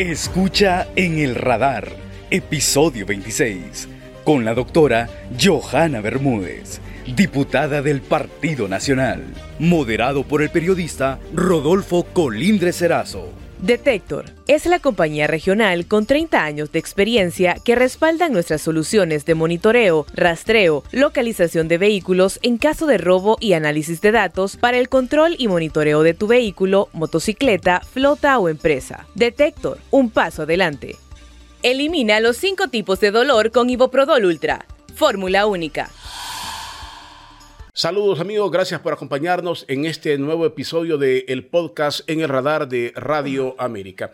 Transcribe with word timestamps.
Escucha 0.00 0.88
en 0.96 1.18
el 1.18 1.34
radar, 1.34 1.92
episodio 2.30 3.04
26, 3.04 3.86
con 4.24 4.46
la 4.46 4.54
doctora 4.54 5.10
Johanna 5.38 6.00
Bermúdez, 6.00 6.80
diputada 7.14 7.82
del 7.82 8.00
Partido 8.00 8.66
Nacional, 8.66 9.22
moderado 9.58 10.24
por 10.24 10.40
el 10.40 10.48
periodista 10.48 11.18
Rodolfo 11.34 12.04
Colindre 12.14 12.72
Serazo. 12.72 13.28
Detector 13.62 14.24
es 14.46 14.64
la 14.64 14.78
compañía 14.78 15.26
regional 15.26 15.86
con 15.86 16.06
30 16.06 16.42
años 16.42 16.72
de 16.72 16.78
experiencia 16.78 17.56
que 17.62 17.74
respalda 17.74 18.30
nuestras 18.30 18.62
soluciones 18.62 19.26
de 19.26 19.34
monitoreo, 19.34 20.06
rastreo, 20.14 20.82
localización 20.92 21.68
de 21.68 21.76
vehículos 21.76 22.38
en 22.42 22.56
caso 22.56 22.86
de 22.86 22.96
robo 22.96 23.36
y 23.38 23.52
análisis 23.52 24.00
de 24.00 24.12
datos 24.12 24.56
para 24.56 24.78
el 24.78 24.88
control 24.88 25.36
y 25.38 25.48
monitoreo 25.48 26.02
de 26.02 26.14
tu 26.14 26.26
vehículo, 26.26 26.88
motocicleta, 26.94 27.80
flota 27.80 28.38
o 28.38 28.48
empresa. 28.48 29.06
Detector, 29.14 29.78
un 29.90 30.08
paso 30.08 30.42
adelante. 30.42 30.96
Elimina 31.62 32.20
los 32.20 32.38
5 32.38 32.68
tipos 32.68 32.98
de 33.00 33.10
dolor 33.10 33.50
con 33.50 33.68
Iboprodol 33.68 34.24
Ultra. 34.24 34.64
Fórmula 34.94 35.44
única. 35.44 35.90
Saludos 37.72 38.18
amigos, 38.18 38.50
gracias 38.50 38.80
por 38.80 38.92
acompañarnos 38.92 39.64
en 39.68 39.84
este 39.84 40.18
nuevo 40.18 40.44
episodio 40.44 40.98
de 40.98 41.24
el 41.28 41.46
podcast 41.46 42.00
en 42.10 42.20
el 42.20 42.28
radar 42.28 42.68
de 42.68 42.92
Radio 42.96 43.54
América. 43.58 44.10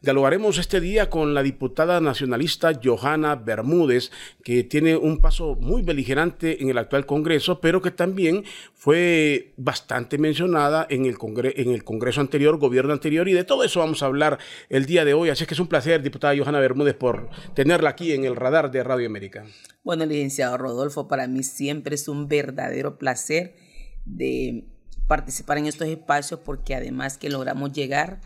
Dialogaremos 0.00 0.58
este 0.58 0.80
día 0.80 1.10
con 1.10 1.34
la 1.34 1.42
diputada 1.42 2.00
nacionalista 2.00 2.70
Johanna 2.80 3.34
Bermúdez, 3.34 4.12
que 4.44 4.62
tiene 4.62 4.96
un 4.96 5.20
paso 5.20 5.56
muy 5.56 5.82
beligerante 5.82 6.62
en 6.62 6.70
el 6.70 6.78
actual 6.78 7.04
Congreso, 7.04 7.60
pero 7.60 7.82
que 7.82 7.90
también 7.90 8.44
fue 8.74 9.54
bastante 9.56 10.16
mencionada 10.16 10.86
en 10.88 11.04
el, 11.04 11.16
en 11.56 11.72
el 11.72 11.82
Congreso 11.82 12.20
anterior, 12.20 12.58
gobierno 12.58 12.92
anterior, 12.92 13.28
y 13.28 13.32
de 13.32 13.42
todo 13.42 13.64
eso 13.64 13.80
vamos 13.80 14.04
a 14.04 14.06
hablar 14.06 14.38
el 14.68 14.86
día 14.86 15.04
de 15.04 15.14
hoy. 15.14 15.30
Así 15.30 15.46
que 15.46 15.54
es 15.54 15.60
un 15.60 15.66
placer, 15.66 16.00
diputada 16.00 16.36
Johanna 16.36 16.60
Bermúdez, 16.60 16.94
por 16.94 17.28
tenerla 17.54 17.90
aquí 17.90 18.12
en 18.12 18.24
el 18.24 18.36
radar 18.36 18.70
de 18.70 18.84
Radio 18.84 19.08
América. 19.08 19.46
Bueno, 19.82 20.06
licenciado 20.06 20.58
Rodolfo, 20.58 21.08
para 21.08 21.26
mí 21.26 21.42
siempre 21.42 21.96
es 21.96 22.06
un 22.06 22.28
verdadero 22.28 22.98
placer 22.98 23.56
de 24.04 24.64
participar 25.08 25.58
en 25.58 25.66
estos 25.66 25.88
espacios 25.88 26.38
porque 26.44 26.76
además 26.76 27.18
que 27.18 27.30
logramos 27.30 27.72
llegar 27.72 28.20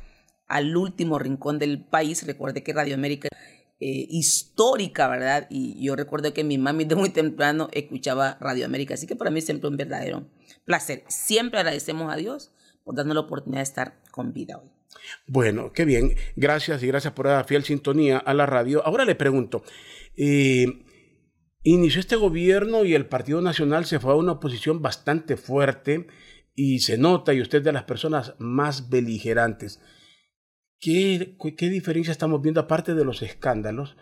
al 0.53 0.77
último 0.77 1.19
rincón 1.19 1.58
del 1.58 1.83
país. 1.83 2.27
Recuerde 2.27 2.62
que 2.62 2.72
Radio 2.72 2.95
América 2.95 3.28
eh, 3.81 4.06
histórica, 4.11 5.08
¿verdad? 5.08 5.47
Y 5.50 5.83
yo 5.84 5.97
recuerdo 5.97 6.33
que 6.33 6.45
mi 6.45 6.58
mami 6.58 6.84
de 6.84 6.95
muy 6.95 7.11
temprano 7.11 7.69
escuchaba 7.72 8.36
Radio 8.41 8.67
América, 8.67 8.95
así 8.95 9.06
que 9.06 9.17
para 9.17 9.30
mí 9.30 9.41
siempre 9.41 9.69
un 9.69 9.77
verdadero 9.77 10.28
placer. 10.64 11.05
Siempre 11.08 11.58
agradecemos 11.58 12.12
a 12.12 12.17
Dios 12.17 12.53
por 12.84 12.95
darnos 12.95 13.14
la 13.14 13.23
oportunidad 13.23 13.61
de 13.61 13.64
estar 13.64 14.00
con 14.11 14.33
vida 14.33 14.58
hoy. 14.58 14.69
Bueno, 15.27 15.73
qué 15.73 15.84
bien. 15.84 16.14
Gracias 16.36 16.83
y 16.83 16.86
gracias 16.86 17.14
por 17.14 17.27
la 17.27 17.42
fiel 17.45 17.64
sintonía 17.64 18.19
a 18.19 18.34
la 18.34 18.47
radio. 18.47 18.86
Ahora 18.86 19.05
le 19.05 19.14
pregunto, 19.14 19.64
eh, 20.17 20.67
inició 21.62 22.00
este 22.00 22.17
gobierno 22.17 22.84
y 22.84 22.95
el 22.95 23.06
Partido 23.06 23.41
Nacional 23.41 23.86
se 23.86 23.98
fue 23.98 24.12
a 24.12 24.17
una 24.17 24.33
oposición 24.33 24.83
bastante 24.83 25.36
fuerte 25.36 26.06
y 26.55 26.80
se 26.80 26.98
nota, 26.98 27.33
y 27.33 27.41
usted 27.41 27.58
es 27.58 27.64
de 27.64 27.73
las 27.73 27.84
personas 27.84 28.34
más 28.39 28.91
beligerantes. 28.91 29.80
¿Qué, 30.83 31.36
¿Qué, 31.56 31.70
diferencia 31.70 32.11
estamos 32.11 32.42
viendo 32.42 32.61
aparte 32.61 32.94
de 32.94 33.05
los 33.05 33.22
escándalos 33.22 33.94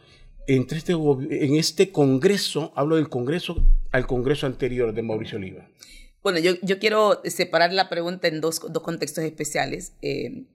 entre 0.47 0.79
este, 0.79 0.93
en 0.95 1.57
este 1.57 1.93
Congreso, 1.93 2.73
hablo 2.75 2.97
del 2.97 3.11
Congreso 3.11 3.63
al 3.93 4.07
Congreso 4.07 4.47
anterior 4.47 4.95
de 4.95 5.03
Mauricio 5.03 5.37
Oliva? 5.37 5.69
Bueno, 6.23 6.39
yo, 6.39 6.53
yo 6.63 6.79
quiero 6.79 7.21
separar 7.25 7.75
la 7.75 7.91
pregunta 7.91 8.29
en 8.29 8.41
dos, 8.41 8.63
dos 8.73 8.83
contextos 8.83 9.25
especiales. 9.25 9.93
Eh, 10.01 10.47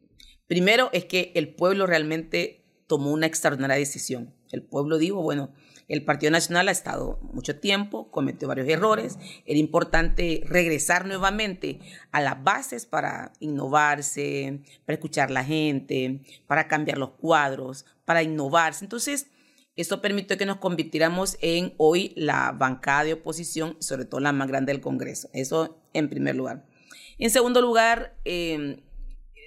primero 0.48 0.90
es 0.94 1.06
que 1.06 1.32
el 1.36 1.54
pueblo 1.54 1.86
realmente 1.86 2.66
tomó 2.88 3.12
una 3.12 3.28
extraordinaria 3.28 3.76
decisión. 3.76 4.34
El 4.52 4.64
pueblo 4.64 4.98
dijo, 4.98 5.22
bueno, 5.22 5.54
el 5.88 6.04
Partido 6.04 6.32
Nacional 6.32 6.68
ha 6.68 6.72
estado 6.72 7.20
mucho 7.34 7.60
tiempo, 7.60 8.10
cometió 8.10 8.48
varios 8.48 8.68
errores. 8.68 9.18
Era 9.46 9.60
importante 9.60 10.42
regresar 10.46 11.06
nuevamente 11.06 11.80
a 12.12 12.22
las 12.22 12.44
bases 12.44 12.86
para 12.86 13.34
innovarse, 13.40 14.62
para 14.86 14.96
escuchar 14.96 15.30
a 15.30 15.34
la 15.34 15.44
gente, 15.44 16.22
para 16.48 16.68
cambiar 16.68 16.98
los 16.98 17.12
cuadros, 17.12 17.86
para 18.06 18.24
innovarse. 18.24 18.84
Entonces, 18.84 19.28
eso 19.76 20.02
permitió 20.02 20.38
que 20.38 20.46
nos 20.46 20.58
convirtiéramos 20.58 21.38
en 21.42 21.74
hoy 21.78 22.14
la 22.16 22.52
bancada 22.52 23.04
de 23.04 23.14
oposición, 23.14 23.78
sobre 23.80 24.06
todo 24.06 24.22
la 24.22 24.32
más 24.32 24.48
grande 24.48 24.72
del 24.72 24.82
Congreso. 24.82 25.30
Eso 25.34 25.78
en 25.94 26.10
primer 26.10 26.36
lugar. 26.36 26.66
En 27.18 27.30
segundo 27.30 27.62
lugar, 27.62 28.18
em, 28.24 28.78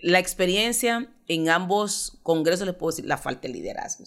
la 0.02 0.18
experiencia 0.18 1.12
en 1.26 1.48
ambos 1.48 2.18
congresos, 2.22 2.66
les 2.66 2.76
puedo 2.76 2.90
decir, 2.90 3.06
la 3.06 3.18
falta 3.18 3.42
de 3.42 3.54
liderazgo 3.54 4.04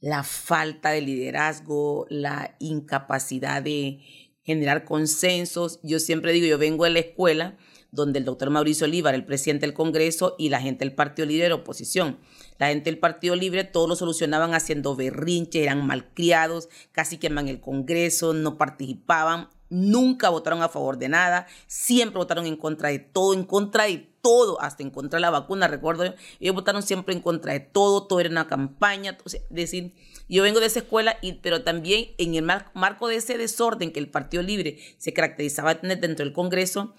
la 0.00 0.22
falta 0.22 0.90
de 0.90 1.00
liderazgo, 1.00 2.06
la 2.08 2.56
incapacidad 2.58 3.62
de 3.62 4.00
generar 4.42 4.84
consensos. 4.84 5.80
Yo 5.82 5.98
siempre 5.98 6.32
digo, 6.32 6.46
yo 6.46 6.58
vengo 6.58 6.84
de 6.84 6.90
la 6.90 7.00
escuela 7.00 7.56
donde 7.90 8.18
el 8.18 8.24
doctor 8.24 8.50
Mauricio 8.50 8.86
Oliva 8.86 9.10
era 9.10 9.16
el 9.16 9.24
presidente 9.24 9.66
del 9.66 9.74
Congreso 9.74 10.34
y 10.38 10.50
la 10.50 10.60
gente 10.60 10.84
del 10.84 10.94
Partido 10.94 11.26
Libre 11.26 11.46
era 11.46 11.54
oposición. 11.54 12.18
La 12.58 12.68
gente 12.68 12.90
del 12.90 12.98
Partido 12.98 13.34
Libre 13.34 13.64
todo 13.64 13.88
lo 13.88 13.96
solucionaban 13.96 14.54
haciendo 14.54 14.94
berrinches, 14.94 15.62
eran 15.62 15.86
malcriados, 15.86 16.68
casi 16.92 17.18
queman 17.18 17.48
el 17.48 17.60
Congreso, 17.60 18.34
no 18.34 18.58
participaban, 18.58 19.48
nunca 19.70 20.28
votaron 20.28 20.62
a 20.62 20.68
favor 20.68 20.98
de 20.98 21.08
nada, 21.08 21.46
siempre 21.66 22.18
votaron 22.18 22.46
en 22.46 22.56
contra 22.56 22.88
de 22.88 22.98
todo, 22.98 23.34
en 23.34 23.44
contra 23.44 23.84
de 23.84 24.08
todo, 24.20 24.60
hasta 24.60 24.82
en 24.82 24.90
contra 24.90 25.18
de 25.18 25.22
la 25.22 25.30
vacuna, 25.30 25.68
recuerdo, 25.68 26.14
ellos 26.40 26.54
votaron 26.54 26.82
siempre 26.82 27.14
en 27.14 27.20
contra 27.20 27.52
de 27.52 27.60
todo, 27.60 28.06
todo 28.06 28.20
era 28.20 28.30
una 28.30 28.46
campaña, 28.46 29.16
es 29.24 29.42
decir, 29.50 29.94
yo 30.28 30.42
vengo 30.42 30.60
de 30.60 30.66
esa 30.66 30.80
escuela, 30.80 31.16
y, 31.22 31.34
pero 31.34 31.62
también 31.62 32.08
en 32.18 32.34
el 32.34 32.44
marco 32.44 33.08
de 33.08 33.16
ese 33.16 33.38
desorden 33.38 33.92
que 33.92 34.00
el 34.00 34.10
Partido 34.10 34.42
Libre 34.42 34.78
se 34.98 35.12
caracterizaba 35.12 35.80
tener 35.80 36.00
dentro 36.00 36.24
del 36.24 36.34
Congreso, 36.34 36.94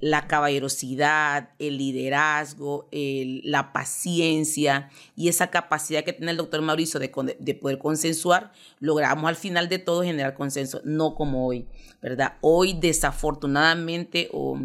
la 0.00 0.26
caballerosidad, 0.26 1.50
el 1.58 1.78
liderazgo, 1.78 2.88
la 2.92 3.72
paciencia 3.72 4.90
y 5.16 5.28
esa 5.28 5.50
capacidad 5.50 6.04
que 6.04 6.12
tiene 6.12 6.32
el 6.32 6.36
doctor 6.36 6.62
Mauricio 6.62 7.00
de, 7.00 7.10
de, 7.38 7.54
poder 7.54 7.78
consensuar, 7.78 8.52
logramos 8.80 9.28
al 9.28 9.36
final 9.36 9.68
de 9.68 9.78
todo 9.78 10.02
generar 10.02 10.34
consenso, 10.34 10.80
no 10.84 11.14
como 11.14 11.46
hoy, 11.46 11.66
¿verdad? 12.00 12.34
Hoy 12.40 12.74
desafortunadamente 12.74 14.28
o 14.32 14.58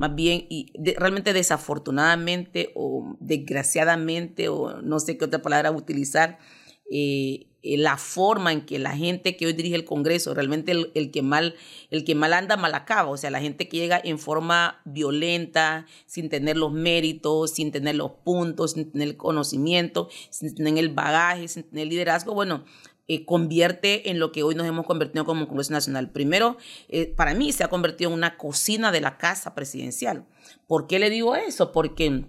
más 0.00 0.14
bien, 0.14 0.46
y 0.48 0.72
realmente 0.96 1.34
desafortunadamente 1.34 2.72
o 2.74 3.18
desgraciadamente 3.20 4.48
o 4.48 4.80
no 4.80 4.98
sé 4.98 5.18
qué 5.18 5.26
otra 5.26 5.42
palabra 5.42 5.70
utilizar, 5.72 6.38
eh, 6.90 7.49
la 7.62 7.96
forma 7.96 8.52
en 8.52 8.62
que 8.62 8.78
la 8.78 8.96
gente 8.96 9.36
que 9.36 9.46
hoy 9.46 9.52
dirige 9.52 9.76
el 9.76 9.84
Congreso, 9.84 10.34
realmente 10.34 10.72
el, 10.72 11.10
que 11.10 11.22
mal, 11.22 11.54
el 11.90 12.04
que 12.04 12.14
mal 12.14 12.32
anda, 12.32 12.56
mal 12.56 12.74
acaba. 12.74 13.10
O 13.10 13.16
sea, 13.16 13.30
la 13.30 13.40
gente 13.40 13.68
que 13.68 13.76
llega 13.76 14.00
en 14.02 14.18
forma 14.18 14.80
violenta, 14.84 15.86
sin 16.06 16.28
tener 16.28 16.56
los 16.56 16.72
méritos, 16.72 17.50
sin 17.50 17.70
tener 17.70 17.96
los 17.96 18.12
puntos, 18.24 18.72
sin 18.72 18.90
tener 18.90 19.08
el 19.08 19.16
conocimiento, 19.16 20.08
sin 20.30 20.54
tener 20.54 20.78
el 20.78 20.88
bagaje, 20.88 21.48
sin 21.48 21.64
tener 21.64 21.82
el 21.84 21.88
liderazgo, 21.90 22.34
bueno, 22.34 22.64
eh, 23.12 23.24
convierte 23.24 24.10
en 24.10 24.20
lo 24.20 24.30
que 24.30 24.44
hoy 24.44 24.54
nos 24.54 24.66
hemos 24.66 24.86
convertido 24.86 25.24
como 25.24 25.48
Congreso 25.48 25.72
Nacional. 25.72 26.12
Primero, 26.12 26.56
eh, 26.88 27.06
para 27.06 27.34
mí 27.34 27.52
se 27.52 27.64
ha 27.64 27.68
convertido 27.68 28.10
en 28.10 28.16
una 28.16 28.36
cocina 28.36 28.92
de 28.92 29.00
la 29.00 29.18
casa 29.18 29.54
presidencial. 29.54 30.26
¿Por 30.68 30.86
qué 30.86 31.00
le 31.00 31.10
digo 31.10 31.34
eso? 31.34 31.72
Porque 31.72 32.24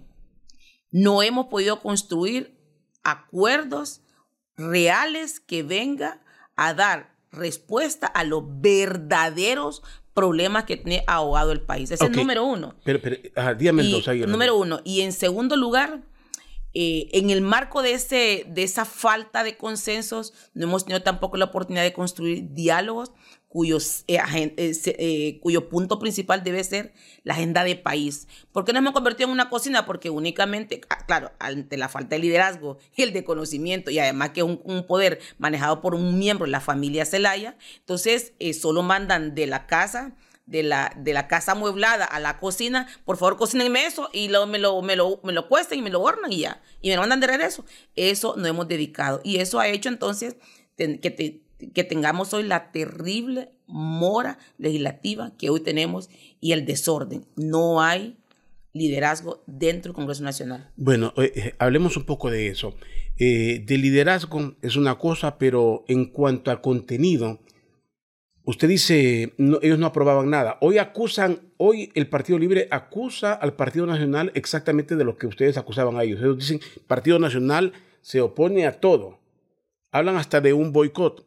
no 0.90 1.22
hemos 1.22 1.46
podido 1.46 1.80
construir 1.80 2.58
acuerdos 3.04 4.02
reales 4.56 5.40
que 5.40 5.62
venga 5.62 6.20
a 6.56 6.74
dar 6.74 7.12
respuesta 7.30 8.06
a 8.06 8.24
los 8.24 8.42
verdaderos 8.60 9.82
problemas 10.14 10.64
que 10.64 10.76
tiene 10.76 11.04
ahogado 11.06 11.52
el 11.52 11.62
país. 11.62 11.90
Ese 11.90 12.04
es 12.04 12.10
el 12.10 12.16
número 12.16 12.44
uno. 12.44 12.74
Pero, 12.84 13.00
pero 13.00 13.16
dígame 13.54 13.82
dos. 13.84 14.06
Número 14.28 14.56
uno. 14.56 14.80
Y 14.84 15.00
en 15.00 15.12
segundo 15.12 15.56
lugar, 15.56 16.02
eh, 16.74 17.08
en 17.12 17.30
el 17.30 17.40
marco 17.40 17.82
de, 17.82 17.92
ese, 17.92 18.44
de 18.48 18.62
esa 18.62 18.84
falta 18.84 19.44
de 19.44 19.56
consensos, 19.56 20.32
no 20.54 20.64
hemos 20.64 20.84
tenido 20.84 21.02
tampoco 21.02 21.36
la 21.36 21.46
oportunidad 21.46 21.82
de 21.82 21.92
construir 21.92 22.52
diálogos 22.52 23.12
cuyos, 23.52 24.04
eh, 24.08 24.18
eh, 24.56 25.38
cuyo 25.42 25.68
punto 25.68 25.98
principal 25.98 26.42
debe 26.42 26.64
ser 26.64 26.94
la 27.22 27.34
agenda 27.34 27.64
de 27.64 27.76
país. 27.76 28.26
¿Por 28.50 28.64
qué 28.64 28.72
nos 28.72 28.80
hemos 28.80 28.94
convertido 28.94 29.28
en 29.28 29.32
una 29.34 29.50
cocina? 29.50 29.84
Porque 29.84 30.08
únicamente, 30.08 30.80
ah, 30.88 31.04
claro, 31.04 31.32
ante 31.38 31.76
la 31.76 31.90
falta 31.90 32.16
de 32.16 32.22
liderazgo 32.22 32.78
y 32.96 33.02
el 33.02 33.12
de 33.12 33.24
conocimiento, 33.24 33.90
y 33.90 33.98
además 33.98 34.30
que 34.30 34.40
es 34.40 34.46
un, 34.46 34.86
poder 34.86 35.20
manejado 35.36 35.82
por 35.82 35.94
un 35.94 36.18
miembro 36.18 36.46
de 36.46 36.50
la 36.50 36.60
familia 36.60 37.04
Zelaya, 37.04 37.58
entonces 37.80 38.32
solo 38.58 38.82
mandan 38.82 39.34
de 39.34 39.46
la 39.46 39.66
casa 39.66 40.16
de 40.46 40.62
la, 40.62 40.92
de 40.96 41.12
la 41.12 41.28
casa 41.28 41.52
amueblada 41.52 42.06
a 42.06 42.20
la 42.20 42.38
cocina, 42.38 42.88
por 43.04 43.16
favor 43.16 43.36
cocínenme 43.36 43.86
eso 43.86 44.08
y 44.12 44.28
me, 44.28 44.58
lo, 44.58 44.82
me, 44.82 44.96
lo, 44.96 45.20
me 45.22 45.32
lo 45.32 45.46
cuesten 45.46 45.78
y 45.78 45.82
me 45.82 45.90
lo 45.90 46.00
hornan 46.00 46.32
y 46.32 46.40
ya. 46.40 46.62
Y 46.80 46.88
me 46.88 46.96
lo 46.96 47.02
mandan 47.02 47.20
de 47.20 47.26
regreso. 47.26 47.64
Eso 47.96 48.34
no 48.36 48.46
hemos 48.46 48.66
dedicado. 48.66 49.20
Y 49.22 49.36
eso 49.36 49.60
ha 49.60 49.68
hecho 49.68 49.88
entonces 49.88 50.36
que, 50.76 51.41
que 51.74 51.84
tengamos 51.84 52.32
hoy 52.34 52.42
la 52.44 52.72
terrible 52.72 53.52
mora 53.66 54.38
legislativa 54.58 55.32
que 55.38 55.50
hoy 55.50 55.60
tenemos 55.60 56.10
y 56.40 56.52
el 56.52 56.66
desorden. 56.66 57.26
No 57.36 57.80
hay 57.80 58.16
liderazgo 58.72 59.42
dentro 59.46 59.90
del 59.90 59.96
Congreso 59.96 60.24
Nacional. 60.24 60.70
Bueno, 60.76 61.12
eh, 61.16 61.32
eh, 61.34 61.54
hablemos 61.58 61.96
un 61.96 62.04
poco 62.04 62.30
de 62.30 62.48
eso. 62.48 62.74
Eh, 63.18 63.62
de 63.66 63.78
liderazgo 63.78 64.54
es 64.62 64.76
una 64.76 64.96
cosa, 64.96 65.38
pero 65.38 65.84
en 65.88 66.06
cuanto 66.06 66.50
al 66.50 66.60
contenido, 66.60 67.40
usted 68.44 68.68
dice, 68.68 69.34
ellos 69.60 69.78
no 69.78 69.86
aprobaban 69.86 70.30
nada. 70.30 70.58
Hoy 70.60 70.78
acusan, 70.78 71.52
hoy 71.58 71.90
el 71.94 72.08
Partido 72.08 72.38
Libre 72.38 72.68
acusa 72.70 73.34
al 73.34 73.54
Partido 73.54 73.86
Nacional 73.86 74.32
exactamente 74.34 74.96
de 74.96 75.04
lo 75.04 75.16
que 75.16 75.26
ustedes 75.26 75.58
acusaban 75.58 75.96
a 75.96 76.04
ellos. 76.04 76.20
Ellos 76.20 76.38
dicen, 76.38 76.60
Partido 76.86 77.18
Nacional 77.18 77.72
se 78.00 78.20
opone 78.20 78.66
a 78.66 78.80
todo. 78.80 79.18
Hablan 79.92 80.16
hasta 80.16 80.40
de 80.40 80.54
un 80.54 80.72
boicot. 80.72 81.26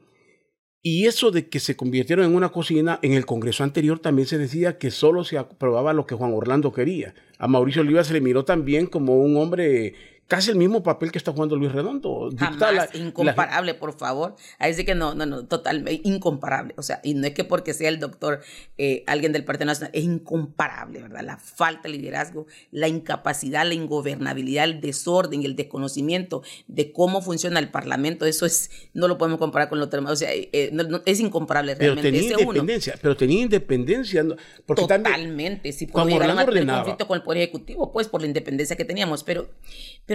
Y 0.87 1.07
eso 1.07 1.31
de 1.31 1.47
que 1.47 1.59
se 1.59 1.75
convirtieron 1.75 2.25
en 2.27 2.35
una 2.35 2.49
cocina, 2.49 2.99
en 3.01 3.13
el 3.13 3.25
Congreso 3.25 3.63
anterior 3.63 3.97
también 3.97 4.27
se 4.27 4.37
decía 4.37 4.77
que 4.77 4.91
solo 4.91 5.23
se 5.23 5.39
aprobaba 5.39 5.93
lo 5.93 6.05
que 6.05 6.13
Juan 6.13 6.31
Orlando 6.31 6.71
quería. 6.71 7.15
A 7.39 7.47
Mauricio 7.47 7.81
Oliva 7.81 8.03
se 8.03 8.13
le 8.13 8.21
miró 8.21 8.45
también 8.45 8.85
como 8.85 9.17
un 9.17 9.35
hombre 9.35 9.95
casi 10.27 10.49
el 10.49 10.57
mismo 10.57 10.81
papel 10.81 11.11
que 11.11 11.17
está 11.17 11.31
jugando 11.31 11.55
Luis 11.55 11.71
Redondo. 11.71 12.29
Jamás, 12.37 12.89
incomparable, 12.95 13.73
por 13.75 13.97
favor. 13.97 14.35
Ahí 14.57 14.73
sí 14.73 14.83
que 14.83 14.95
no, 14.95 15.13
no, 15.13 15.25
no, 15.25 15.45
totalmente 15.45 16.01
incomparable. 16.03 16.73
O 16.77 16.81
sea, 16.81 16.99
y 17.03 17.13
no 17.13 17.27
es 17.27 17.33
que 17.33 17.43
porque 17.43 17.73
sea 17.73 17.89
el 17.89 17.99
doctor 17.99 18.41
eh, 18.77 19.03
alguien 19.07 19.31
del 19.33 19.45
Partido 19.45 19.67
Nacional, 19.67 19.91
es 19.93 20.03
incomparable, 20.03 21.01
¿verdad? 21.01 21.21
La 21.23 21.37
falta 21.37 21.83
de 21.83 21.89
liderazgo, 21.89 22.47
la 22.71 22.87
incapacidad, 22.87 23.65
la 23.65 23.75
ingobernabilidad, 23.75 24.65
el 24.65 24.81
desorden 24.81 25.43
y 25.43 25.45
el 25.45 25.55
desconocimiento 25.55 26.41
de 26.67 26.91
cómo 26.91 27.21
funciona 27.21 27.59
el 27.59 27.69
Parlamento, 27.69 28.25
eso 28.25 28.45
es, 28.45 28.71
no 28.93 29.07
lo 29.07 29.17
podemos 29.17 29.39
comparar 29.39 29.69
con 29.69 29.79
lo 29.79 29.87
demás. 29.87 30.13
O 30.13 30.15
sea, 30.15 30.33
eh, 30.33 30.49
eh, 30.53 30.71
es 31.05 31.19
incomparable 31.19 31.75
realmente. 31.75 32.11
Pero 32.11 32.17
tenía 32.17 32.39
independencia, 32.39 32.95
pero 33.01 33.15
tenía 33.15 33.41
independencia. 33.43 34.25
Porque 34.65 34.81
totalmente, 34.81 35.71
sí, 35.71 35.85
por 35.85 36.07
llegar 36.07 36.31
a 36.31 36.33
un 36.33 36.67
conflicto 36.67 37.07
con 37.07 37.17
el 37.17 37.23
Poder 37.23 37.43
Ejecutivo, 37.43 37.91
pues 37.91 38.07
por 38.07 38.21
la 38.21 38.27
independencia 38.27 38.75
que 38.75 38.85
teníamos, 38.85 39.23
pero 39.23 39.49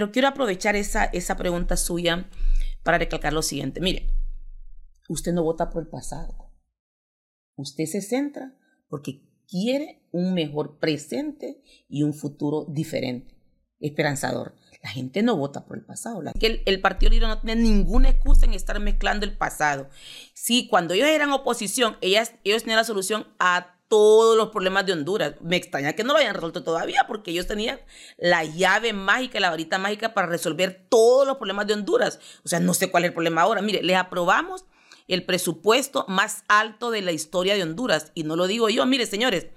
quiero 0.09 0.29
aprovechar 0.29 0.75
esa, 0.75 1.03
esa 1.05 1.35
pregunta 1.35 1.77
suya 1.77 2.29
para 2.81 2.97
recalcar 2.97 3.33
lo 3.33 3.41
siguiente. 3.43 3.81
Mire, 3.81 4.07
usted 5.09 5.33
no 5.33 5.43
vota 5.43 5.69
por 5.69 5.83
el 5.83 5.89
pasado. 5.89 6.49
Usted 7.55 7.85
se 7.85 8.01
centra 8.01 8.57
porque 8.89 9.21
quiere 9.47 10.01
un 10.11 10.33
mejor 10.33 10.79
presente 10.79 11.61
y 11.89 12.03
un 12.03 12.13
futuro 12.13 12.65
diferente, 12.69 13.35
esperanzador. 13.79 14.55
La 14.81 14.89
gente 14.89 15.21
no 15.21 15.37
vota 15.37 15.65
por 15.65 15.77
el 15.77 15.85
pasado. 15.85 16.23
el, 16.39 16.63
el, 16.65 16.81
Partido 16.81 17.11
Libre 17.11 17.27
no 17.27 17.39
tiene 17.39 17.61
ninguna 17.61 18.09
excusa 18.09 18.45
en 18.45 18.53
estar 18.53 18.79
mezclando 18.79 19.25
el 19.25 19.37
pasado. 19.37 19.89
Sí, 20.33 20.67
cuando 20.67 20.95
ellos 20.95 21.07
eran 21.07 21.31
oposición, 21.31 21.97
ellas, 22.01 22.33
ellos 22.43 22.63
tenían 22.63 22.77
la 22.77 22.83
solución 22.83 23.27
a 23.37 23.79
todos 23.91 24.37
los 24.37 24.51
problemas 24.51 24.85
de 24.85 24.93
Honduras. 24.93 25.33
Me 25.41 25.57
extraña 25.57 25.91
que 25.91 26.05
no 26.05 26.13
lo 26.13 26.19
hayan 26.19 26.33
resuelto 26.33 26.63
todavía 26.63 27.03
porque 27.09 27.31
ellos 27.31 27.45
tenían 27.45 27.77
la 28.17 28.45
llave 28.45 28.93
mágica, 28.93 29.41
la 29.41 29.49
varita 29.49 29.79
mágica 29.79 30.13
para 30.13 30.27
resolver 30.27 30.85
todos 30.87 31.27
los 31.27 31.35
problemas 31.35 31.67
de 31.67 31.73
Honduras. 31.73 32.21
O 32.45 32.47
sea, 32.47 32.61
no 32.61 32.73
sé 32.73 32.89
cuál 32.89 33.03
es 33.03 33.09
el 33.09 33.13
problema 33.13 33.41
ahora. 33.41 33.61
Mire, 33.61 33.83
les 33.83 33.97
aprobamos 33.97 34.63
el 35.09 35.25
presupuesto 35.25 36.05
más 36.07 36.45
alto 36.47 36.89
de 36.89 37.01
la 37.01 37.11
historia 37.11 37.55
de 37.55 37.63
Honduras. 37.63 38.13
Y 38.15 38.23
no 38.23 38.37
lo 38.37 38.47
digo 38.47 38.69
yo, 38.69 38.85
mire, 38.85 39.05
señores, 39.05 39.47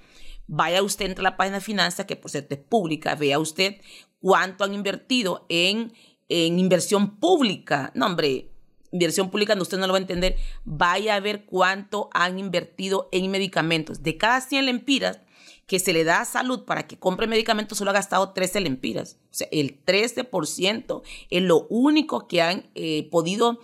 vaya 0.48 0.82
usted 0.82 1.06
entre 1.06 1.22
la 1.22 1.36
página 1.36 1.58
de 1.58 1.64
finanzas, 1.64 2.04
que 2.06 2.16
por 2.16 2.32
cierto 2.32 2.56
es 2.56 2.60
pública, 2.60 3.14
vea 3.14 3.38
usted 3.38 3.76
cuánto 4.20 4.64
han 4.64 4.74
invertido 4.74 5.46
en, 5.48 5.92
en 6.28 6.58
inversión 6.58 7.20
pública. 7.20 7.92
No, 7.94 8.06
hombre, 8.06 8.50
inversión 8.94 9.30
pública, 9.30 9.54
usted 9.60 9.78
no 9.78 9.86
lo 9.86 9.92
va 9.92 9.98
a 9.98 10.02
entender, 10.02 10.36
vaya 10.64 11.16
a 11.16 11.20
ver 11.20 11.44
cuánto 11.44 12.08
han 12.12 12.38
invertido 12.38 13.08
en 13.12 13.30
medicamentos. 13.30 14.02
De 14.02 14.16
cada 14.16 14.40
100 14.40 14.66
lempiras 14.66 15.18
que 15.66 15.78
se 15.78 15.92
le 15.92 16.04
da 16.04 16.20
a 16.20 16.24
salud 16.24 16.64
para 16.64 16.86
que 16.86 16.98
compre 16.98 17.26
medicamentos, 17.26 17.78
solo 17.78 17.90
ha 17.90 17.94
gastado 17.94 18.30
13 18.30 18.60
lempiras. 18.60 19.18
O 19.24 19.34
sea, 19.34 19.48
el 19.50 19.84
13% 19.84 21.02
es 21.30 21.42
lo 21.42 21.66
único 21.68 22.28
que 22.28 22.42
han 22.42 22.70
eh, 22.74 23.08
podido 23.10 23.58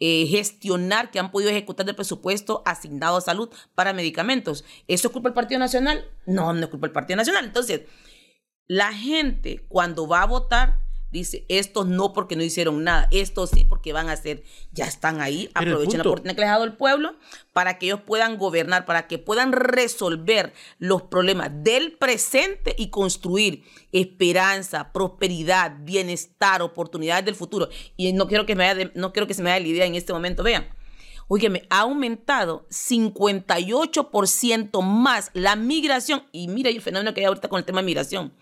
eh, 0.00 0.26
gestionar, 0.26 1.10
que 1.10 1.18
han 1.18 1.30
podido 1.30 1.50
ejecutar 1.50 1.86
del 1.86 1.94
presupuesto 1.94 2.62
asignado 2.66 3.16
a 3.16 3.22
salud 3.22 3.48
para 3.74 3.94
medicamentos. 3.94 4.64
¿Eso 4.86 5.08
es 5.08 5.12
culpa 5.12 5.30
del 5.30 5.34
Partido 5.34 5.60
Nacional? 5.60 6.04
No, 6.26 6.52
no 6.52 6.60
es 6.60 6.68
culpa 6.68 6.88
del 6.88 6.92
Partido 6.92 7.16
Nacional. 7.16 7.46
Entonces, 7.46 7.82
la 8.66 8.92
gente 8.92 9.64
cuando 9.68 10.06
va 10.06 10.22
a 10.22 10.26
votar 10.26 10.83
dice, 11.14 11.44
estos 11.48 11.86
no 11.86 12.12
porque 12.12 12.36
no 12.36 12.42
hicieron 12.42 12.84
nada, 12.84 13.08
estos 13.10 13.50
sí 13.50 13.64
porque 13.64 13.92
van 13.92 14.08
a 14.08 14.12
hacer, 14.12 14.42
ya 14.72 14.84
están 14.84 15.20
ahí, 15.20 15.48
aprovechen 15.54 15.98
la 15.98 16.04
oportunidad 16.04 16.34
que 16.34 16.40
les 16.40 16.50
ha 16.50 16.52
dado 16.52 16.64
el 16.64 16.76
pueblo 16.76 17.14
para 17.52 17.78
que 17.78 17.86
ellos 17.86 18.00
puedan 18.04 18.36
gobernar, 18.36 18.84
para 18.84 19.06
que 19.06 19.18
puedan 19.18 19.52
resolver 19.52 20.52
los 20.78 21.02
problemas 21.02 21.50
del 21.62 21.92
presente 21.92 22.74
y 22.76 22.90
construir 22.90 23.64
esperanza, 23.92 24.92
prosperidad, 24.92 25.76
bienestar, 25.80 26.62
oportunidades 26.62 27.24
del 27.24 27.36
futuro. 27.36 27.68
Y 27.96 28.12
no 28.12 28.26
quiero 28.26 28.44
que, 28.44 28.56
me 28.56 28.90
no 28.94 29.12
quiero 29.12 29.26
que 29.26 29.34
se 29.34 29.42
me 29.42 29.50
haga 29.50 29.60
la 29.60 29.68
idea 29.68 29.86
en 29.86 29.94
este 29.94 30.12
momento, 30.12 30.42
vean. 30.42 30.66
Óyeme, 31.26 31.62
ha 31.70 31.80
aumentado 31.80 32.66
58% 32.68 34.82
más 34.82 35.30
la 35.32 35.56
migración. 35.56 36.24
Y 36.32 36.48
mira 36.48 36.68
el 36.68 36.82
fenómeno 36.82 37.14
que 37.14 37.20
hay 37.20 37.26
ahorita 37.26 37.48
con 37.48 37.58
el 37.58 37.64
tema 37.64 37.80
de 37.80 37.86
migración. 37.86 38.34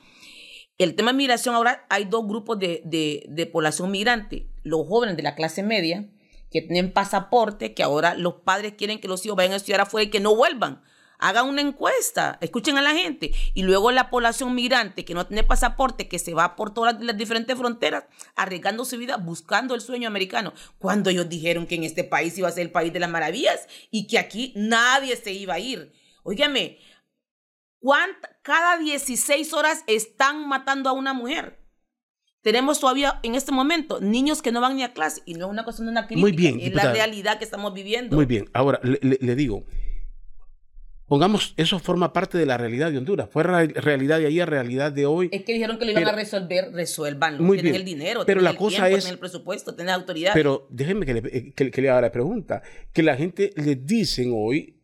El 0.82 0.96
tema 0.96 1.12
de 1.12 1.18
migración, 1.18 1.54
ahora 1.54 1.86
hay 1.88 2.06
dos 2.06 2.26
grupos 2.26 2.58
de, 2.58 2.82
de, 2.84 3.46
población 3.46 3.92
migrante. 3.92 4.48
Los 4.64 4.88
jóvenes 4.88 5.16
de 5.16 5.22
la 5.22 5.36
clase 5.36 5.62
media, 5.62 6.08
que 6.50 6.60
tienen 6.60 6.92
pasaporte, 6.92 7.72
que 7.72 7.84
ahora 7.84 8.14
los 8.14 8.34
padres 8.44 8.74
quieren 8.76 9.00
que 9.00 9.06
los 9.06 9.24
hijos 9.24 9.36
vayan 9.36 9.52
a 9.52 9.56
estudiar 9.56 9.80
afuera 9.80 10.08
y 10.08 10.10
que 10.10 10.18
no 10.18 10.34
vuelvan. 10.34 10.82
Hagan 11.20 11.48
una 11.48 11.60
encuesta, 11.60 12.36
escuchen 12.40 12.78
a 12.78 12.82
la 12.82 12.94
gente. 12.94 13.30
Y 13.54 13.62
luego 13.62 13.92
la 13.92 14.10
población 14.10 14.56
migrante 14.56 15.04
que 15.04 15.14
no 15.14 15.24
tiene 15.24 15.44
pasaporte, 15.44 16.08
que 16.08 16.18
se 16.18 16.34
va 16.34 16.56
por 16.56 16.74
todas 16.74 17.00
las 17.00 17.16
diferentes 17.16 17.56
fronteras, 17.56 18.06
arriesgando 18.34 18.84
su 18.84 18.98
vida, 18.98 19.18
buscando 19.18 19.76
el 19.76 19.80
sueño 19.80 20.08
americano. 20.08 20.52
Cuando 20.78 21.10
ellos 21.10 21.28
dijeron 21.28 21.68
que 21.68 21.76
en 21.76 21.84
este 21.84 22.02
país 22.02 22.36
iba 22.38 22.48
a 22.48 22.52
ser 22.52 22.62
el 22.62 22.72
país 22.72 22.92
de 22.92 22.98
las 22.98 23.08
maravillas 23.08 23.68
y 23.92 24.08
que 24.08 24.18
aquí 24.18 24.52
nadie 24.56 25.14
se 25.14 25.32
iba 25.32 25.54
a 25.54 25.60
ir. 25.60 25.92
Óigame, 26.24 26.78
cada 28.42 28.78
16 28.78 29.52
horas 29.52 29.84
están 29.86 30.48
matando 30.48 30.88
a 30.88 30.92
una 30.92 31.12
mujer. 31.12 31.58
Tenemos 32.42 32.80
todavía 32.80 33.20
en 33.22 33.36
este 33.36 33.52
momento 33.52 34.00
niños 34.00 34.42
que 34.42 34.50
no 34.50 34.60
van 34.60 34.76
ni 34.76 34.82
a 34.82 34.92
clase 34.92 35.22
y 35.26 35.34
no 35.34 35.46
es 35.46 35.52
una 35.52 35.62
cuestión 35.62 35.86
de 35.86 35.92
una 35.92 36.06
crítica, 36.06 36.20
Muy 36.20 36.32
bien, 36.32 36.58
es 36.60 36.74
la 36.74 36.92
realidad 36.92 37.38
que 37.38 37.44
estamos 37.44 37.72
viviendo. 37.72 38.16
Muy 38.16 38.26
bien, 38.26 38.50
ahora 38.52 38.80
le, 38.82 39.36
digo, 39.36 39.64
pongamos, 41.06 41.54
eso 41.56 41.78
forma 41.78 42.12
parte 42.12 42.38
de 42.38 42.46
la 42.46 42.58
realidad 42.58 42.90
de 42.90 42.98
Honduras, 42.98 43.28
fue 43.30 43.44
realidad 43.44 44.18
de 44.18 44.26
ayer, 44.26 44.50
realidad 44.50 44.90
de 44.90 45.06
hoy. 45.06 45.28
Es 45.30 45.44
que 45.44 45.52
dijeron 45.52 45.78
que 45.78 45.84
lo 45.84 45.92
iban 45.92 46.08
a 46.08 46.12
resolver, 46.12 46.72
resuelvanlo. 46.72 47.44
Muy 47.44 47.58
tienen 47.58 47.74
bien. 47.74 47.80
el 47.80 47.86
dinero, 47.86 48.22
pero 48.26 48.40
la 48.40 48.56
cosa 48.56 48.88
es, 48.88 49.08
el 49.08 49.20
presupuesto, 49.20 49.76
tienen 49.76 49.94
autoridad. 49.94 50.32
Pero 50.34 50.66
déjenme 50.68 51.06
que 51.06 51.14
le, 51.14 51.20
eh, 51.20 51.52
que, 51.54 51.70
que 51.70 51.80
le 51.80 51.90
haga 51.90 52.00
la 52.00 52.10
pregunta, 52.10 52.60
que 52.92 53.04
la 53.04 53.14
gente 53.14 53.52
le 53.54 53.76
dicen 53.76 54.32
hoy 54.34 54.81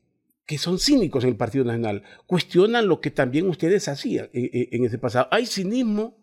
que 0.48 0.56
son 0.56 0.78
cínicos 0.78 1.24
en 1.24 1.30
el 1.30 1.36
Partido 1.36 1.66
Nacional, 1.66 2.02
cuestionan 2.24 2.88
lo 2.88 3.02
que 3.02 3.10
también 3.10 3.46
ustedes 3.50 3.86
hacían 3.86 4.30
en, 4.32 4.82
ese 4.82 4.96
pasado. 4.96 5.28
Hay 5.30 5.44
cinismo, 5.44 6.16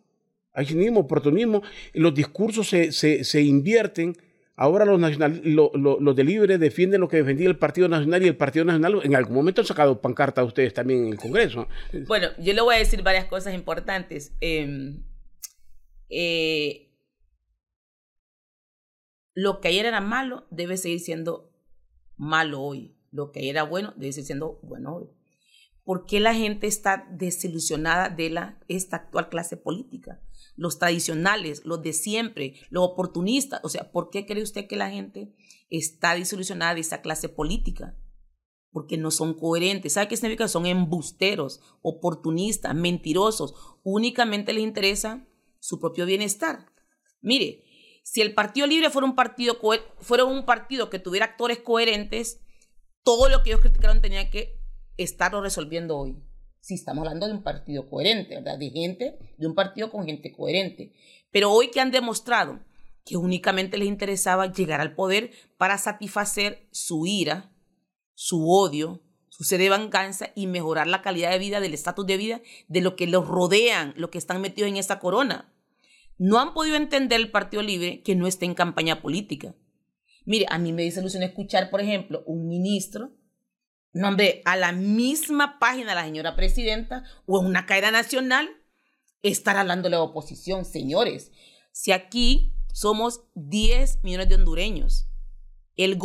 hay 0.51 0.65
cinismo, 0.65 1.01
oportunismo, 1.01 1.61
los 1.93 2.15
discursos 2.15 2.67
se, 2.67 2.91
se, 2.91 3.41
invierten. 3.43 4.17
Ahora 4.55 4.83
los, 4.83 4.99
nacional, 4.99 5.43
los 5.43 6.15
de 6.15 6.23
Libre 6.23 6.57
defienden 6.57 7.01
lo 7.01 7.07
que 7.07 7.17
defendía 7.17 7.47
el 7.47 7.59
Partido 7.59 7.87
Nacional 7.87 8.23
y 8.23 8.27
el 8.27 8.35
Partido 8.35 8.65
Nacional 8.65 8.99
en 9.03 9.15
algún 9.15 9.35
momento 9.35 9.61
han 9.61 9.67
sacado 9.67 10.01
pancarta 10.01 10.41
a 10.41 10.45
ustedes 10.45 10.73
también 10.73 11.05
en 11.05 11.13
el 11.13 11.19
Congreso. 11.19 11.67
Bueno, 12.07 12.29
yo 12.39 12.53
le 12.53 12.61
voy 12.61 12.73
a 12.73 12.79
decir 12.79 13.03
varias 13.03 13.25
cosas 13.25 13.53
importantes. 13.53 14.33
Em, 14.41 15.03
eh, 16.09 16.89
lo 19.35 19.61
que 19.61 19.67
ayer 19.67 19.85
era 19.85 20.01
malo 20.01 20.47
debe 20.49 20.77
seguir 20.77 20.99
siendo 20.99 21.53
malo 22.17 22.59
hoy 22.59 22.94
lo 23.15 23.31
que 23.31 23.49
era 23.49 23.63
bueno 23.63 23.93
debe 23.95 24.11
seguir 24.11 24.27
siendo 24.27 24.59
bueno 24.61 24.97
hoy. 24.97 25.09
¿Por 25.83 26.05
qué 26.05 26.19
la 26.19 26.33
gente 26.33 26.67
está 26.67 27.07
desilusionada 27.11 28.09
de 28.09 28.29
la, 28.29 28.59
esta 28.67 28.97
actual 28.97 29.29
clase 29.29 29.55
política? 29.55 30.21
Los 30.55 30.79
tradicionales, 30.79 31.63
los 31.63 31.81
de 31.81 31.93
siempre, 31.93 32.55
los 32.69 32.83
oportunistas. 32.83 33.61
O 33.63 33.69
sea, 33.69 33.91
¿por 33.91 34.09
qué 34.09 34.25
cree 34.25 34.43
usted 34.43 34.67
que 34.67 34.75
la 34.75 34.89
gente 34.89 35.33
está 35.69 36.15
desilusionada 36.15 36.73
de 36.73 36.81
esa 36.81 37.01
clase 37.01 37.29
política? 37.29 37.95
Porque 38.71 38.97
no 38.97 39.11
son 39.11 39.35
coherentes. 39.35 39.93
¿Sabe 39.93 40.07
qué 40.07 40.17
significa? 40.17 40.47
Son 40.47 40.65
embusteros, 40.65 41.61
oportunistas, 41.81 42.73
mentirosos. 42.73 43.53
Únicamente 43.83 44.53
les 44.53 44.63
interesa 44.63 45.27
su 45.59 45.79
propio 45.79 46.05
bienestar. 46.05 46.65
Mire, 47.21 47.63
si 48.03 48.21
el 48.21 48.33
Partido 48.33 48.67
Libre 48.67 48.89
fuera 48.89 49.07
un 49.07 49.15
partido, 49.15 49.57
fuera 49.99 50.25
un 50.25 50.45
partido 50.45 50.89
que 50.89 50.99
tuviera 50.99 51.27
actores 51.27 51.59
coherentes, 51.59 52.41
todo 53.05 53.29
lo 53.29 53.43
que 53.43 53.51
ellos 53.51 53.61
criticaron 53.61 54.01
tenía 54.01 54.29
que 54.31 54.59
estarlo 54.97 55.39
resolviendo 55.39 55.95
hoy. 55.95 56.17
Si 56.59 56.73
estamos 56.73 57.03
hablando 57.03 57.27
de 57.27 57.33
un 57.33 57.43
partido 57.43 57.87
coherente, 57.87 58.35
¿verdad? 58.35 58.57
De 58.57 58.71
gente, 58.71 59.19
de 59.37 59.47
un 59.47 59.53
partido 59.53 59.91
con 59.91 60.05
gente 60.05 60.33
coherente. 60.33 60.91
Pero 61.31 61.51
hoy 61.51 61.69
que 61.69 61.79
han 61.79 61.91
demostrado 61.91 62.59
que 63.05 63.15
únicamente 63.15 63.77
les 63.77 63.87
interesaba 63.87 64.51
llegar 64.51 64.81
al 64.81 64.95
poder 64.95 65.29
para 65.57 65.77
satisfacer 65.77 66.67
su 66.71 67.05
ira, 67.05 67.53
su 68.15 68.49
odio, 68.49 69.03
su 69.29 69.43
sed 69.43 69.59
de 69.59 69.69
venganza 69.69 70.31
y 70.33 70.47
mejorar 70.47 70.87
la 70.87 71.03
calidad 71.03 71.29
de 71.29 71.37
vida, 71.37 71.59
del 71.59 71.75
estatus 71.75 72.07
de 72.07 72.17
vida 72.17 72.41
de 72.67 72.81
lo 72.81 72.95
que 72.95 73.05
los 73.05 73.27
rodean, 73.27 73.93
los 73.97 74.09
que 74.09 74.17
están 74.17 74.41
metidos 74.41 74.69
en 74.69 74.77
esta 74.77 74.99
corona. 74.99 75.53
No 76.17 76.39
han 76.39 76.55
podido 76.55 76.77
entender 76.77 77.19
el 77.19 77.29
Partido 77.29 77.61
Libre 77.61 78.01
que 78.01 78.15
no 78.15 78.25
está 78.25 78.45
en 78.45 78.55
campaña 78.55 79.03
política. 79.03 79.53
Mire, 80.25 80.45
a 80.49 80.57
mí 80.57 80.73
me 80.73 80.83
dice 80.83 80.99
ilusión 80.99 81.23
escuchar, 81.23 81.69
por 81.69 81.81
ejemplo, 81.81 82.23
un 82.25 82.47
ministro, 82.47 83.11
nombre 83.93 84.41
a 84.45 84.57
la 84.57 84.71
misma 84.71 85.59
página 85.59 85.89
de 85.89 85.95
la 85.95 86.03
señora 86.03 86.35
presidenta 86.35 87.03
o 87.25 87.39
en 87.39 87.47
una 87.47 87.65
cadena 87.65 87.91
nacional, 87.91 88.49
estar 89.21 89.55
hablando 89.57 89.83
de 89.83 89.91
la 89.91 90.01
oposición. 90.01 90.65
Señores, 90.65 91.31
si 91.71 91.91
aquí 91.91 92.53
somos 92.73 93.21
10 93.35 94.03
millones 94.03 94.29
de 94.29 94.35
hondureños, 94.35 95.07
el, 95.75 95.97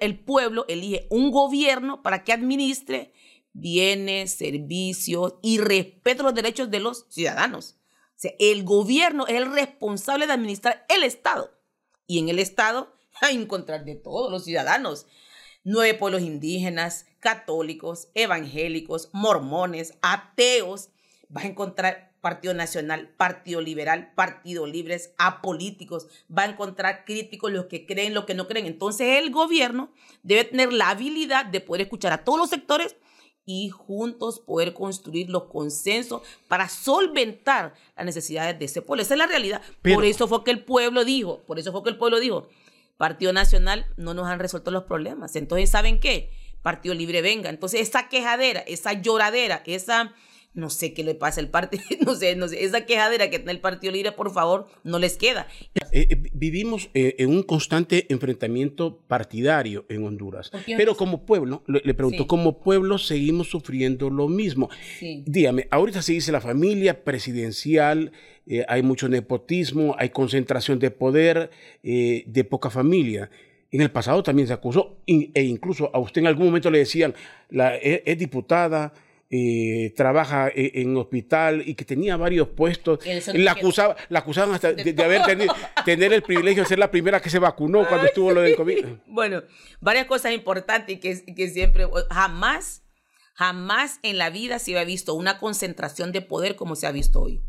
el 0.00 0.24
pueblo 0.24 0.64
elige 0.68 1.06
un 1.10 1.30
gobierno 1.30 2.02
para 2.02 2.24
que 2.24 2.32
administre 2.32 3.12
bienes, 3.52 4.32
servicios 4.32 5.34
y 5.42 5.58
respeto 5.58 6.22
los 6.22 6.34
derechos 6.34 6.70
de 6.70 6.80
los 6.80 7.06
ciudadanos. 7.10 7.76
O 8.16 8.18
sea, 8.18 8.32
el 8.38 8.64
gobierno 8.64 9.26
es 9.26 9.34
el 9.34 9.52
responsable 9.52 10.26
de 10.26 10.32
administrar 10.32 10.86
el 10.88 11.02
Estado. 11.02 11.50
Y 12.06 12.18
en 12.18 12.28
el 12.28 12.38
Estado 12.38 12.95
hay 13.22 13.36
encontrar 13.36 13.84
de 13.84 13.94
todos 13.94 14.30
los 14.30 14.44
ciudadanos. 14.44 15.06
Nueve 15.64 15.94
pueblos 15.94 16.22
indígenas, 16.22 17.06
católicos, 17.20 18.08
evangélicos, 18.14 19.10
mormones, 19.12 19.94
ateos. 20.00 20.90
Vas 21.28 21.44
a 21.44 21.48
encontrar 21.48 22.14
Partido 22.20 22.54
Nacional, 22.54 23.08
Partido 23.16 23.60
Liberal, 23.60 24.12
Partido 24.14 24.66
Libres, 24.66 25.12
apolíticos. 25.18 26.08
Va 26.30 26.42
a 26.42 26.50
encontrar 26.50 27.04
críticos, 27.04 27.52
los 27.52 27.66
que 27.66 27.86
creen, 27.86 28.14
los 28.14 28.24
que 28.24 28.34
no 28.34 28.46
creen. 28.46 28.66
Entonces 28.66 29.18
el 29.22 29.30
gobierno 29.30 29.92
debe 30.22 30.44
tener 30.44 30.72
la 30.72 30.90
habilidad 30.90 31.46
de 31.46 31.60
poder 31.60 31.82
escuchar 31.82 32.12
a 32.12 32.24
todos 32.24 32.38
los 32.38 32.50
sectores 32.50 32.96
y 33.44 33.70
juntos 33.70 34.40
poder 34.40 34.74
construir 34.74 35.30
los 35.30 35.44
consensos 35.44 36.22
para 36.48 36.68
solventar 36.68 37.74
las 37.96 38.04
necesidades 38.04 38.58
de 38.58 38.64
ese 38.64 38.82
pueblo. 38.82 39.02
Esa 39.02 39.14
es 39.14 39.18
la 39.18 39.26
realidad. 39.26 39.62
por 39.82 40.04
eso 40.04 40.26
fue 40.26 40.42
que 40.42 40.50
el 40.50 40.64
pueblo 40.64 41.04
dijo, 41.04 41.42
por 41.46 41.58
eso 41.58 41.70
fue 41.70 41.84
que 41.84 41.90
el 41.90 41.96
pueblo 41.96 42.18
dijo, 42.18 42.48
Partido 42.96 43.32
Nacional 43.32 43.86
no 43.96 44.14
nos 44.14 44.26
han 44.26 44.38
resuelto 44.38 44.70
los 44.70 44.84
problemas. 44.84 45.36
Entonces, 45.36 45.70
¿saben 45.70 46.00
qué? 46.00 46.30
Partido 46.62 46.94
Libre 46.94 47.22
venga. 47.22 47.50
Entonces, 47.50 47.80
esa 47.80 48.08
quejadera, 48.08 48.60
esa 48.60 48.92
lloradera, 48.94 49.62
esa 49.66 50.14
no 50.56 50.70
sé 50.70 50.94
qué 50.94 51.04
le 51.04 51.14
pasa 51.14 51.40
al 51.40 51.50
partido, 51.50 51.84
no 52.06 52.14
sé, 52.14 52.34
no 52.34 52.48
sé, 52.48 52.64
esa 52.64 52.86
quejadera 52.86 53.30
que 53.30 53.38
tiene 53.38 53.52
el 53.52 53.60
Partido 53.60 53.92
Libre, 53.92 54.12
por 54.12 54.32
favor, 54.32 54.66
no 54.82 54.98
les 54.98 55.16
queda. 55.16 55.46
Eh, 55.92 56.08
eh, 56.10 56.16
vivimos 56.32 56.90
eh, 56.94 57.14
en 57.18 57.28
un 57.28 57.42
constante 57.42 58.06
enfrentamiento 58.08 58.98
partidario 59.06 59.84
en 59.88 60.04
Honduras, 60.04 60.50
pero 60.66 60.96
como 60.96 61.24
pueblo, 61.26 61.62
le, 61.66 61.94
pregunto, 61.94 62.26
como 62.26 62.58
pueblo 62.58 62.98
seguimos 62.98 63.50
sufriendo 63.50 64.08
lo 64.10 64.28
mismo. 64.28 64.70
Dígame, 65.26 65.68
ahorita 65.70 66.00
se 66.00 66.14
dice 66.14 66.32
la 66.32 66.40
familia 66.40 67.04
presidencial, 67.04 68.12
hay 68.68 68.82
mucho 68.82 69.08
nepotismo, 69.08 69.94
hay 69.98 70.10
concentración 70.10 70.78
de 70.78 70.90
poder, 70.90 71.50
de 71.82 72.46
poca 72.48 72.70
familia. 72.70 73.30
En 73.70 73.80
el 73.80 73.90
pasado 73.90 74.22
también 74.22 74.46
se 74.46 74.54
acusó, 74.54 74.98
e 75.06 75.42
incluso 75.42 75.90
a 75.94 75.98
usted 75.98 76.20
en 76.20 76.28
algún 76.28 76.46
momento 76.46 76.70
le 76.70 76.78
decían, 76.78 77.14
la, 77.50 77.76
es 77.76 78.18
diputada, 78.18 78.92
eh, 79.28 79.92
trabaja 79.96 80.50
e, 80.54 80.82
en, 80.82 80.96
hospital 80.96 81.64
y 81.66 81.74
que 81.74 81.84
tenía 81.84 82.16
varios 82.16 82.46
puestos. 82.46 83.00
La, 83.34 83.52
acusaba, 83.52 83.96
la 84.08 84.20
acusaban 84.20 84.54
hasta 84.54 84.72
de, 84.72 85.02
haber 85.02 85.24
tenido 85.24 85.52
tener 85.84 86.12
el 86.12 86.22
privilegio 86.22 86.62
de 86.62 86.68
ser 86.68 86.78
la 86.78 86.92
primera 86.92 87.20
que 87.20 87.28
se 87.28 87.40
vacunó 87.40 87.84
cuando 87.88 88.06
estuvo 88.06 88.30
lo 88.32 88.42
del 88.42 88.54
COVID. 88.54 88.86
Bueno, 89.06 89.42
varias 89.80 90.06
cosas 90.06 90.32
importantes 90.32 91.00
que, 91.00 91.24
que 91.34 91.48
siempre, 91.48 91.86
jamás, 92.08 92.84
jamás 93.34 93.98
en 94.04 94.16
la 94.16 94.30
vida 94.30 94.60
se 94.60 94.70
había 94.72 94.84
visto 94.84 95.14
una 95.14 95.40
concentración 95.40 96.12
de 96.12 96.22
poder 96.22 96.54
como 96.54 96.76
se 96.76 96.86
ha 96.86 96.92
visto 96.92 97.20
hoy. 97.20 97.40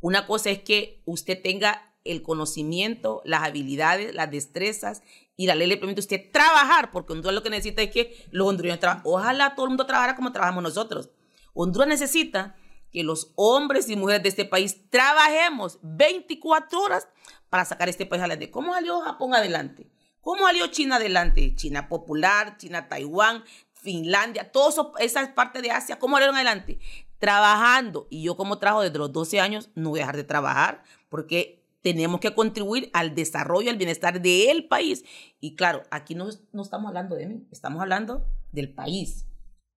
Una 0.00 0.26
cosa 0.26 0.50
es 0.50 0.60
que 0.60 1.02
usted 1.04 1.40
tenga 1.42 1.94
el 2.04 2.22
conocimiento, 2.22 3.22
las 3.24 3.42
habilidades, 3.42 4.14
las 4.14 4.30
destrezas 4.30 5.02
y 5.36 5.46
la 5.46 5.54
ley 5.54 5.66
le 5.68 5.76
permite 5.76 6.00
a 6.00 6.02
usted 6.02 6.30
trabajar, 6.32 6.90
porque 6.90 7.12
Honduras 7.12 7.34
lo 7.34 7.42
que 7.42 7.50
necesita 7.50 7.82
es 7.82 7.90
que 7.90 8.26
los 8.30 8.48
hondureños 8.48 8.80
trabajen. 8.80 9.02
Ojalá 9.04 9.54
todo 9.54 9.66
el 9.66 9.70
mundo 9.70 9.86
trabajara 9.86 10.16
como 10.16 10.32
trabajamos 10.32 10.62
nosotros. 10.62 11.10
Honduras 11.54 11.88
necesita 11.88 12.56
que 12.90 13.02
los 13.04 13.32
hombres 13.36 13.88
y 13.88 13.96
mujeres 13.96 14.22
de 14.22 14.28
este 14.30 14.44
país 14.44 14.90
trabajemos 14.90 15.78
24 15.82 16.80
horas 16.80 17.08
para 17.48 17.64
sacar 17.64 17.88
este 17.88 18.06
país 18.06 18.20
adelante. 18.20 18.50
¿Cómo 18.50 18.74
salió 18.74 19.00
Japón 19.00 19.34
adelante? 19.34 19.90
¿Cómo 20.20 20.46
salió 20.46 20.66
China 20.68 20.96
adelante? 20.96 21.54
China 21.54 21.88
popular, 21.88 22.56
China 22.56 22.88
Taiwán, 22.88 23.44
Finlandia, 23.72 24.50
todas 24.52 24.74
esas 24.98 25.30
partes 25.30 25.62
de 25.62 25.70
Asia, 25.70 25.98
¿cómo 25.98 26.16
salieron 26.16 26.36
adelante? 26.36 26.78
Trabajando. 27.20 28.08
Y 28.10 28.24
yo 28.24 28.36
como 28.36 28.58
trabajo 28.58 28.82
desde 28.82 28.98
los 28.98 29.12
12 29.12 29.38
años, 29.38 29.70
no 29.76 29.90
voy 29.90 30.00
a 30.00 30.02
dejar 30.02 30.16
de 30.16 30.24
trabajar 30.24 30.82
porque 31.08 31.60
tenemos 31.82 32.20
que 32.20 32.34
contribuir 32.34 32.90
al 32.92 33.14
desarrollo, 33.14 33.70
al 33.70 33.76
bienestar 33.76 34.20
del 34.20 34.66
país. 34.66 35.04
Y 35.40 35.54
claro, 35.54 35.82
aquí 35.90 36.14
no, 36.14 36.28
no 36.52 36.62
estamos 36.62 36.88
hablando 36.88 37.14
de 37.14 37.26
mí, 37.26 37.46
estamos 37.52 37.80
hablando 37.80 38.26
del 38.52 38.74
país, 38.74 39.26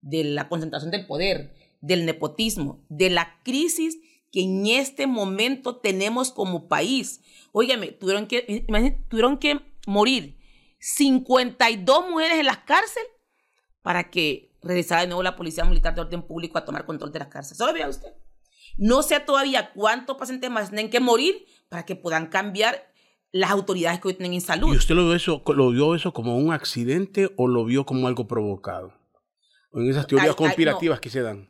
de 0.01 0.25
la 0.25 0.49
concentración 0.49 0.91
del 0.91 1.07
poder, 1.07 1.55
del 1.81 2.07
nepotismo, 2.07 2.85
de 2.89 3.11
la 3.11 3.39
crisis 3.45 3.99
que 4.31 4.43
en 4.43 4.67
este 4.67 5.07
momento 5.07 5.77
tenemos 5.77 6.33
como 6.33 6.67
país. 6.69 7.21
Óigame, 7.53 7.89
tuvieron 7.93 8.27
que, 8.27 8.65
tuvieron 9.09 9.39
que 9.39 9.61
morir 9.87 10.39
52 10.79 12.11
mujeres 12.11 12.39
en 12.39 12.47
las 12.47 12.59
cárceles 12.59 13.09
para 13.83 14.11
que 14.11 14.52
regresara 14.63 15.03
de 15.03 15.09
nuevo 15.09 15.23
la 15.23 15.37
Policía 15.37 15.65
Militar 15.65 15.95
de 15.95 16.03
Orden 16.03 16.23
Público 16.23 16.59
a 16.59 16.65
tomar 16.65 16.85
control 16.87 17.13
de 17.13 17.19
las 17.19 17.29
cárceles. 17.29 17.59
¿Solo 17.59 17.73
vea 17.73 17.89
usted? 17.89 18.13
No 18.77 19.03
sé 19.03 19.21
todavía 19.21 19.73
cuántos 19.73 20.17
pacientes 20.17 20.51
más 20.51 20.71
tienen 20.71 20.91
que 20.91 21.01
morir 21.01 21.45
para 21.69 21.85
que 21.85 21.97
puedan 21.97 22.27
cambiar 22.27 22.91
las 23.31 23.51
autoridades 23.51 24.01
que 24.01 24.09
hoy 24.09 24.15
tienen 24.15 24.35
en 24.35 24.41
salud. 24.41 24.73
¿Y 24.73 24.77
usted 24.77 24.95
lo 24.95 25.05
vio 25.05 25.15
eso, 25.15 25.43
lo 25.47 25.71
vio 25.71 25.95
eso 25.95 26.13
como 26.13 26.37
un 26.37 26.53
accidente 26.53 27.31
o 27.37 27.49
lo 27.49 27.65
vio 27.65 27.85
como 27.85 28.07
algo 28.07 28.27
provocado? 28.27 28.95
en 29.75 29.89
esas 29.89 30.07
teorías 30.07 30.35
conspirativas 30.35 31.01
que 31.01 31.11
se 31.11 31.23
dan. 31.23 31.49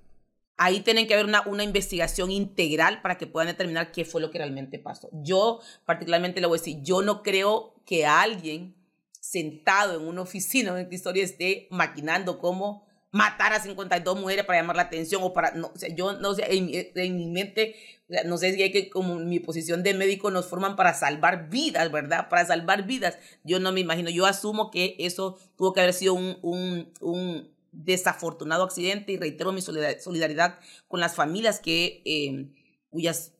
Ahí 0.57 0.81
tienen 0.81 1.07
que 1.07 1.14
haber 1.14 1.26
una, 1.26 1.42
una 1.47 1.64
investigación 1.64 2.31
integral 2.31 3.02
para 3.02 3.19
que 3.19 3.26
puedan 3.26 3.49
determinar 3.49 3.90
qué 3.90 4.04
fue 4.04 4.21
lo 4.21 4.31
que 4.31 4.38
realmente 4.38 4.78
pasó. 4.78 5.09
Yo 5.12 5.61
particularmente 5.85 6.40
le 6.40 6.47
voy 6.47 6.59
a 6.59 6.61
decir, 6.61 6.78
yo 6.83 7.02
no 7.02 7.23
creo 7.23 7.75
que 7.85 8.07
alguien 8.07 8.76
sentado 9.21 10.00
en 10.00 10.07
una 10.07 10.23
oficina 10.23 10.71
en 10.73 10.78
esta 10.78 10.95
historia 10.95 11.25
esté 11.25 11.66
maquinando 11.71 12.38
cómo 12.38 12.87
matar 13.12 13.52
a 13.52 13.61
52 13.61 14.19
mujeres 14.19 14.45
para 14.45 14.61
llamar 14.61 14.76
la 14.76 14.83
atención 14.83 15.23
o 15.23 15.33
para, 15.33 15.52
no, 15.52 15.69
o 15.69 15.95
yo 15.95 16.14
no 16.14 16.35
sé, 16.35 16.45
en, 16.49 17.16
mi 17.16 17.26
mente, 17.26 17.76
no 18.25 18.38
sé 18.38 18.54
si 18.54 18.62
hay 18.62 18.73
que, 18.73 18.88
como 18.88 19.16
mi 19.16 19.38
posición 19.38 19.83
de 19.83 19.95
médico, 19.95 20.31
nos 20.31 20.47
forman 20.47 20.76
para 20.76 20.95
salvar 20.95 21.50
vidas, 21.50 21.92
¿verdad? 21.92 22.28
Para 22.31 22.47
salvar 22.47 22.87
vidas. 22.87 23.19
Yo 23.45 23.61
no 23.61 23.71
me 23.71 23.81
imagino, 23.81 24.09
yo 24.09 24.25
asumo 24.26 24.71
que 24.71 24.97
eso 24.99 25.38
tuvo 25.57 25.75
que 25.75 25.81
haber 25.81 25.92
sido 25.92 26.14
un, 26.14 26.38
un, 26.42 26.92
un 27.00 27.52
desafortunado 27.71 28.64
accidente 28.64 29.12
y 29.12 29.19
reitero 29.19 29.52
mi 29.52 29.61
solidaridad 29.61 30.59
con 30.88 31.00
las 31.00 31.14
familias 31.14 31.61
que, 31.61 32.02
eh, 32.07 32.50
cuyas 32.88 33.33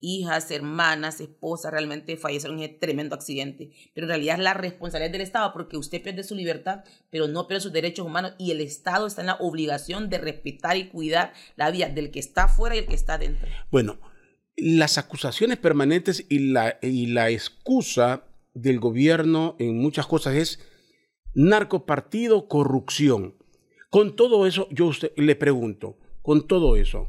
hijas, 0.00 0.50
hermanas, 0.50 1.20
esposas 1.20 1.72
realmente 1.72 2.16
fallecieron 2.16 2.58
en 2.58 2.64
ese 2.64 2.74
tremendo 2.74 3.14
accidente. 3.14 3.70
Pero 3.94 4.06
en 4.06 4.08
realidad 4.08 4.36
es 4.36 4.42
la 4.42 4.54
responsabilidad 4.54 5.12
del 5.12 5.22
Estado 5.22 5.52
porque 5.52 5.76
usted 5.76 6.02
pierde 6.02 6.22
su 6.22 6.34
libertad, 6.34 6.84
pero 7.10 7.28
no 7.28 7.46
pierde 7.46 7.62
sus 7.62 7.72
derechos 7.72 8.06
humanos 8.06 8.34
y 8.38 8.50
el 8.50 8.60
Estado 8.60 9.06
está 9.06 9.22
en 9.22 9.28
la 9.28 9.36
obligación 9.36 10.08
de 10.08 10.18
respetar 10.18 10.76
y 10.76 10.88
cuidar 10.88 11.32
la 11.56 11.70
vida 11.70 11.88
del 11.88 12.10
que 12.10 12.20
está 12.20 12.44
afuera 12.44 12.76
y 12.76 12.80
el 12.80 12.86
que 12.86 12.94
está 12.94 13.18
dentro. 13.18 13.48
Bueno, 13.70 13.98
las 14.56 14.98
acusaciones 14.98 15.58
permanentes 15.58 16.26
y 16.28 16.50
la, 16.50 16.78
y 16.82 17.06
la 17.06 17.30
excusa 17.30 18.24
del 18.54 18.80
gobierno 18.80 19.56
en 19.58 19.78
muchas 19.78 20.06
cosas 20.06 20.34
es 20.34 20.60
narcopartido, 21.34 22.48
corrupción. 22.48 23.36
Con 23.90 24.16
todo 24.16 24.46
eso, 24.46 24.68
yo 24.70 24.86
usted, 24.86 25.12
le 25.16 25.36
pregunto, 25.36 25.96
con 26.22 26.46
todo 26.46 26.76
eso, 26.76 27.06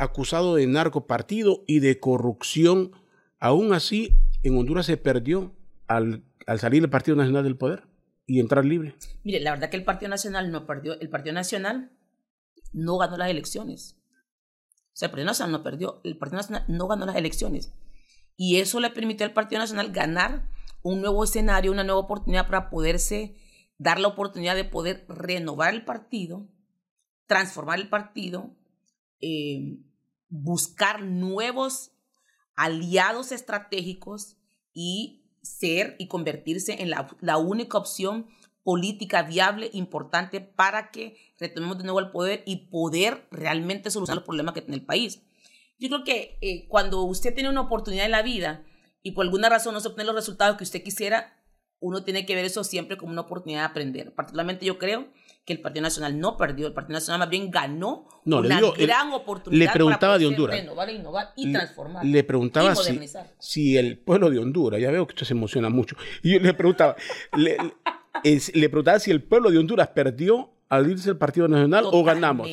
acusado 0.00 0.54
de 0.54 0.66
narcopartido 0.66 1.62
y 1.66 1.80
de 1.80 2.00
corrupción. 2.00 2.92
Aún 3.38 3.72
así, 3.72 4.16
en 4.42 4.56
Honduras 4.56 4.86
se 4.86 4.96
perdió 4.96 5.54
al, 5.86 6.24
salir 6.58 6.82
el 6.82 6.90
Partido 6.90 7.16
Nacional 7.16 7.44
del 7.44 7.56
poder 7.56 7.84
y 8.26 8.40
entrar 8.40 8.64
libre. 8.64 8.94
Mire, 9.24 9.40
la 9.40 9.52
verdad 9.52 9.70
que 9.70 9.76
el 9.76 9.84
Partido 9.84 10.08
Nacional 10.08 10.50
no 10.50 10.66
perdió, 10.66 10.98
el 10.98 11.10
Partido 11.10 11.34
Nacional 11.34 11.92
no 12.72 12.96
ganó 12.98 13.16
las 13.18 13.30
elecciones. 13.30 13.96
O 14.92 14.96
sea, 14.96 15.06
el 15.06 15.10
Partido 15.10 15.26
Nacional 15.26 15.52
no 15.52 15.62
perdió, 15.62 16.00
el 16.04 16.16
Partido 16.16 16.38
Nacional 16.38 16.64
no 16.68 16.88
ganó 16.88 17.06
las 17.06 17.16
elecciones. 17.16 17.72
Y 18.36 18.56
eso 18.56 18.80
le 18.80 18.90
permitió 18.90 19.26
al 19.26 19.34
Partido 19.34 19.60
Nacional 19.60 19.92
ganar 19.92 20.48
un 20.82 21.02
nuevo 21.02 21.24
escenario, 21.24 21.72
una 21.72 21.84
nueva 21.84 22.00
oportunidad 22.00 22.46
para 22.46 22.70
poderse 22.70 23.36
dar 23.76 24.00
la 24.00 24.08
oportunidad 24.08 24.56
de 24.56 24.64
poder 24.64 25.04
renovar 25.08 25.74
el 25.74 25.84
partido, 25.84 26.48
transformar 27.26 27.78
el 27.78 27.88
partido, 27.88 28.56
eh, 29.20 29.78
buscar 30.30 31.02
nuevos 31.02 31.92
aliados 32.56 33.32
estratégicos 33.32 34.36
y 34.72 35.24
ser 35.42 35.96
y 35.98 36.08
convertirse 36.08 36.82
en 36.82 36.90
la, 36.90 37.36
única 37.38 37.78
opción 37.78 38.28
política 38.62 39.22
viable, 39.22 39.70
importante, 39.72 40.40
para 40.40 40.90
que 40.90 41.16
retomemos 41.38 41.78
de 41.78 41.84
nuevo 41.84 42.00
el 42.00 42.10
poder 42.10 42.42
y 42.46 42.68
poder 42.68 43.26
realmente 43.30 43.90
solucionar 43.90 44.18
los 44.18 44.26
problemas 44.26 44.54
que 44.54 44.62
tiene 44.62 44.76
el 44.76 44.84
país. 44.84 45.22
Yo 45.78 45.88
creo 45.88 46.04
que 46.04 46.38
eh, 46.42 46.68
cuando 46.68 47.02
usted 47.04 47.34
tiene 47.34 47.48
una 47.48 47.62
oportunidad 47.62 48.04
en 48.04 48.10
la 48.10 48.22
vida 48.22 48.64
y 49.02 49.12
por 49.12 49.24
alguna 49.24 49.48
razón 49.48 49.72
no 49.72 49.80
se 49.80 49.88
obtienen 49.88 50.08
los 50.08 50.16
resultados 50.16 50.56
que 50.56 50.64
usted 50.64 50.82
quisiera, 50.82 51.42
uno 51.80 52.04
tiene 52.04 52.26
que 52.26 52.34
ver 52.34 52.44
eso 52.44 52.62
siempre 52.62 52.98
como 52.98 53.12
una 53.12 53.22
oportunidad 53.22 53.60
de 53.60 53.66
aprender. 53.66 54.14
Particularmente 54.14 54.66
yo 54.66 54.78
creo 54.78 55.08
que 55.50 55.54
el 55.56 55.60
Partido 55.62 55.82
Nacional 55.82 56.18
no 56.20 56.36
perdió, 56.36 56.68
el 56.68 56.72
Partido 56.72 56.94
Nacional 56.94 57.18
más 57.18 57.28
bien 57.30 57.50
ganó 57.50 58.06
no, 58.24 58.38
una 58.38 58.56
digo, 58.56 58.72
gran 58.78 59.12
oportunidad 59.12 59.66
le 59.66 59.72
preguntaba 59.72 60.12
para 60.14 60.18
de 60.18 60.26
Honduras. 60.26 60.56
renovar, 60.60 60.90
innovar 60.90 61.32
y 61.36 61.50
transformar. 61.52 62.04
Le 62.06 62.22
preguntaba 62.22 62.72
y 62.72 62.76
si, 62.76 62.82
modernizar. 62.82 63.34
si 63.40 63.76
el 63.76 63.98
pueblo 63.98 64.30
de 64.30 64.38
Honduras, 64.38 64.80
ya 64.80 64.90
veo 64.92 65.06
que 65.06 65.14
usted 65.14 65.26
se 65.26 65.32
emociona 65.34 65.68
mucho, 65.68 65.96
y 66.22 66.34
yo 66.34 66.38
le 66.40 66.54
preguntaba, 66.54 66.94
le, 67.36 67.56
es- 68.22 68.54
le 68.54 68.68
preguntaba 68.68 68.98
si 69.00 69.10
el 69.10 69.22
pueblo 69.24 69.50
de 69.50 69.58
Honduras 69.58 69.88
perdió 69.88 70.50
al 70.68 70.88
irse 70.88 71.10
el 71.10 71.16
Partido 71.18 71.48
Nacional 71.48 71.84
o 71.90 72.04
ganamos. 72.04 72.48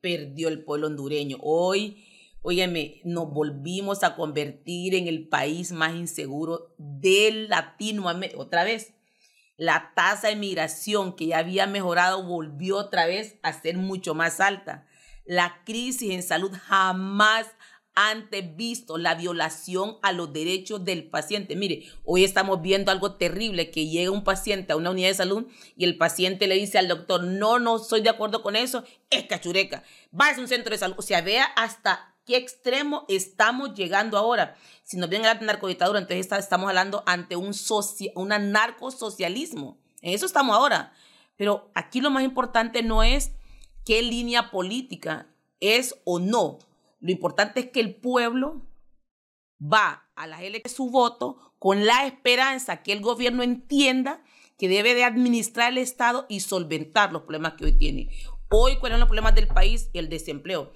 Perdió 0.00 0.48
el 0.48 0.64
pueblo 0.64 0.88
hondureño. 0.88 1.36
Hoy, 1.42 2.04
óyeme, 2.42 3.00
nos 3.04 3.32
volvimos 3.32 4.02
a 4.02 4.16
convertir 4.16 4.96
en 4.96 5.06
el 5.06 5.28
país 5.28 5.70
más 5.70 5.94
inseguro 5.94 6.74
de 6.76 7.46
Latinoamérica. 7.48 8.40
Otra 8.40 8.64
vez, 8.64 8.94
la 9.62 9.92
tasa 9.94 10.26
de 10.26 10.34
migración 10.34 11.14
que 11.14 11.26
ya 11.26 11.38
había 11.38 11.68
mejorado 11.68 12.24
volvió 12.24 12.78
otra 12.78 13.06
vez 13.06 13.36
a 13.44 13.52
ser 13.52 13.76
mucho 13.76 14.12
más 14.12 14.40
alta. 14.40 14.88
La 15.24 15.62
crisis 15.64 16.10
en 16.10 16.24
salud 16.24 16.50
jamás 16.66 17.46
antes 17.94 18.56
visto, 18.56 18.98
la 18.98 19.14
violación 19.14 19.98
a 20.02 20.10
los 20.10 20.32
derechos 20.32 20.84
del 20.84 21.04
paciente. 21.04 21.54
Mire, 21.54 21.86
hoy 22.04 22.24
estamos 22.24 22.60
viendo 22.60 22.90
algo 22.90 23.14
terrible, 23.14 23.70
que 23.70 23.86
llega 23.86 24.10
un 24.10 24.24
paciente 24.24 24.72
a 24.72 24.76
una 24.76 24.90
unidad 24.90 25.10
de 25.10 25.14
salud 25.14 25.46
y 25.76 25.84
el 25.84 25.96
paciente 25.96 26.48
le 26.48 26.56
dice 26.56 26.78
al 26.78 26.88
doctor, 26.88 27.22
no, 27.22 27.60
no 27.60 27.76
estoy 27.76 28.00
de 28.00 28.10
acuerdo 28.10 28.42
con 28.42 28.56
eso, 28.56 28.82
es 29.10 29.26
cachureca, 29.26 29.84
vaya 30.10 30.38
a 30.38 30.40
un 30.40 30.48
centro 30.48 30.72
de 30.72 30.78
salud. 30.78 30.96
O 30.98 31.22
vea 31.22 31.44
hasta 31.44 32.11
qué 32.24 32.36
extremo 32.36 33.04
estamos 33.08 33.74
llegando 33.74 34.16
ahora. 34.18 34.56
Si 34.84 34.96
nos 34.96 35.08
viene 35.08 35.26
la 35.26 35.34
narcodictadura, 35.34 35.98
entonces 35.98 36.30
estamos 36.38 36.68
hablando 36.68 37.02
ante 37.06 37.36
un 37.36 37.52
soci- 37.52 38.12
una 38.14 38.38
narcosocialismo. 38.38 39.78
En 40.00 40.14
eso 40.14 40.26
estamos 40.26 40.56
ahora. 40.56 40.92
Pero 41.36 41.70
aquí 41.74 42.00
lo 42.00 42.10
más 42.10 42.24
importante 42.24 42.82
no 42.82 43.02
es 43.02 43.32
qué 43.84 44.02
línea 44.02 44.50
política 44.50 45.34
es 45.60 45.94
o 46.04 46.18
no. 46.18 46.58
Lo 47.00 47.10
importante 47.10 47.60
es 47.60 47.70
que 47.70 47.80
el 47.80 47.96
pueblo 47.96 48.66
va 49.60 50.08
a 50.14 50.26
las 50.26 50.40
elecciones 50.42 50.76
su 50.76 50.90
voto 50.90 51.54
con 51.58 51.86
la 51.86 52.06
esperanza 52.06 52.82
que 52.82 52.92
el 52.92 53.00
gobierno 53.00 53.42
entienda 53.42 54.22
que 54.58 54.68
debe 54.68 54.94
de 54.94 55.04
administrar 55.04 55.72
el 55.72 55.78
Estado 55.78 56.26
y 56.28 56.40
solventar 56.40 57.12
los 57.12 57.22
problemas 57.22 57.54
que 57.54 57.64
hoy 57.64 57.78
tiene. 57.78 58.10
Hoy, 58.50 58.76
¿cuáles 58.78 58.94
son 58.94 59.00
los 59.00 59.08
problemas 59.08 59.34
del 59.34 59.48
país? 59.48 59.88
El 59.94 60.08
desempleo. 60.08 60.72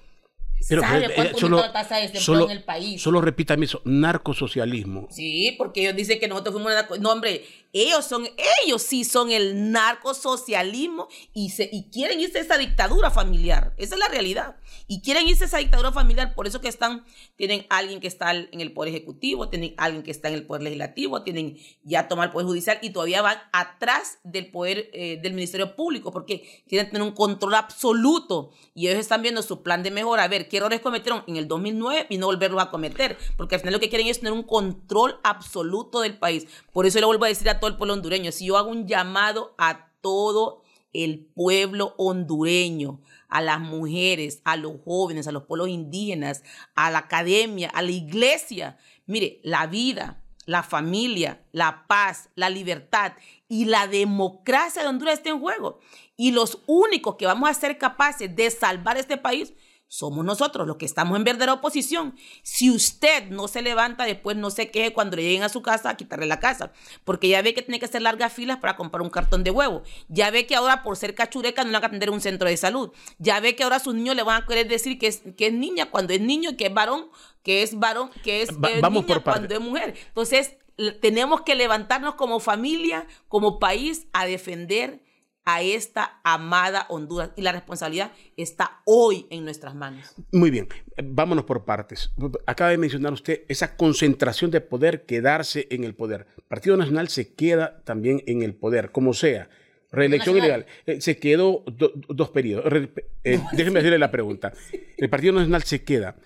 Pero, 0.69 0.81
¿Sabe 0.81 1.13
cuánto 1.13 1.47
eh, 1.47 1.49
la 1.49 1.71
tasa 1.71 1.95
de 1.95 2.01
desempleo 2.03 2.23
solo- 2.23 2.45
en 2.45 2.51
el 2.57 2.63
país? 2.63 3.01
Solo 3.01 3.21
repítame 3.21 3.65
eso, 3.65 3.81
narcosocialismo. 3.85 5.07
Sí, 5.11 5.55
porque 5.57 5.81
ellos 5.81 5.95
dicen 5.95 6.19
que 6.19 6.27
nosotros 6.27 6.53
fuimos 6.55 6.71
una... 6.71 6.87
No, 6.99 7.11
hombre, 7.11 7.45
ellos 7.73 8.05
son, 8.05 8.27
ellos 8.63 8.81
sí 8.81 9.03
son 9.03 9.31
el 9.31 9.71
narcosocialismo 9.71 11.07
y, 11.33 11.49
se, 11.49 11.69
y 11.71 11.89
quieren 11.89 12.19
irse 12.19 12.39
a 12.39 12.41
esa 12.41 12.57
dictadura 12.57 13.11
familiar. 13.11 13.73
Esa 13.77 13.95
es 13.95 13.99
la 13.99 14.07
realidad. 14.07 14.57
Y 14.87 15.01
quieren 15.01 15.27
irse 15.27 15.43
a 15.43 15.47
esa 15.47 15.57
dictadura 15.57 15.91
familiar, 15.91 16.33
por 16.33 16.47
eso 16.47 16.61
que 16.61 16.67
están, 16.69 17.03
tienen 17.35 17.65
alguien 17.69 17.99
que 17.99 18.07
está 18.07 18.31
en 18.31 18.61
el 18.61 18.71
Poder 18.71 18.93
Ejecutivo, 18.93 19.49
tienen 19.49 19.73
alguien 19.77 20.03
que 20.03 20.11
está 20.11 20.29
en 20.29 20.35
el 20.35 20.45
Poder 20.45 20.63
Legislativo, 20.63 21.23
tienen 21.23 21.57
ya 21.83 22.07
tomar 22.07 22.27
el 22.27 22.31
Poder 22.31 22.47
Judicial 22.47 22.79
y 22.81 22.91
todavía 22.91 23.21
van 23.21 23.37
atrás 23.51 24.19
del 24.23 24.49
Poder 24.49 24.89
eh, 24.93 25.19
del 25.21 25.33
Ministerio 25.33 25.75
Público, 25.75 26.11
porque 26.11 26.63
quieren 26.67 26.89
tener 26.89 27.01
un 27.01 27.11
control 27.11 27.55
absoluto 27.55 28.51
y 28.73 28.87
ellos 28.87 28.99
están 28.99 29.21
viendo 29.21 29.41
su 29.41 29.61
plan 29.61 29.83
de 29.83 29.91
mejora, 29.91 30.23
a 30.23 30.27
ver 30.27 30.47
qué 30.47 30.57
errores 30.57 30.81
cometieron 30.81 31.23
en 31.27 31.35
el 31.35 31.47
2009 31.47 32.07
y 32.09 32.17
no 32.17 32.27
volverlos 32.27 32.61
a 32.61 32.69
cometer, 32.69 33.17
porque 33.35 33.55
al 33.55 33.61
final 33.61 33.73
lo 33.73 33.79
que 33.79 33.89
quieren 33.89 34.07
es 34.07 34.19
tener 34.19 34.33
un 34.33 34.43
control 34.43 35.19
absoluto 35.23 36.01
del 36.01 36.17
país. 36.17 36.47
Por 36.71 36.85
eso 36.85 36.99
le 36.99 37.05
vuelvo 37.05 37.25
a 37.25 37.29
decir 37.29 37.49
a 37.49 37.56
todo 37.59 37.69
el 37.69 37.77
pueblo 37.77 37.93
hondureño, 37.93 38.31
si 38.31 38.45
yo 38.45 38.57
hago 38.57 38.69
un 38.69 38.87
llamado 38.87 39.55
a 39.57 39.89
todo 40.01 40.63
el 40.93 41.25
pueblo 41.35 41.93
hondureño, 41.97 43.01
a 43.29 43.41
las 43.41 43.59
mujeres, 43.59 44.41
a 44.45 44.55
los 44.55 44.73
jóvenes, 44.83 45.27
a 45.27 45.31
los 45.31 45.43
pueblos 45.43 45.69
indígenas, 45.69 46.43
a 46.75 46.89
la 46.91 46.99
academia, 46.99 47.69
a 47.69 47.81
la 47.81 47.91
iglesia. 47.91 48.77
Mire, 49.05 49.39
la 49.43 49.67
vida, 49.67 50.23
la 50.45 50.63
familia, 50.63 51.43
la 51.51 51.87
paz, 51.87 52.29
la 52.35 52.49
libertad 52.49 53.13
y 53.49 53.65
la 53.65 53.87
democracia 53.87 54.81
de 54.81 54.87
Honduras 54.87 55.15
está 55.15 55.29
en 55.29 55.39
juego. 55.39 55.79
Y 56.15 56.31
los 56.31 56.59
únicos 56.67 57.15
que 57.15 57.25
vamos 57.25 57.49
a 57.49 57.53
ser 57.53 57.77
capaces 57.77 58.33
de 58.35 58.49
salvar 58.49 58.97
este 58.97 59.17
país 59.17 59.53
somos 59.89 60.25
nosotros, 60.25 60.67
los 60.67 60.75
que 60.75 60.85
estamos 60.85 61.17
en 61.17 61.23
verdadera 61.23 61.53
oposición. 61.53 62.15
Si 62.43 62.69
usted 62.69 63.29
no 63.29 63.47
se 63.47 63.61
levanta, 63.61 64.03
después 64.03 64.35
no 64.35 64.49
se 64.49 64.69
queje 64.69 64.91
cuando 64.91 65.15
le 65.15 65.23
lleguen 65.23 65.43
a 65.43 65.49
su 65.49 65.61
casa 65.61 65.89
a 65.89 65.95
quitarle 65.97 66.25
la 66.25 66.39
casa, 66.39 66.73
porque 67.05 67.29
ya 67.29 67.41
ve 67.41 67.53
que 67.53 67.61
tiene 67.61 67.79
que 67.79 67.85
hacer 67.85 68.01
largas 68.01 68.33
filas 68.33 68.57
para 68.57 68.75
comprar 68.75 69.01
un 69.01 69.09
cartón 69.09 69.43
de 69.45 69.51
huevo. 69.51 69.83
Ya 70.09 70.29
ve 70.29 70.45
que 70.45 70.55
ahora 70.55 70.83
por 70.83 70.97
ser 70.97 71.15
cachureca 71.15 71.63
no 71.63 71.69
le 71.71 71.77
van 71.77 71.83
a 71.85 71.87
atender 71.87 72.09
en 72.09 72.15
un 72.15 72.21
centro 72.21 72.49
de 72.49 72.57
salud. 72.57 72.91
Ya 73.17 73.39
ve 73.39 73.55
que 73.55 73.63
ahora 73.63 73.77
a 73.77 73.79
sus 73.79 73.95
niños 73.95 74.15
le 74.15 74.23
van 74.23 74.43
a 74.43 74.45
querer 74.45 74.67
decir 74.67 74.99
que 74.99 75.07
es, 75.07 75.21
que 75.37 75.47
es 75.47 75.53
niña 75.53 75.89
cuando 75.89 76.13
es 76.13 76.19
niño, 76.21 76.51
y 76.51 76.55
que 76.57 76.65
es 76.67 76.73
varón, 76.73 77.09
que 77.43 77.63
es 77.63 77.79
varón, 77.79 78.09
que 78.23 78.41
es, 78.41 78.49
Va- 78.51 78.69
vamos 78.81 79.03
niña 79.05 79.15
por 79.15 79.23
cuando 79.23 79.53
es 79.53 79.61
mujer. 79.61 79.95
Entonces, 80.09 80.57
tenemos 81.01 81.41
que 81.41 81.55
levantarnos 81.55 82.15
como 82.15 82.39
familia, 82.39 83.07
como 83.29 83.57
país, 83.57 84.07
a 84.13 84.25
defender 84.25 85.01
a 85.49 85.61
esta 85.61 86.19
amada 86.25 86.85
Honduras. 86.89 87.31
Y 87.37 87.41
la 87.41 87.53
responsabilidad 87.53 88.11
está 88.35 88.81
hoy 88.85 89.25
en 89.29 89.45
nuestras 89.45 89.73
manos. 89.75 90.13
Muy 90.33 90.51
bien, 90.51 90.67
vámonos 91.01 91.45
por 91.45 91.63
partes. 91.63 92.11
Acaba 92.45 92.71
de 92.71 92.77
mencionar 92.77 93.13
usted 93.13 93.43
esa 93.47 93.77
concentración 93.77 94.51
de 94.51 94.59
poder, 94.59 95.05
quedarse 95.05 95.65
en 95.71 95.85
el 95.85 95.95
poder. 95.95 96.27
Partido 96.49 96.75
Nacional 96.75 97.07
se 97.07 97.33
queda 97.33 97.81
también 97.85 98.21
en 98.27 98.41
el 98.41 98.55
poder, 98.55 98.91
como 98.91 99.13
sea. 99.13 99.49
Reelección 99.89 100.35
Nacional. 100.35 100.65
ilegal. 100.85 100.97
Eh, 100.97 101.01
se 101.01 101.17
quedó 101.17 101.63
do- 101.65 101.93
dos 102.09 102.29
periodos. 102.31 102.65
Re- 102.65 102.91
eh, 103.23 103.39
déjeme 103.53 103.79
hacerle 103.79 103.99
la 103.99 104.11
pregunta. 104.11 104.51
El 104.97 105.09
Partido 105.09 105.31
Nacional 105.31 105.63
se 105.63 105.81
queda. 105.85 106.17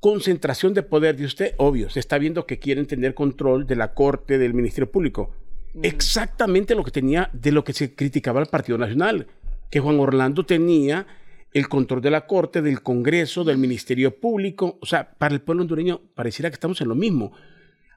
Concentración 0.00 0.74
de 0.74 0.82
poder 0.82 1.16
de 1.16 1.24
usted, 1.24 1.54
obvio. 1.58 1.88
Se 1.90 2.00
está 2.00 2.18
viendo 2.18 2.44
que 2.44 2.58
quieren 2.58 2.86
tener 2.86 3.14
control 3.14 3.66
de 3.68 3.76
la 3.76 3.94
Corte, 3.94 4.36
del 4.36 4.52
Ministerio 4.52 4.90
Público. 4.90 5.30
Exactamente 5.82 6.74
lo 6.74 6.84
que 6.84 6.90
tenía, 6.90 7.30
de 7.32 7.52
lo 7.52 7.64
que 7.64 7.72
se 7.72 7.94
criticaba 7.94 8.40
el 8.40 8.46
Partido 8.46 8.78
Nacional. 8.78 9.26
Que 9.70 9.80
Juan 9.80 9.98
Orlando 9.98 10.46
tenía 10.46 11.06
el 11.52 11.68
control 11.68 12.00
de 12.00 12.10
la 12.10 12.26
Corte, 12.26 12.62
del 12.62 12.82
Congreso, 12.82 13.44
del 13.44 13.58
Ministerio 13.58 14.18
Público. 14.18 14.78
O 14.80 14.86
sea, 14.86 15.12
para 15.12 15.34
el 15.34 15.40
pueblo 15.40 15.62
hondureño 15.62 16.00
pareciera 16.14 16.50
que 16.50 16.54
estamos 16.54 16.80
en 16.80 16.88
lo 16.88 16.94
mismo. 16.94 17.32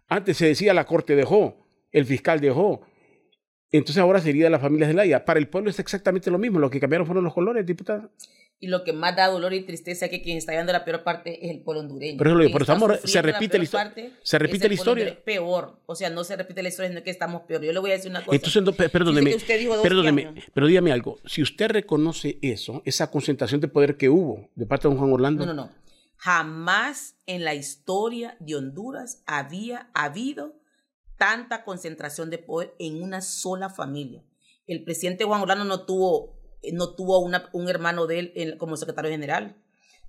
Antes 0.08 0.38
se 0.38 0.48
decía 0.48 0.74
la 0.74 0.86
Corte 0.86 1.16
dejó, 1.16 1.68
el 1.92 2.06
fiscal 2.06 2.40
dejó. 2.40 2.82
Entonces 3.72 4.02
ahora 4.02 4.22
sería 4.22 4.50
la 4.50 4.60
familia 4.60 4.88
de 4.88 4.94
Zelaya. 4.94 5.26
Para 5.26 5.40
el 5.40 5.50
pueblo 5.50 5.70
es 5.70 5.80
exactamente 5.80 6.32
lo 6.32 6.38
mismo. 6.38 6.60
Lo 6.60 6.70
que 6.70 6.80
cambiaron 6.80 7.06
fueron 7.06 7.24
los 7.24 7.34
colores, 7.34 7.66
diputada. 7.66 8.10
Y 8.60 8.68
lo 8.70 8.84
que 8.84 8.92
más 8.92 9.16
da 9.16 9.28
dolor 9.28 9.54
y 9.54 9.62
tristeza 9.66 10.06
es 10.06 10.12
que 10.12 10.24
quien 10.24 10.38
está 10.38 10.52
llevando 10.52 10.74
la 10.74 10.84
peor 10.84 11.04
parte 11.04 11.46
es 11.46 11.52
el 11.52 11.62
pueblo 11.62 11.82
hondureño. 11.82 12.18
Pero 12.18 12.36
pero 12.38 12.60
estamos- 12.62 13.00
se 13.04 13.22
repite 13.22 13.60
la 13.60 13.64
peor 13.64 13.64
histo- 13.64 13.72
parte 13.78 14.14
se 14.24 14.40
repite 14.40 14.68
la 14.68 14.74
historia. 14.74 15.24
Peor. 15.24 15.80
O 15.86 15.94
sea, 15.94 16.10
no 16.10 16.24
se 16.24 16.36
repite 16.36 16.64
la 16.64 16.70
historia, 16.70 16.90
sino 16.90 17.04
que 17.04 17.12
estamos 17.12 17.44
peor. 17.44 17.62
Yo 17.62 17.72
le 17.72 17.78
voy 17.80 17.92
a 17.92 17.94
decir 17.94 18.10
una 18.10 18.26
cosa. 18.26 18.36
Entonces, 18.36 18.64
no, 18.64 18.74
pe- 18.74 18.90
perdóneme, 18.90 19.36
perdóneme, 19.84 20.34
pero 20.56 20.66
dígame 20.66 20.92
algo. 20.92 21.20
Si 21.26 21.44
usted 21.44 21.70
reconoce 21.70 22.40
eso, 22.42 22.82
esa 22.84 23.12
concentración 23.12 23.62
de 23.62 23.68
poder 23.68 23.96
que 23.96 24.10
hubo 24.10 24.50
de 24.56 24.66
parte 24.66 24.88
de 24.88 24.94
don 24.94 25.00
Juan 25.00 25.14
Orlando, 25.14 25.46
No, 25.46 25.54
no, 25.54 25.66
no. 25.66 25.72
Jamás 26.20 27.16
en 27.28 27.44
la 27.44 27.54
historia 27.54 28.38
de 28.40 28.56
Honduras 28.56 29.22
había 29.28 29.90
habido 29.94 30.56
tanta 31.18 31.64
concentración 31.64 32.30
de 32.32 32.40
poder 32.40 32.74
en 32.80 33.02
una 33.04 33.22
sola 33.22 33.70
familia. 33.70 34.24
El 34.66 34.84
presidente 34.84 35.24
Juan 35.24 35.42
Orlando 35.42 35.64
no 35.64 35.86
tuvo, 35.86 36.37
no 36.74 36.96
tuvo 36.96 37.20
una- 37.20 37.50
un 37.54 37.70
hermano 37.70 38.08
de 38.08 38.32
él 38.36 38.58
como 38.58 38.78
secretario 38.78 39.12
general. 39.12 39.56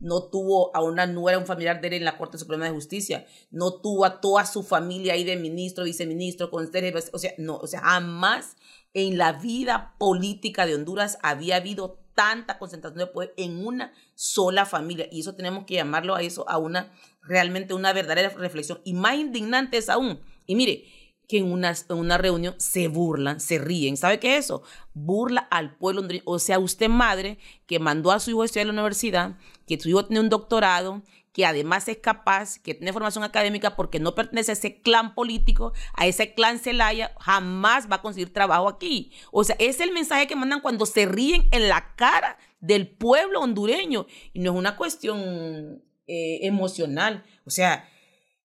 No 0.01 0.29
tuvo 0.31 0.75
a 0.77 0.83
una 0.83 1.07
nuera, 1.07 1.39
un 1.39 1.47
familiar 1.47 1.81
de 1.81 1.89
él 1.89 1.95
en 1.95 2.05
la 2.05 2.17
Corte 2.19 2.39
Suprema 2.39 2.65
de 2.67 2.71
Justicia. 2.71 3.27
No 3.51 3.81
tuvo 3.81 4.05
a 4.05 4.21
toda 4.21 4.47
su 4.47 4.63
familia 4.63 5.15
ahí 5.15 5.25
de 5.25 5.37
ministro, 5.37 5.85
viceministro, 5.85 6.51
consejero. 6.51 7.01
O 7.13 7.19
sea, 7.19 7.33
no, 7.37 7.57
o 7.57 7.67
sea, 7.67 7.81
jamás 7.81 8.57
en 8.95 9.19
la 9.19 9.33
vida 9.33 9.97
política 9.99 10.67
de 10.67 10.77
Honduras 10.77 11.19
había 11.23 11.57
habido 11.57 11.99
tanta 12.15 12.59
concentración 12.59 12.99
de 12.99 13.07
poder 13.07 13.35
en 13.37 13.67
una 13.67 13.93
sola 14.15 14.67
familia. 14.67 15.09
Y 15.11 15.21
eso 15.21 15.35
tenemos 15.35 15.65
que 15.65 15.75
llamarlo 15.75 16.15
a 16.15 16.23
eso, 16.23 16.49
a 16.49 16.59
una 16.59 16.93
realmente 17.23 17.75
una 17.75 17.93
verdadera 17.93 18.31
reflexión. 18.31 18.81
Y 18.85 18.95
más 18.95 19.17
indignante 19.17 19.77
es 19.79 19.89
aún. 19.89 20.21
Y 20.47 20.55
mire, 20.55 20.85
que 21.29 21.39
en 21.39 21.53
una, 21.53 21.75
una 21.91 22.17
reunión 22.17 22.55
se 22.57 22.89
burlan, 22.89 23.39
se 23.39 23.59
ríen. 23.59 23.99
¿Sabe 23.99 24.19
qué 24.19 24.37
es 24.37 24.47
eso? 24.47 24.63
Burla 24.95 25.41
al 25.51 25.77
pueblo 25.77 26.01
hondureño. 26.01 26.25
O 26.27 26.39
sea, 26.39 26.59
usted 26.59 26.89
madre 26.89 27.39
que 27.67 27.79
mandó 27.79 28.11
a 28.11 28.19
su 28.19 28.31
hijo 28.31 28.43
a 28.43 28.47
estudiar 28.47 28.67
en 28.67 28.75
la 28.75 28.81
universidad, 28.81 29.37
que 29.67 29.79
su 29.79 29.91
hijo 29.91 30.07
tiene 30.07 30.21
un 30.21 30.31
doctorado, 30.31 31.03
que 31.35 31.45
además 31.45 31.87
es 31.89 31.99
capaz, 31.99 32.59
que 32.59 32.75
tiene 32.75 32.95
formación 32.95 33.25
académica 33.25 33.77
porque 33.77 34.01
no 34.01 34.15
pertenece 34.15 34.53
a 34.53 34.55
ese 34.55 34.81
clan 34.81 35.15
político, 35.15 35.75
a 35.93 36.07
ese 36.07 36.33
clan 36.33 36.59
Celaya, 36.59 37.13
jamás 37.21 37.91
va 37.91 37.97
a 37.97 38.03
conseguir 38.03 38.33
trabajo 38.33 38.67
aquí. 38.67 39.13
O 39.31 39.45
sea, 39.45 39.55
es 39.59 39.81
el 39.81 39.93
mensaje 39.93 40.27
que 40.27 40.35
mandan 40.35 40.61
cuando 40.61 40.87
se 40.87 41.05
ríen 41.05 41.47
en 41.53 41.69
la 41.69 41.95
cara 41.95 42.39
del 42.61 42.89
pueblo 42.89 43.41
hondureño. 43.41 44.07
Y 44.33 44.41
no 44.41 44.53
es 44.53 44.57
una 44.57 44.77
cuestión 44.77 45.83
eh, 46.07 46.39
emocional. 46.47 47.23
O 47.45 47.51
sea, 47.51 47.87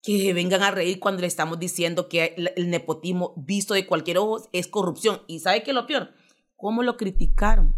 que 0.03 0.33
vengan 0.33 0.61
a 0.63 0.71
reír 0.71 0.99
cuando 0.99 1.21
le 1.21 1.27
estamos 1.27 1.57
diciendo 1.57 2.09
que 2.09 2.35
el, 2.55 2.69
nepotismo 2.69 3.33
visto 3.37 3.73
de 3.73 3.87
cualquier 3.87 4.17
ojo 4.17 4.47
es 4.51 4.67
corrupción. 4.67 5.21
¿Y 5.27 5.39
sabe 5.39 5.63
qué 5.63 5.71
es 5.71 5.75
lo 5.75 5.87
peor? 5.87 6.11
¿Cómo 6.57 6.83
lo 6.83 6.97
criticaron? 6.97 7.73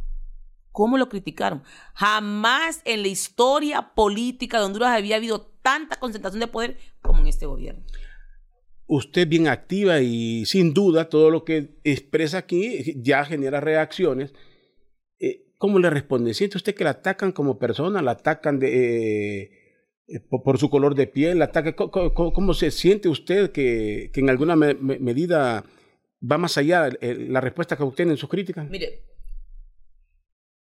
¿Cómo 0.71 0.97
lo 0.97 1.07
criticaron? 1.07 1.61
Jamás 1.93 2.81
en 2.83 3.03
la 3.03 3.07
historia 3.09 3.93
política 3.93 4.57
de 4.57 4.65
Honduras 4.65 4.97
había 4.97 5.17
habido 5.17 5.53
tanta 5.61 5.97
concentración 5.97 6.39
de 6.39 6.47
poder 6.47 6.77
como 6.99 7.21
en 7.21 7.27
este 7.27 7.45
gobierno. 7.45 7.83
Usted 8.88 9.27
bien 9.27 9.47
activa 9.47 10.01
y 10.01 10.45
sin 10.45 10.73
duda 10.73 11.09
todo 11.09 11.29
lo 11.29 11.45
que 11.45 11.77
expresa 11.83 12.39
aquí 12.39 13.01
ya 13.03 13.23
genera 13.23 13.61
reacciones. 13.61 14.33
Eh, 15.19 15.45
¿Cómo 15.59 15.77
le 15.77 15.91
responde? 15.91 16.33
¿Siente 16.33 16.57
usted 16.57 16.73
que 16.73 16.83
la 16.83 16.91
atacan 16.91 17.31
como 17.31 17.59
persona? 17.59 18.01
¿La 18.01 18.11
atacan 18.11 18.59
de, 18.59 19.43
eh, 19.43 19.64
eh, 20.07 20.19
por, 20.19 20.57
su 20.57 20.69
color 20.69 20.95
de 20.95 21.07
piel? 21.07 21.39
¿La 21.39 21.45
atacan? 21.45 21.73
¿Cómo, 21.73 22.53
se 22.53 22.71
siente 22.71 23.09
usted 23.09 23.51
que, 23.51 24.11
en 24.13 24.29
alguna 24.29 24.55
medida 24.55 25.63
va 26.21 26.37
más 26.37 26.57
allá 26.57 26.89
la 27.01 27.41
respuesta 27.41 27.75
que 27.75 27.83
obtiene 27.83 28.11
en 28.11 28.17
sus 28.17 28.29
críticas? 28.29 28.69
Mire, 28.69 29.03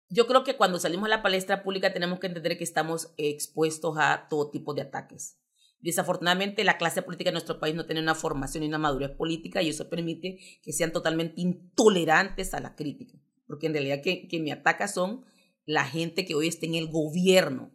yo 0.08 0.26
creo 0.26 0.44
que 0.44 0.56
cuando 0.56 0.78
salimos 0.78 1.06
a 1.06 1.08
la 1.08 1.22
palestra 1.22 1.62
pública 1.62 1.94
tenemos 1.94 2.20
que 2.20 2.26
entender 2.26 2.58
que 2.58 2.64
estamos 2.64 3.14
expuestos 3.16 3.96
a 3.98 4.26
todo 4.28 4.50
tipo 4.50 4.74
de 4.74 4.82
ataques. 4.82 5.38
Desafortunadamente, 5.80 6.62
la 6.64 6.76
clase 6.76 7.00
política 7.00 7.30
de 7.30 7.34
nuestro 7.34 7.58
país 7.58 7.74
no 7.74 7.86
tiene 7.86 8.02
una 8.02 8.14
formación 8.14 8.62
y 8.62 8.68
una 8.68 8.78
madurez 8.78 9.10
política 9.10 9.62
y 9.62 9.70
eso 9.70 9.88
permite 9.88 10.38
que 10.62 10.72
sean 10.72 10.92
totalmente 10.92 11.40
intolerantes 11.40 12.52
a 12.52 12.60
la 12.60 12.76
crítica. 12.76 13.18
Porque 13.46 13.66
en 13.66 13.72
realidad 13.72 14.02
que, 14.02 14.28
que 14.28 14.38
me 14.38 14.52
ataca 14.52 14.86
son 14.86 15.24
la 15.64 15.84
gente 15.84 16.26
que 16.26 16.34
hoy 16.34 16.46
está 16.46 16.66
en 16.66 16.74
el 16.74 16.88
gobierno. 16.88 17.72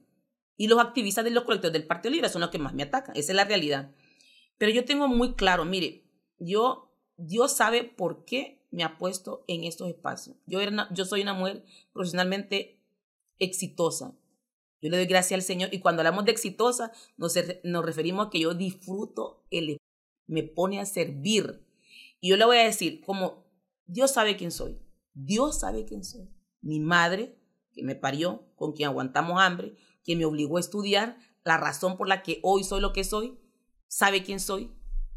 Y 0.58 0.68
los 0.68 0.80
activistas 0.80 1.24
de 1.24 1.32
los 1.32 1.44
colectivos 1.44 1.74
del 1.74 1.86
Partido 1.86 2.12
Libre 2.12 2.30
son 2.30 2.42
los 2.42 2.50
que 2.50 2.58
más 2.58 2.74
me 2.74 2.84
atacan. 2.84 3.16
Esa 3.16 3.32
es 3.32 3.36
la 3.36 3.46
realidad. 3.46 3.92
Pero 4.58 4.72
yo 4.72 4.86
tengo 4.86 5.08
muy 5.08 5.36
claro, 5.36 5.66
mire, 5.66 6.04
yo, 6.40 6.92
Dios 7.16 7.56
sabe 7.56 7.84
por 7.84 8.26
qué 8.26 8.66
me 8.72 8.84
ha 8.84 8.98
puesto 8.98 9.44
en 9.48 9.64
estos 9.64 9.88
espacios. 9.88 10.36
Yo, 10.46 10.60
era 10.60 10.90
yo 10.92 11.06
soy 11.06 11.22
una 11.22 11.34
mujer 11.34 11.64
profesionalmente 11.94 12.82
exitosa. 13.40 14.18
Yo 14.82 14.90
le 14.90 14.98
doy 14.98 15.06
gracias 15.06 15.40
al 15.40 15.44
Señor 15.44 15.70
y 15.72 15.80
cuando 15.80 16.02
hablamos 16.02 16.26
de 16.26 16.32
exitosa 16.32 16.92
nos, 17.18 17.36
nos 17.64 17.86
referimos 17.86 18.28
a 18.28 18.30
que 18.30 18.40
yo 18.40 18.54
disfruto, 18.54 19.46
el, 19.50 19.78
me 20.28 20.44
pone 20.44 20.80
a 20.80 20.86
servir. 20.86 21.66
Y 22.20 22.30
yo 22.30 22.38
le 22.38 22.46
voy 22.46 22.58
a 22.58 22.64
decir, 22.64 23.02
como 23.02 23.46
Dios 23.86 24.12
sabe 24.12 24.38
quién 24.38 24.52
soy, 24.52 24.80
Dios 25.14 25.60
sabe 25.60 25.86
quién 25.86 26.04
soy. 26.04 26.30
Mi 26.62 26.80
madre, 26.80 27.40
que 27.74 27.84
me 27.84 27.96
parió, 27.96 28.52
con 28.56 28.74
quien 28.74 28.90
aguantamos 28.90 29.40
hambre, 29.40 29.76
que 30.08 30.16
me 30.16 30.24
obligó 30.24 30.56
a 30.56 30.62
estudiar, 30.62 31.18
la 31.44 31.58
razón 31.58 31.98
por 31.98 32.08
la 32.08 32.24
que 32.24 32.40
hoy 32.42 32.64
soy 32.64 32.80
lo 32.80 32.94
que 32.94 33.04
soy, 33.04 33.38
sabe 33.90 34.24
quién 34.24 34.40
soy. 34.40 34.72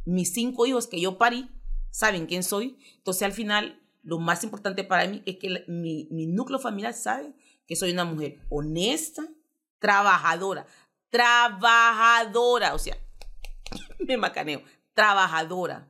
Mis 0.04 0.32
cinco 0.32 0.66
hijos 0.66 0.88
que 0.88 1.00
yo 1.00 1.16
parí, 1.16 1.48
saben 1.90 2.26
quién 2.26 2.42
soy. 2.42 2.76
Entonces 2.96 3.22
al 3.22 3.32
final, 3.32 3.80
lo 4.02 4.18
más 4.18 4.42
importante 4.42 4.82
para 4.82 5.06
mí 5.06 5.22
es 5.26 5.36
que 5.36 5.64
mi, 5.68 6.08
mi 6.10 6.26
núcleo 6.26 6.58
familiar 6.58 6.92
sabe 6.92 7.32
que 7.68 7.76
soy 7.76 7.92
una 7.92 8.04
mujer 8.04 8.40
honesta, 8.48 9.28
trabajadora, 9.78 10.66
trabajadora, 11.08 12.74
o 12.74 12.78
sea, 12.80 12.96
me 14.00 14.16
macaneo, 14.16 14.60
trabajadora, 14.92 15.88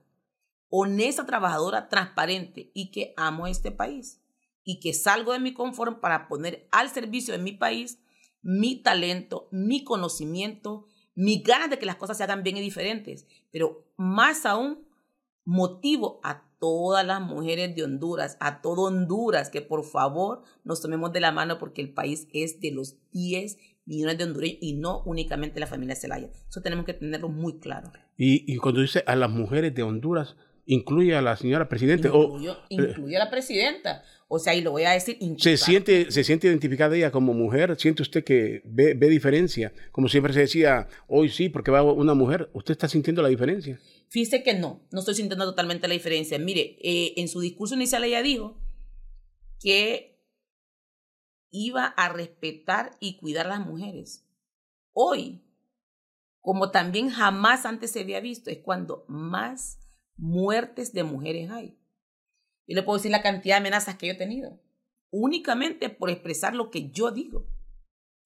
honesta, 0.69 1.25
trabajadora, 1.25 1.89
transparente 1.89 2.71
y 2.75 2.91
que 2.91 3.15
amo 3.17 3.47
este 3.47 3.71
país 3.71 4.21
y 4.63 4.79
que 4.79 4.93
salgo 4.93 5.33
de 5.33 5.39
mi 5.39 5.55
confort 5.55 6.01
para 6.01 6.29
poner 6.29 6.69
al 6.71 6.91
servicio 6.91 7.33
de 7.33 7.43
mi 7.43 7.53
país 7.53 7.99
mi 8.43 8.83
talento, 8.83 9.49
mi 9.51 9.85
conocimiento, 9.85 10.87
mis 11.15 11.43
ganas 11.43 11.71
de 11.71 11.79
que 11.79 11.87
las 11.87 11.97
cosas 11.97 12.17
se 12.17 12.25
hagan 12.25 12.43
bien 12.43 12.57
y 12.57 12.61
diferentes, 12.61 13.27
pero 13.51 13.87
más 13.97 14.47
aún 14.47 14.87
motivo 15.45 16.21
a 16.23 16.45
todas 16.59 17.05
las 17.07 17.21
mujeres 17.21 17.75
de 17.75 17.83
Honduras, 17.83 18.37
a 18.41 18.61
todo 18.61 18.83
Honduras, 18.83 19.51
que 19.51 19.63
por 19.63 19.85
favor 19.85 20.43
nos 20.63 20.81
tomemos 20.81 21.13
de 21.13 21.21
la 21.21 21.33
mano 21.33 21.59
porque 21.59 21.81
el 21.81 21.93
país 21.93 22.29
es 22.33 22.61
de 22.61 22.71
los 22.71 22.97
10 23.13 23.59
millones 23.87 24.19
de 24.19 24.25
hondureños 24.25 24.59
y 24.61 24.75
no 24.75 25.03
únicamente 25.05 25.59
la 25.59 25.67
familia 25.67 25.97
Zelaya. 25.97 26.31
Eso 26.49 26.61
tenemos 26.61 26.85
que 26.85 26.95
tenerlo 26.95 27.29
muy 27.29 27.59
claro. 27.59 27.91
Y, 28.17 28.53
y 28.53 28.59
cuando 28.59 28.83
dice 28.83 29.03
a 29.07 29.17
las 29.17 29.31
mujeres 29.31 29.75
de 29.75 29.83
Honduras, 29.83 30.37
incluye 30.71 31.17
a 31.17 31.21
la 31.21 31.37
señora 31.37 31.69
presidenta. 31.69 32.09
Incluyo, 32.09 32.57
incluye 32.69 33.17
a 33.17 33.25
la 33.25 33.31
presidenta. 33.31 34.05
O 34.29 34.39
sea, 34.39 34.55
y 34.55 34.61
lo 34.61 34.71
voy 34.71 34.85
a 34.85 34.93
decir. 34.93 35.19
¿Se 35.39 35.57
siente, 35.57 36.13
¿Se 36.13 36.23
siente 36.23 36.47
identificada 36.47 36.97
ella 36.97 37.11
como 37.11 37.35
mujer? 37.35 37.77
¿Siente 37.77 38.03
usted 38.03 38.23
que 38.23 38.63
ve, 38.65 38.95
ve, 38.95 39.09
diferencia? 39.09 39.73
Como 39.91 40.09
siempre 40.09 40.33
se 40.33 40.41
decía, 40.41 40.87
hoy 41.09 41.29
sí, 41.29 41.49
porque 41.49 41.73
va 41.73 41.83
una 41.83 42.15
mujer. 42.15 42.51
¿Usted 42.53 42.73
está 42.73 42.89
sintiendo 42.89 43.21
la 43.21 43.29
diferencia? 43.29 43.81
Fíjese 44.09 44.45
que 44.45 44.55
no, 44.55 44.87
no 44.93 45.01
estoy 45.01 45.17
sintiendo 45.17 45.45
totalmente 45.45 45.89
la 45.89 45.95
diferencia. 45.95 46.39
Mire, 46.39 46.79
eh, 46.81 47.15
en 47.17 47.27
su 47.27 47.41
discurso 47.41 47.75
inicial 47.75 48.05
ella 48.05 48.23
dijo 48.23 48.57
que 49.59 50.21
iba 51.51 51.85
a 51.85 52.13
respetar 52.13 52.93
y 53.01 53.17
cuidar 53.17 53.47
a 53.47 53.59
las 53.59 53.67
mujeres. 53.67 54.25
Hoy, 54.93 55.43
como 56.41 56.71
también 56.71 57.11
jamás 57.11 57.67
antes 57.67 57.91
se 57.91 58.01
había 58.01 58.21
visto, 58.21 58.51
es 58.51 58.59
cuando 58.59 59.05
más 59.09 59.80
muertes 60.21 60.93
de 60.93 61.03
mujeres 61.03 61.51
hay. 61.51 61.79
Yo 62.67 62.77
le 62.77 62.83
puedo 62.83 62.99
decir 62.99 63.11
la 63.11 63.23
cantidad 63.23 63.57
de 63.57 63.61
amenazas 63.61 63.97
que 63.97 64.07
yo 64.07 64.13
he 64.13 64.17
tenido, 64.17 64.61
únicamente 65.11 65.89
por 65.89 66.11
expresar 66.11 66.55
lo 66.55 66.71
que 66.71 66.91
yo 66.91 67.11
digo. 67.11 67.49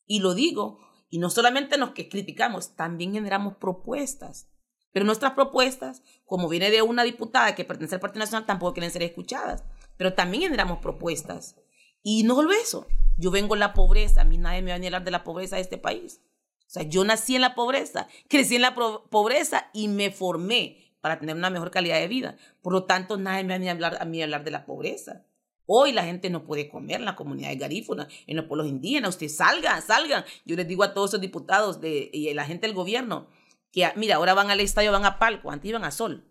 Y 0.07 0.19
lo 0.19 0.35
digo, 0.35 0.81
y 1.09 1.19
no 1.19 1.31
solamente 1.31 1.79
nos 1.79 1.93
que 1.93 2.09
criticamos, 2.09 2.77
también 2.77 3.13
generamos 3.13 3.57
propuestas. 3.57 4.51
Pero 4.93 5.07
nuestras 5.07 5.33
propuestas, 5.33 6.03
como 6.25 6.49
viene 6.49 6.71
de 6.71 6.83
una 6.83 7.05
diputada 7.05 7.55
que 7.55 7.65
pertenece 7.65 7.95
al 7.95 8.01
Partido 8.01 8.21
Nacional, 8.21 8.47
tampoco 8.47 8.75
quieren 8.75 8.91
ser 8.91 9.03
escuchadas. 9.03 9.65
Pero 9.97 10.15
también 10.15 10.43
generamos 10.43 10.79
propuestas. 10.79 11.57
Y 12.03 12.25
no 12.25 12.35
solo 12.35 12.53
eso, 12.53 12.87
yo 13.17 13.31
vengo 13.31 13.55
de 13.55 13.61
la 13.61 13.73
pobreza, 13.73 14.21
a 14.21 14.25
mí 14.25 14.37
nadie 14.37 14.63
me 14.63 14.73
va 14.73 14.75
a 14.75 14.85
hablar 14.85 15.05
de 15.05 15.11
la 15.11 15.25
pobreza 15.25 15.57
de 15.57 15.63
este 15.63 15.79
país. 15.79 16.21
O 16.67 16.71
sea, 16.71 16.83
yo 16.83 17.05
nací 17.05 17.35
en 17.35 17.41
la 17.41 17.55
pobreza, 17.55 18.09
crecí 18.29 18.57
en 18.57 18.63
la 18.63 18.75
pobreza 18.75 19.71
y 19.73 19.89
me 19.89 20.11
formé 20.11 20.84
para 21.05 21.19
tener 21.19 21.37
una 21.37 21.51
mejor 21.51 21.71
calidad 21.71 22.01
de 22.01 22.09
vida. 22.09 22.39
Por 22.63 22.73
lo 22.73 22.85
tanto, 22.85 23.19
nadie 23.19 23.45
me 23.45 23.59
va 23.59 23.67
a, 23.67 23.71
hablar, 23.73 23.99
a 24.01 24.07
mí 24.07 24.23
hablar 24.23 24.43
de 24.43 24.51
la 24.51 24.65
pobreza. 24.65 25.27
Hoy 25.67 25.93
la 25.93 26.05
gente 26.05 26.31
no 26.31 26.47
puede 26.47 26.71
comer 26.71 27.01
en 27.01 27.05
la 27.05 27.15
comunidad 27.15 27.51
de 27.51 27.57
garífuna, 27.57 28.09
en 28.27 28.37
los 28.39 28.47
pueblos 28.47 28.69
indígenas. 28.69 29.11
Usted 29.11 29.29
salga, 29.29 29.79
salgan. 29.83 30.25
Yo 30.47 30.57
les 30.57 30.67
digo 30.67 30.83
a 30.83 30.95
todos 30.95 31.11
esos 31.11 31.21
diputados 31.21 31.83
de, 31.83 32.09
y 32.11 32.31
a 32.31 32.35
la 32.35 32.47
gente 32.47 32.67
del 32.67 32.75
gobierno 32.75 33.29
que, 33.71 33.87
mira, 33.97 34.17
ahora 34.17 34.33
van 34.33 34.51
al 34.51 34.61
estadio, 34.61 34.93
van 34.93 35.05
a 35.05 35.19
palco. 35.19 35.51
Antes 35.51 35.69
iban 35.69 35.85
a 35.85 35.91
sol. 35.91 36.25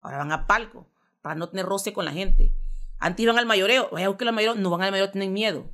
Ahora 0.00 0.16
van 0.16 0.32
a 0.32 0.46
palco 0.46 0.88
para 1.20 1.34
no 1.34 1.50
tener 1.50 1.66
roce 1.66 1.92
con 1.92 2.06
la 2.06 2.12
gente. 2.12 2.50
Antes 2.98 3.24
iban 3.24 3.36
al 3.36 3.44
mayoreo. 3.44 3.90
Vaya 3.92 4.06
a 4.06 4.08
buscar 4.08 4.28
el 4.28 4.34
mayoreo. 4.34 4.58
No 4.58 4.70
van 4.70 4.80
al 4.80 4.90
mayoreo, 4.90 5.12
tienen 5.12 5.34
miedo. 5.34 5.66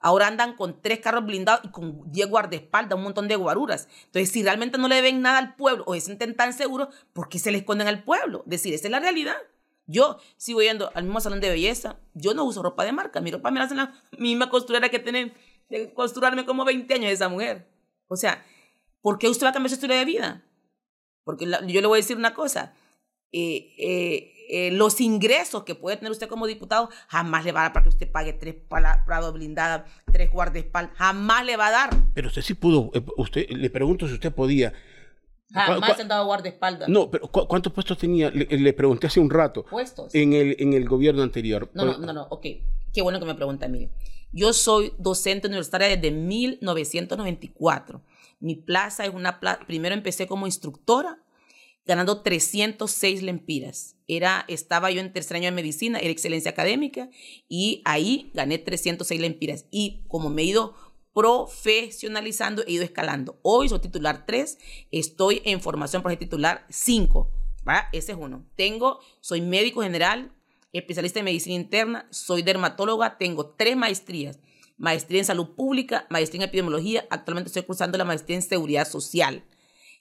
Ahora 0.00 0.28
andan 0.28 0.54
con 0.54 0.80
tres 0.80 1.00
carros 1.00 1.26
blindados 1.26 1.64
y 1.64 1.68
con 1.68 2.10
diez 2.12 2.28
guardaespaldas, 2.28 2.96
un 2.96 3.02
montón 3.02 3.26
de 3.26 3.36
guaruras. 3.36 3.88
Entonces, 4.06 4.30
si 4.30 4.42
realmente 4.42 4.78
no 4.78 4.88
le 4.88 5.00
ven 5.02 5.22
nada 5.22 5.38
al 5.38 5.56
pueblo 5.56 5.84
o 5.86 5.94
se 5.94 6.00
sienten 6.02 6.36
tan 6.36 6.52
seguros, 6.52 6.88
¿por 7.12 7.28
qué 7.28 7.38
se 7.38 7.50
le 7.50 7.58
esconden 7.58 7.88
al 7.88 8.04
pueblo? 8.04 8.42
Es 8.44 8.50
decir, 8.50 8.74
esa 8.74 8.86
es 8.86 8.92
la 8.92 9.00
realidad. 9.00 9.36
Yo 9.86 10.18
sigo 10.36 10.62
yendo 10.62 10.90
al 10.94 11.04
mismo 11.04 11.20
salón 11.20 11.40
de 11.40 11.48
belleza. 11.48 11.98
Yo 12.14 12.34
no 12.34 12.44
uso 12.44 12.62
ropa 12.62 12.84
de 12.84 12.92
marca. 12.92 13.20
Mi 13.20 13.30
ropa 13.30 13.50
me 13.50 13.58
la 13.58 13.64
hace 13.64 13.74
la 13.74 13.92
misma 14.18 14.50
costurera 14.50 14.90
que 14.90 14.98
tiene 14.98 15.32
de 15.68 15.92
costurarme 15.94 16.44
como 16.44 16.64
20 16.64 16.92
años 16.94 17.10
esa 17.10 17.28
mujer. 17.28 17.66
O 18.06 18.16
sea, 18.16 18.44
¿por 19.00 19.18
qué 19.18 19.28
usted 19.28 19.46
va 19.46 19.50
a 19.50 19.52
cambiar 19.52 19.70
su 19.70 19.74
estilo 19.74 19.94
de 19.94 20.04
vida? 20.04 20.44
Porque 21.24 21.46
yo 21.46 21.80
le 21.80 21.86
voy 21.86 21.98
a 21.98 22.02
decir 22.02 22.16
una 22.16 22.34
cosa. 22.34 22.74
Eh, 23.32 23.74
eh, 23.78 24.32
eh, 24.48 24.70
los 24.70 25.00
ingresos 25.00 25.64
que 25.64 25.74
puede 25.74 25.98
tener 25.98 26.10
usted 26.10 26.26
como 26.26 26.46
diputado 26.46 26.88
jamás 27.08 27.44
le 27.44 27.52
va 27.52 27.60
a 27.60 27.62
dar 27.64 27.72
para 27.74 27.82
que 27.84 27.90
usted 27.90 28.10
pague 28.10 28.32
tres 28.32 28.54
prados 28.68 29.32
blindadas, 29.34 29.82
tres 30.10 30.30
guardaespaldas, 30.30 30.96
jamás 30.96 31.44
le 31.44 31.56
va 31.56 31.66
a 31.66 31.70
dar. 31.70 31.90
Pero 32.14 32.28
usted 32.28 32.40
sí 32.40 32.54
pudo, 32.54 32.90
eh, 32.94 33.02
usted 33.18 33.48
le 33.50 33.68
pregunto 33.68 34.08
si 34.08 34.14
usted 34.14 34.32
podía. 34.32 34.72
Jamás 35.52 35.96
se 35.96 36.02
han 36.02 36.08
dado 36.08 36.26
guardaespaldas. 36.26 36.88
No, 36.88 37.10
pero 37.10 37.28
¿cuántos 37.28 37.72
puestos 37.72 37.98
tenía? 37.98 38.30
Le, 38.30 38.72
pregunté 38.72 39.06
hace 39.06 39.20
un 39.20 39.30
rato. 39.30 39.64
¿Puestos? 39.64 40.14
En 40.14 40.32
el, 40.32 40.56
en 40.58 40.74
el 40.74 40.88
gobierno 40.88 41.22
anterior. 41.22 41.70
No, 41.74 41.84
no, 41.84 41.98
no, 41.98 42.12
no, 42.12 42.26
ok. 42.30 42.46
Qué 42.92 43.02
bueno 43.02 43.18
que 43.18 43.26
me 43.26 43.34
pregunta, 43.34 43.68
mire. 43.68 43.90
Yo 44.32 44.52
soy 44.52 44.92
docente 44.98 45.46
universitaria 45.46 45.88
desde 45.88 46.10
1994. 46.10 48.02
Mi 48.40 48.56
plaza 48.56 49.04
es 49.06 49.14
una 49.14 49.40
plaza, 49.40 49.60
primero 49.66 49.94
empecé 49.94 50.26
como 50.26 50.46
instructora 50.46 51.18
ganando 51.88 52.20
306 52.20 53.22
lempiras. 53.22 53.96
Era, 54.06 54.44
estaba 54.46 54.90
yo 54.90 55.00
en 55.00 55.12
tercer 55.12 55.38
año 55.38 55.46
de 55.46 55.52
medicina, 55.52 55.98
era 55.98 56.10
excelencia 56.10 56.50
académica, 56.50 57.08
y 57.48 57.80
ahí 57.86 58.30
gané 58.34 58.58
306 58.58 59.18
lempiras. 59.20 59.64
Y 59.70 60.04
como 60.06 60.28
me 60.28 60.42
he 60.42 60.44
ido 60.44 60.74
profesionalizando, 61.14 62.62
he 62.66 62.72
ido 62.72 62.84
escalando. 62.84 63.40
Hoy 63.42 63.70
soy 63.70 63.80
titular 63.80 64.26
3, 64.26 64.58
estoy 64.92 65.40
en 65.46 65.62
formación 65.62 66.02
para 66.02 66.12
ser 66.12 66.18
titular 66.20 66.66
5. 66.68 67.32
Ese 67.92 68.12
es 68.12 68.18
uno. 68.18 68.46
Tengo, 68.54 69.00
soy 69.20 69.40
médico 69.40 69.82
general, 69.82 70.32
especialista 70.74 71.20
en 71.20 71.24
medicina 71.24 71.56
interna, 71.56 72.06
soy 72.10 72.42
dermatóloga, 72.42 73.16
tengo 73.16 73.54
tres 73.56 73.76
maestrías. 73.76 74.38
Maestría 74.76 75.20
en 75.20 75.24
salud 75.24 75.54
pública, 75.56 76.06
maestría 76.10 76.42
en 76.42 76.48
epidemiología, 76.48 77.06
actualmente 77.10 77.48
estoy 77.48 77.62
cursando 77.62 77.98
la 77.98 78.04
maestría 78.04 78.36
en 78.36 78.42
seguridad 78.42 78.86
social 78.86 79.42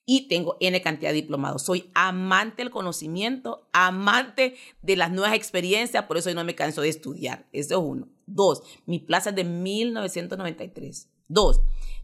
y 0.10 0.30
tengo 0.30 0.56
N 0.62 0.82
cantidad 0.82 1.10
de 1.12 1.16
diplomados. 1.16 1.64
Soy 1.64 1.92
amante 1.94 2.64
del 2.64 2.72
conocimiento, 2.72 3.68
amante 3.74 4.56
de 4.82 4.96
las 4.96 5.12
nuevas 5.12 5.36
experiencias, 5.36 6.06
por 6.06 6.18
eso 6.18 6.34
no 6.34 6.46
me 6.46 6.56
canso 6.56 6.82
de 6.82 6.88
estudiar. 6.88 7.46
Eso 7.52 7.76
es 7.76 7.86
uno. 7.86 8.08
Dos, 8.26 8.64
mi 8.86 9.00
plaza 9.00 9.32
es 9.32 9.36
de 9.36 9.44
1993. 9.44 11.10
Dos, 11.28 11.62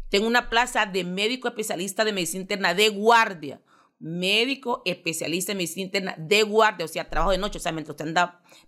tengo 0.10 0.28
una 0.28 0.50
plaza 0.50 0.86
de 0.86 1.06
médico 1.06 1.48
especialista 1.48 2.04
de 2.04 2.12
medicina 2.12 2.42
interna 2.42 2.74
de 2.74 2.90
guardia 2.90 3.62
médico 4.04 4.82
especialista 4.84 5.54
en 5.54 5.60
medicina 5.60 5.86
interna 5.86 6.16
de 6.18 6.44
guardia, 6.44 6.84
o 6.84 6.90
sea, 6.90 7.10
trabajo 7.10 7.32
de 7.32 7.38
noche, 7.38 7.58
o 7.58 7.62
sea, 7.62 7.72
mientras, 7.72 7.98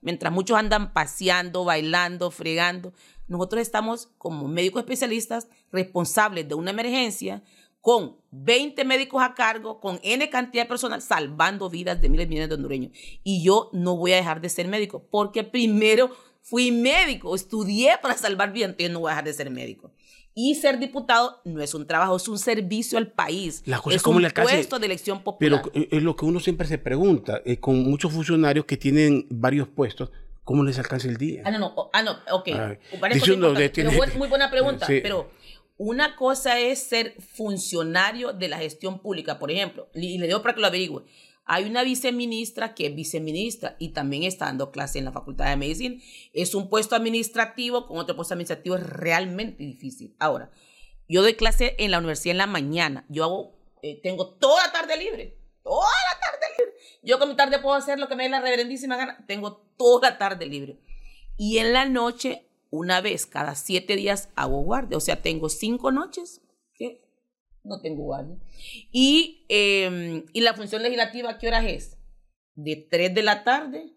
mientras 0.01 0.31
muchos 0.31 0.57
andan 0.57 0.93
paseando, 0.93 1.65
bailando, 1.65 2.31
fregando, 2.31 2.93
nosotros 3.27 3.61
estamos 3.61 4.07
como 4.17 4.47
médicos 4.47 4.79
especialistas 4.79 5.49
responsables 5.73 6.47
de 6.47 6.55
una 6.55 6.71
emergencia 6.71 7.43
con 7.85 8.15
20 8.31 8.83
médicos 8.83 9.21
a 9.21 9.35
cargo, 9.35 9.79
con 9.79 9.99
N 10.01 10.27
cantidad 10.31 10.63
de 10.63 10.67
personal, 10.67 11.03
salvando 11.03 11.69
vidas 11.69 12.01
de 12.01 12.09
miles 12.09 12.25
y 12.25 12.29
millones 12.29 12.49
de 12.49 12.55
hondureños. 12.55 12.91
Y 13.23 13.43
yo 13.43 13.69
no 13.73 13.95
voy 13.95 14.13
a 14.13 14.15
dejar 14.15 14.41
de 14.41 14.49
ser 14.49 14.67
médico, 14.67 15.05
porque 15.11 15.43
primero 15.43 16.09
fui 16.41 16.71
médico, 16.71 17.35
estudié 17.35 17.91
para 18.01 18.17
salvar 18.17 18.51
vidas, 18.53 18.71
entonces 18.71 18.91
no 18.91 19.01
voy 19.01 19.09
a 19.09 19.11
dejar 19.11 19.25
de 19.25 19.33
ser 19.33 19.51
médico. 19.51 19.91
Y 20.33 20.55
ser 20.55 20.79
diputado 20.79 21.41
no 21.45 21.61
es 21.61 21.75
un 21.75 21.85
trabajo, 21.85 22.15
es 22.15 22.27
un 22.27 22.39
servicio 22.39 22.97
al 22.97 23.11
país. 23.11 23.61
La 23.67 23.77
cosa 23.79 23.95
es 23.97 24.01
como 24.01 24.17
un 24.17 24.25
alcance- 24.25 24.51
puesto 24.55 24.79
de 24.79 24.87
elección 24.87 25.21
popular. 25.21 25.61
Pero 25.71 25.87
es 25.91 26.01
lo 26.01 26.15
que 26.15 26.25
uno 26.25 26.39
siempre 26.39 26.67
se 26.67 26.79
pregunta, 26.79 27.43
eh, 27.45 27.57
con 27.57 27.83
muchos 27.83 28.11
funcionarios 28.11 28.65
que 28.65 28.77
tienen 28.77 29.27
varios 29.29 29.67
puestos, 29.67 30.09
¿cómo 30.43 30.63
les 30.63 30.79
alcanza 30.79 31.07
el 31.07 31.17
día? 31.17 31.43
Ah, 31.45 31.51
no, 31.51 31.59
no, 31.59 31.89
ah, 31.93 32.01
no, 32.01 32.15
ok. 32.31 32.47
De- 33.91 33.95
buen- 33.95 34.17
muy 34.17 34.27
buena 34.27 34.49
pregunta, 34.51 34.87
Sí. 34.87 35.01
pero 35.03 35.29
una 35.77 36.15
cosa 36.15 36.59
es 36.59 36.79
ser 36.79 37.15
funcionario 37.21 38.31
de 38.33 38.47
la 38.47 38.57
gestión 38.57 38.99
pública, 38.99 39.39
por 39.39 39.51
ejemplo, 39.51 39.89
y 39.93 40.17
le 40.17 40.27
digo 40.27 40.41
para 40.41 40.55
que 40.55 40.61
lo 40.61 40.67
averigüe. 40.67 41.03
Hay 41.47 41.65
una 41.65 41.83
viceministra 41.83 42.73
que 42.73 42.87
es 42.87 42.95
viceministra 42.95 43.75
y 43.77 43.89
también 43.89 44.23
está 44.23 44.45
dando 44.45 44.71
clase 44.71 44.97
en 44.97 45.05
la 45.05 45.11
Facultad 45.11 45.47
de 45.47 45.57
Medicina. 45.57 46.01
Es 46.33 46.55
un 46.55 46.69
puesto 46.69 46.95
administrativo, 46.95 47.85
con 47.85 47.97
otro 47.97 48.15
puesto 48.15 48.33
administrativo 48.33 48.77
es 48.77 48.83
realmente 48.83 49.63
difícil. 49.63 50.15
Ahora, 50.17 50.49
yo 51.07 51.21
doy 51.21 51.35
clase 51.35 51.75
en 51.77 51.91
la 51.91 51.99
universidad 51.99 52.31
en 52.31 52.37
la 52.39 52.47
mañana. 52.47 53.05
Yo 53.09 53.51
eh, 53.83 53.99
tengo 54.01 54.33
toda 54.33 54.65
la 54.65 54.71
tarde 54.71 54.97
libre. 54.97 55.37
Toda 55.61 55.85
la 55.85 56.19
tarde 56.19 56.45
libre. 56.57 56.73
Yo 57.03 57.19
con 57.19 57.29
mi 57.29 57.35
tarde 57.35 57.59
puedo 57.59 57.75
hacer 57.75 57.99
lo 57.99 58.07
que 58.07 58.15
me 58.15 58.23
dé 58.23 58.29
la 58.29 58.41
reverendísima 58.41 58.97
gana. 58.97 59.23
Tengo 59.27 59.57
toda 59.77 60.11
la 60.11 60.17
tarde 60.17 60.47
libre. 60.47 60.79
Y 61.37 61.59
en 61.59 61.73
la 61.73 61.85
noche, 61.85 62.49
una 62.77 63.01
vez 63.01 63.25
cada 63.25 63.55
siete 63.55 63.95
días, 63.95 64.29
hago 64.35 64.61
guardia. 64.61 64.97
O 64.97 65.01
sea, 65.01 65.21
tengo 65.21 65.49
cinco 65.49 65.91
noches 65.91 66.41
que 66.73 67.01
no 67.63 67.81
tengo 67.81 68.03
guardia. 68.03 68.37
Y, 68.91 69.45
eh, 69.49 70.23
y 70.33 70.41
la 70.41 70.53
función 70.53 70.83
legislativa, 70.83 71.37
¿qué 71.37 71.47
horas 71.47 71.65
es? 71.65 71.97
De 72.55 72.75
3 72.89 73.13
de 73.13 73.23
la 73.23 73.43
tarde. 73.43 73.91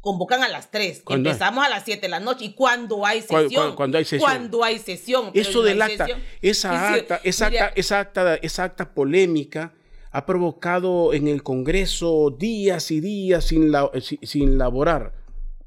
Convocan 0.00 0.42
a 0.44 0.48
las 0.48 0.70
3. 0.70 1.02
¿Cuándo 1.02 1.28
hay? 1.28 1.32
Empezamos 1.32 1.64
a 1.64 1.68
las 1.68 1.84
7 1.84 2.02
de 2.02 2.08
la 2.08 2.20
noche. 2.20 2.44
¿Y 2.44 2.54
cuando 2.54 3.04
hay 3.04 3.22
sesión? 3.22 3.74
cuando 3.74 3.98
hay 3.98 4.04
sesión. 4.04 4.20
Cuando 4.30 4.62
hay 4.64 4.78
sesión. 4.78 5.30
Eso 5.34 5.62
del 5.62 5.82
acta, 5.82 6.06
esa 6.42 6.92
acta, 6.94 7.20
esa 7.24 7.50
Mira, 7.50 7.64
acta, 7.66 7.80
esa 7.80 7.98
acta, 8.00 8.34
esa 8.36 8.64
acta 8.64 8.94
polémica 8.94 9.74
ha 10.12 10.24
provocado 10.24 11.12
en 11.12 11.26
el 11.26 11.42
Congreso 11.42 12.30
días 12.38 12.90
y 12.92 13.00
días 13.00 13.44
sin, 13.46 13.72
la- 13.72 13.90
si- 14.00 14.20
sin 14.22 14.56
laborar, 14.58 15.12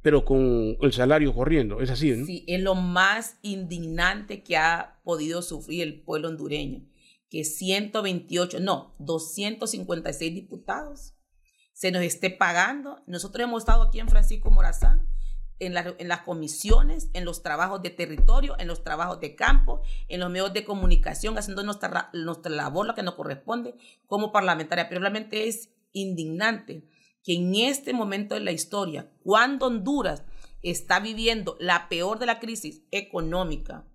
pero 0.01 0.23
con 0.25 0.77
el 0.81 0.93
salario 0.93 1.33
corriendo. 1.33 1.81
Es 1.81 1.89
así, 1.89 2.11
¿no? 2.11 2.25
Sí, 2.25 2.43
es 2.47 2.61
lo 2.61 2.75
más 2.75 3.37
indignante 3.41 4.43
que 4.43 4.57
ha 4.57 4.99
podido 5.03 5.41
sufrir 5.41 5.83
el 5.83 6.01
pueblo 6.01 6.29
hondureño, 6.29 6.85
que 7.29 7.43
128, 7.43 8.59
no, 8.59 8.95
256 8.99 10.33
diputados 10.33 11.13
se 11.73 11.91
nos 11.91 12.01
esté 12.03 12.29
pagando. 12.29 13.01
Nosotros 13.07 13.43
hemos 13.43 13.61
estado 13.63 13.83
aquí 13.83 13.99
en 13.99 14.09
Francisco 14.09 14.51
Morazán, 14.51 15.07
en, 15.59 15.73
la- 15.73 15.93
en 15.97 16.07
las 16.07 16.21
comisiones, 16.21 17.09
en 17.13 17.25
los 17.25 17.43
trabajos 17.43 17.81
de 17.81 17.89
territorio, 17.89 18.55
en 18.59 18.67
los 18.67 18.83
trabajos 18.83 19.19
de 19.19 19.35
campo, 19.35 19.81
en 20.07 20.21
los 20.21 20.29
medios 20.29 20.53
de 20.53 20.63
comunicación, 20.63 21.37
haciendo 21.37 21.63
nuestra, 21.63 21.89
ra- 21.89 22.09
nuestra 22.13 22.51
labor, 22.51 22.87
lo 22.87 22.95
que 22.95 23.03
nos 23.03 23.15
corresponde 23.15 23.75
como 24.07 24.31
parlamentaria. 24.31 24.87
Pero 24.87 25.01
realmente 25.01 25.47
es 25.47 25.69
indignante 25.91 26.83
que 27.23 27.33
en 27.35 27.55
este 27.55 27.93
momento 27.93 28.35
de 28.35 28.41
la 28.41 28.51
historia, 28.51 29.11
cuando 29.23 29.67
Honduras 29.67 30.23
está 30.61 30.99
viviendo 30.99 31.57
la 31.59 31.89
peor 31.89 32.19
de 32.19 32.25
la 32.25 32.39
crisis 32.39 32.83
económica, 32.91 33.87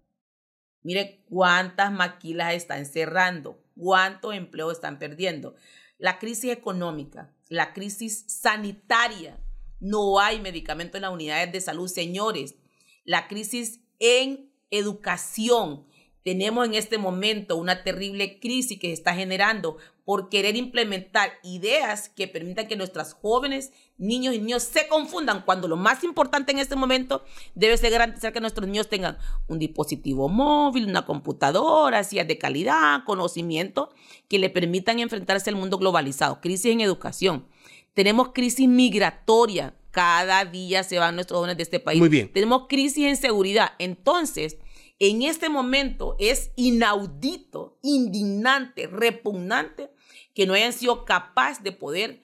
mire 0.82 1.24
cuántas 1.28 1.92
maquilas 1.92 2.54
están 2.54 2.86
cerrando, 2.86 3.62
cuántos 3.76 4.34
empleos 4.34 4.74
están 4.74 4.98
perdiendo. 4.98 5.54
La 5.98 6.18
crisis 6.18 6.50
económica, 6.50 7.34
la 7.48 7.72
crisis 7.72 8.24
sanitaria, 8.28 9.40
no 9.80 10.18
hay 10.18 10.40
medicamentos 10.40 10.96
en 10.96 11.02
las 11.02 11.12
unidades 11.12 11.52
de 11.52 11.60
salud, 11.60 11.88
señores. 11.88 12.56
La 13.04 13.28
crisis 13.28 13.80
en 13.98 14.50
educación. 14.70 15.86
Tenemos 16.22 16.66
en 16.66 16.74
este 16.74 16.96
momento 16.96 17.56
una 17.56 17.84
terrible 17.84 18.40
crisis 18.40 18.78
que 18.78 18.86
se 18.88 18.94
está 18.94 19.14
generando 19.14 19.76
por 20.04 20.28
querer 20.28 20.56
implementar 20.56 21.32
ideas 21.42 22.10
que 22.10 22.28
permitan 22.28 22.68
que 22.68 22.76
nuestras 22.76 23.14
jóvenes, 23.14 23.72
niños 23.96 24.34
y 24.34 24.38
niños 24.38 24.62
se 24.62 24.86
confundan 24.86 25.42
cuando 25.44 25.66
lo 25.66 25.76
más 25.76 26.04
importante 26.04 26.52
en 26.52 26.58
este 26.58 26.76
momento 26.76 27.24
debe 27.54 27.76
ser 27.76 27.90
garantizar 27.90 28.32
que 28.32 28.40
nuestros 28.40 28.68
niños 28.68 28.88
tengan 28.88 29.16
un 29.48 29.58
dispositivo 29.58 30.28
móvil, 30.28 30.86
una 30.86 31.06
computadora, 31.06 32.04
sillas 32.04 32.28
de 32.28 32.38
calidad, 32.38 33.04
conocimiento 33.04 33.90
que 34.28 34.38
le 34.38 34.50
permitan 34.50 34.98
enfrentarse 34.98 35.48
al 35.48 35.56
mundo 35.56 35.78
globalizado. 35.78 36.40
Crisis 36.40 36.72
en 36.72 36.80
educación. 36.80 37.46
Tenemos 37.94 38.30
crisis 38.34 38.68
migratoria. 38.68 39.74
Cada 39.90 40.44
día 40.44 40.82
se 40.82 40.98
van 40.98 41.14
nuestros 41.14 41.38
jóvenes 41.38 41.56
de 41.56 41.62
este 41.62 41.80
país. 41.80 42.00
Muy 42.00 42.08
bien. 42.08 42.30
Tenemos 42.32 42.66
crisis 42.68 43.06
en 43.06 43.16
seguridad. 43.16 43.70
Entonces, 43.78 44.58
en 44.98 45.22
este 45.22 45.48
momento 45.48 46.16
es 46.18 46.50
inaudito, 46.56 47.78
indignante, 47.82 48.88
repugnante 48.88 49.93
que 50.34 50.46
no 50.46 50.54
hayan 50.54 50.72
sido 50.72 51.04
capaces 51.04 51.62
de 51.62 51.72
poder, 51.72 52.22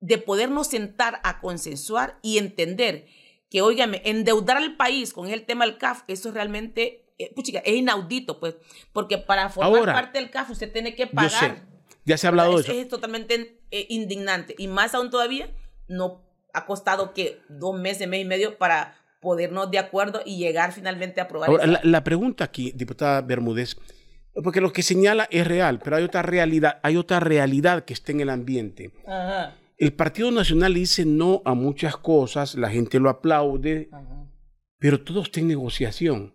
de 0.00 0.18
podernos 0.18 0.68
sentar 0.68 1.20
a 1.24 1.40
consensuar 1.40 2.18
y 2.22 2.38
entender 2.38 3.06
que, 3.50 3.62
óigame, 3.62 4.02
endeudar 4.04 4.56
al 4.58 4.76
país 4.76 5.12
con 5.12 5.28
el 5.28 5.44
tema 5.44 5.64
del 5.66 5.78
CAF, 5.78 6.02
eso 6.06 6.30
realmente, 6.30 7.06
eh, 7.18 7.32
puchica, 7.34 7.58
es 7.60 7.74
inaudito, 7.74 8.38
pues, 8.40 8.56
porque 8.92 9.18
para 9.18 9.48
formar 9.48 9.78
Ahora, 9.78 9.92
parte 9.94 10.18
del 10.18 10.30
CAF 10.30 10.50
usted 10.50 10.72
tiene 10.72 10.94
que 10.94 11.06
Yo 11.06 11.12
pagar. 11.12 11.30
sé, 11.30 11.62
ya 12.04 12.16
se 12.16 12.26
ha 12.26 12.30
hablado 12.30 12.54
de 12.54 12.60
es, 12.60 12.68
eso. 12.68 12.78
es 12.78 12.88
totalmente 12.88 13.60
eh, 13.70 13.86
indignante. 13.88 14.54
Y 14.58 14.68
más 14.68 14.94
aún 14.94 15.10
todavía, 15.10 15.50
no 15.88 16.24
ha 16.52 16.66
costado 16.66 17.12
que 17.14 17.40
dos 17.48 17.78
meses, 17.78 18.06
mes 18.08 18.20
y 18.20 18.24
medio 18.24 18.58
para 18.58 18.96
podernos 19.20 19.70
de 19.70 19.78
acuerdo 19.78 20.20
y 20.24 20.38
llegar 20.38 20.72
finalmente 20.72 21.20
a 21.20 21.24
aprobar 21.24 21.50
Ahora, 21.50 21.66
la, 21.66 21.80
la 21.82 22.04
pregunta 22.04 22.44
aquí, 22.44 22.72
diputada 22.74 23.20
Bermúdez, 23.22 23.76
porque 24.42 24.60
lo 24.60 24.72
que 24.72 24.82
señala 24.82 25.28
es 25.30 25.46
real, 25.46 25.80
pero 25.82 25.96
hay 25.96 26.04
otra 26.04 26.22
realidad, 26.22 26.78
hay 26.82 26.96
otra 26.96 27.20
realidad 27.20 27.84
que 27.84 27.94
está 27.94 28.12
en 28.12 28.20
el 28.20 28.30
ambiente. 28.30 28.92
Ajá, 29.06 29.56
El 29.76 29.92
Partido 29.92 30.30
Nacional 30.30 30.74
dice 30.74 31.04
no 31.04 31.42
a 31.44 31.54
muchas 31.54 31.96
cosas, 31.96 32.54
la 32.54 32.70
gente 32.70 33.00
lo 33.00 33.10
aplaude, 33.10 33.88
ajá. 33.92 34.26
pero 34.78 35.02
todo 35.02 35.22
está 35.22 35.40
en 35.40 35.48
negociación. 35.48 36.34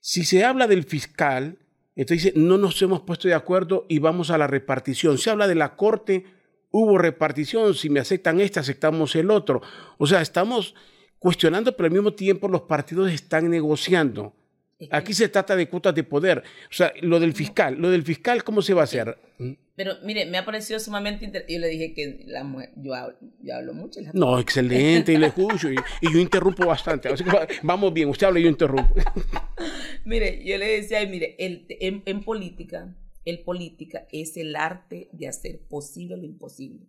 Si 0.00 0.24
se 0.24 0.44
habla 0.44 0.66
del 0.66 0.84
fiscal, 0.84 1.58
entonces 1.96 2.24
dice, 2.24 2.38
no 2.38 2.58
nos 2.58 2.80
hemos 2.82 3.02
puesto 3.02 3.28
de 3.28 3.34
acuerdo 3.34 3.86
y 3.88 4.00
vamos 4.00 4.30
a 4.30 4.38
la 4.38 4.46
repartición. 4.46 5.16
Se 5.18 5.30
habla 5.30 5.46
de 5.46 5.54
la 5.54 5.76
corte, 5.76 6.26
hubo 6.70 6.98
repartición, 6.98 7.74
si 7.74 7.88
me 7.88 8.00
aceptan 8.00 8.40
este, 8.40 8.58
aceptamos 8.58 9.14
el 9.14 9.30
otro. 9.30 9.62
O 9.96 10.06
sea, 10.06 10.20
estamos 10.20 10.74
cuestionando, 11.20 11.76
pero 11.76 11.86
al 11.86 11.92
mismo 11.92 12.12
tiempo 12.12 12.48
los 12.48 12.62
partidos 12.62 13.12
están 13.12 13.48
negociando. 13.48 14.34
Aquí 14.90 15.14
se 15.14 15.28
trata 15.28 15.56
de 15.56 15.68
cuotas 15.68 15.94
de 15.94 16.04
poder. 16.04 16.38
O 16.38 16.72
sea, 16.72 16.92
lo 17.00 17.18
del 17.20 17.32
fiscal, 17.32 17.76
lo 17.80 17.90
del 17.90 18.02
fiscal, 18.02 18.42
¿cómo 18.44 18.60
se 18.62 18.74
va 18.74 18.82
a 18.82 18.84
hacer? 18.84 19.16
Pero 19.76 19.94
mire, 20.04 20.26
me 20.26 20.38
ha 20.38 20.44
parecido 20.44 20.78
sumamente 20.78 21.24
interesante. 21.24 21.52
Yo 21.54 21.60
le 21.60 21.68
dije 21.68 21.94
que 21.94 22.24
la 22.26 22.44
mujer, 22.44 22.70
yo 22.76 22.94
hablo, 22.94 23.16
yo 23.40 23.54
hablo 23.56 23.74
mucho. 23.74 24.00
la- 24.00 24.10
No, 24.12 24.38
excelente, 24.38 25.12
y 25.12 25.16
le 25.16 25.26
escucho, 25.28 25.70
y, 25.70 25.76
y 26.00 26.12
yo 26.12 26.18
interrumpo 26.20 26.66
bastante. 26.66 27.08
Así 27.08 27.24
que 27.24 27.30
va- 27.30 27.46
vamos 27.62 27.92
bien, 27.92 28.08
usted 28.08 28.26
habla 28.26 28.38
y 28.40 28.44
yo 28.44 28.48
interrumpo. 28.50 28.94
Mire, 30.04 30.44
yo 30.44 30.58
le 30.58 30.66
decía, 30.80 31.04
mire, 31.06 31.34
el, 31.38 31.66
en, 31.80 32.02
en 32.06 32.22
política, 32.22 32.94
el 33.24 33.42
política 33.42 34.06
es 34.12 34.36
el 34.36 34.54
arte 34.54 35.08
de 35.12 35.28
hacer 35.28 35.60
posible 35.68 36.16
lo 36.16 36.24
imposible. 36.24 36.86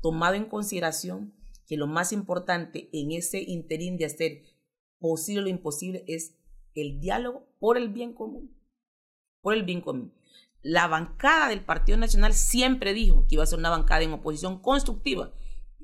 Tomado 0.00 0.34
en 0.34 0.46
consideración 0.46 1.34
que 1.68 1.76
lo 1.76 1.86
más 1.86 2.12
importante 2.12 2.88
en 2.92 3.12
ese 3.12 3.40
interín 3.40 3.96
de 3.96 4.06
hacer 4.06 4.42
posible 4.98 5.42
lo 5.42 5.48
imposible 5.48 6.04
es 6.08 6.36
el 6.74 7.00
diálogo 7.00 7.46
por 7.58 7.76
el 7.76 7.88
bien 7.88 8.12
común. 8.12 8.56
por 9.40 9.54
el 9.54 9.64
bien 9.64 9.80
común. 9.80 10.14
La 10.62 10.86
bancada 10.86 11.48
del 11.48 11.64
Partido 11.64 11.98
Nacional 11.98 12.32
siempre 12.32 12.94
dijo 12.94 13.26
que 13.26 13.34
iba 13.34 13.42
a 13.42 13.46
ser 13.46 13.58
una 13.58 13.70
bancada 13.70 14.02
en 14.02 14.12
oposición 14.12 14.60
constructiva. 14.60 15.32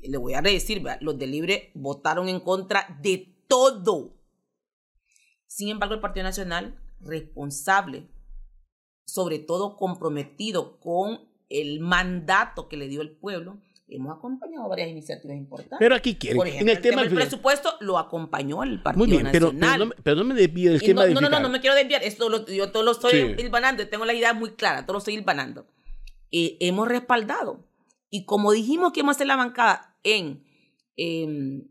Le 0.01 0.17
voy 0.17 0.35
a 0.35 0.43
decir, 0.43 0.81
los 1.01 1.19
de 1.19 1.27
Libre 1.27 1.73
votaron 1.75 2.29
en 2.29 2.39
contra 2.39 2.97
de 3.03 3.37
todo. 3.49 4.17
Sin 5.49 5.71
embargo, 5.71 5.95
el 5.95 6.01
Partido 6.01 6.23
Nacional, 6.23 6.81
responsable, 7.01 8.09
sobre 9.05 9.41
todo 9.41 9.77
comprometido 9.77 10.79
con 10.79 11.29
el 11.49 11.81
mandato 11.81 12.69
que 12.69 12.77
le 12.77 12.87
dio 12.87 13.01
el 13.01 13.17
pueblo, 13.17 13.61
hemos 13.89 14.17
acompañado 14.17 14.69
varias 14.69 14.91
iniciativas 14.91 15.37
importantes. 15.37 15.79
Pero 15.79 15.95
aquí 15.95 16.17
quieren. 16.17 16.37
Por 16.37 16.47
ejemplo, 16.47 16.71
en 16.71 16.77
el, 16.77 16.83
tema 16.83 17.03
del 17.03 17.15
presupuesto 17.15 17.75
lo 17.81 17.99
acompañó 17.99 18.63
el 18.63 18.83
Partido 18.83 19.07
Muy 19.07 19.11
bien, 19.17 19.29
pero, 19.33 19.53
Nacional. 19.53 19.95
pero, 20.03 20.17
no, 20.17 20.25
me 20.25 20.35
desvíe 20.35 20.71
del 20.71 20.81
tema 20.81 21.03
no, 21.03 21.07
de 21.09 21.15
no, 21.15 21.21
no, 21.23 21.31
no, 21.31 21.41
no 21.41 21.49
me 21.49 21.61
quiero 21.61 21.75
desviar. 21.77 22.03
Esto 22.03 22.29
lo- 22.29 22.47
yo 22.47 22.71
todo 22.71 22.83
lo 22.83 22.93
estoy 22.93 23.13
Sí. 23.13 23.35
hilvanando. 23.43 23.87
Tengo 23.89 24.05
la 24.05 24.15
idea 24.15 24.35
muy 24.35 24.53
clara. 24.53 24.85
Todo 24.85 24.95
lo 24.95 24.99
estoy 24.99 25.15
hilvanando. 25.15 25.67
Eh, 26.31 26.57
hemos 26.61 26.89
respaldado. 26.89 27.65
Y 28.11 28.25
como 28.25 28.53
dijimos 28.53 28.93
que 28.93 29.01
íbamos 29.01 29.15
a 29.15 29.17
hacer 29.17 29.27
la 29.27 29.37
bancada 29.37 29.97
en 30.03 30.45
em, 30.97 31.69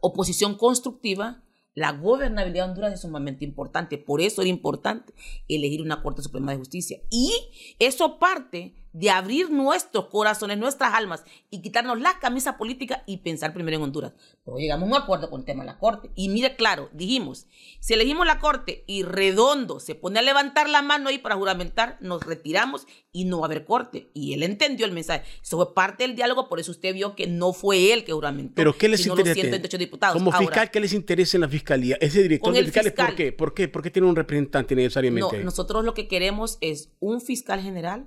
oposición 0.00 0.56
constructiva, 0.56 1.42
la 1.74 1.92
gobernabilidad 1.92 2.64
de 2.66 2.70
Honduras 2.70 2.92
es 2.92 3.00
sumamente 3.00 3.44
importante. 3.44 3.98
Por 3.98 4.20
eso 4.20 4.42
era 4.42 4.48
importante 4.50 5.12
elegir 5.48 5.82
una 5.82 6.02
Corte 6.02 6.22
Suprema 6.22 6.52
de 6.52 6.58
Justicia. 6.58 7.00
Y 7.10 7.32
eso 7.78 8.18
parte 8.18 8.74
de 8.92 9.10
abrir 9.10 9.50
nuestros 9.50 10.06
corazones, 10.06 10.58
nuestras 10.58 10.94
almas 10.94 11.24
y 11.50 11.62
quitarnos 11.62 12.00
la 12.00 12.18
camisa 12.18 12.58
política 12.58 13.02
y 13.06 13.18
pensar 13.18 13.54
primero 13.54 13.76
en 13.76 13.82
Honduras. 13.84 14.12
Pero 14.44 14.58
llegamos 14.58 14.88
a 14.88 14.96
un 14.96 15.02
acuerdo 15.02 15.30
con 15.30 15.40
el 15.40 15.46
tema 15.46 15.62
de 15.62 15.68
la 15.68 15.78
Corte. 15.78 16.10
Y 16.14 16.28
mire, 16.28 16.56
claro, 16.56 16.90
dijimos, 16.92 17.46
si 17.80 17.94
elegimos 17.94 18.26
la 18.26 18.38
Corte 18.38 18.84
y 18.86 19.02
Redondo 19.02 19.80
se 19.80 19.94
pone 19.94 20.18
a 20.18 20.22
levantar 20.22 20.68
la 20.68 20.82
mano 20.82 21.08
ahí 21.08 21.18
para 21.18 21.36
juramentar, 21.36 21.96
nos 22.00 22.22
retiramos 22.24 22.86
y 23.12 23.24
no 23.24 23.40
va 23.40 23.46
a 23.46 23.48
haber 23.48 23.64
Corte. 23.64 24.10
Y 24.14 24.34
él 24.34 24.42
entendió 24.42 24.86
el 24.86 24.92
mensaje. 24.92 25.24
Eso 25.42 25.56
fue 25.56 25.74
parte 25.74 26.04
del 26.04 26.14
diálogo, 26.14 26.48
por 26.48 26.60
eso 26.60 26.70
usted 26.70 26.94
vio 26.94 27.14
que 27.14 27.26
no 27.26 27.52
fue 27.52 27.92
él 27.92 28.04
que 28.04 28.12
juramentó. 28.12 28.54
Pero 28.56 28.76
¿qué 28.76 28.88
les 28.88 29.06
interesa? 29.06 29.34
128 29.34 29.78
diputados. 29.78 30.14
Como 30.16 30.32
Ahora, 30.32 30.46
fiscal, 30.46 30.70
¿qué 30.70 30.80
les 30.80 30.92
interesa 30.92 31.36
en 31.36 31.42
la 31.42 31.48
fiscalía? 31.48 31.96
Ese 32.00 32.22
director 32.22 32.52
de 32.52 32.64
fiscales, 32.64 32.92
¿por 32.92 33.06
fiscal. 33.06 33.16
qué? 33.16 33.32
¿Por 33.32 33.54
qué? 33.54 33.68
¿Por 33.68 33.82
qué 33.82 33.90
tiene 33.90 34.08
un 34.08 34.16
representante 34.16 34.74
No, 34.74 34.80
necesariamente? 34.82 35.44
nosotros 35.44 35.84
lo 35.84 35.94
que 35.94 36.08
queremos 36.08 36.58
es 36.60 36.90
un 37.00 37.20
fiscal 37.20 37.60
general 37.60 38.06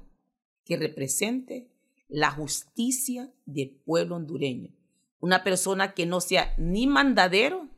que 0.65 0.77
represente 0.77 1.67
la 2.07 2.31
justicia 2.31 3.31
del 3.45 3.69
pueblo 3.69 4.15
hondureño. 4.15 4.71
Una 5.19 5.43
persona 5.43 5.93
que 5.93 6.05
no 6.05 6.21
sea 6.21 6.53
ni 6.57 6.87
mandadero, 6.87 7.69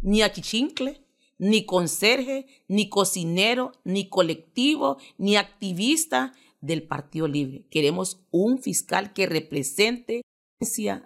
ni 0.00 0.22
achichincle, 0.22 1.02
ni 1.38 1.64
conserje, 1.64 2.46
ni 2.66 2.88
cocinero, 2.88 3.72
ni 3.84 4.08
colectivo, 4.08 4.98
ni 5.16 5.36
activista 5.36 6.32
del 6.60 6.82
Partido 6.82 7.28
Libre. 7.28 7.64
Queremos 7.70 8.20
un 8.30 8.58
fiscal 8.58 9.12
que 9.12 9.26
represente 9.26 10.22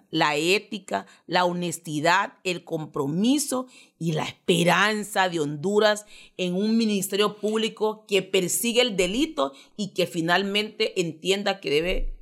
la 0.09 0.35
ética, 0.35 1.05
la 1.27 1.45
honestidad, 1.45 2.33
el 2.43 2.63
compromiso 2.63 3.67
y 3.99 4.13
la 4.13 4.23
esperanza 4.23 5.29
de 5.29 5.39
Honduras 5.39 6.07
en 6.37 6.55
un 6.55 6.75
ministerio 6.75 7.37
público 7.37 8.03
que 8.07 8.23
persigue 8.23 8.81
el 8.81 8.97
delito 8.97 9.53
y 9.77 9.89
que 9.89 10.07
finalmente 10.07 10.99
entienda 10.99 11.59
que 11.59 11.69
debe 11.69 12.12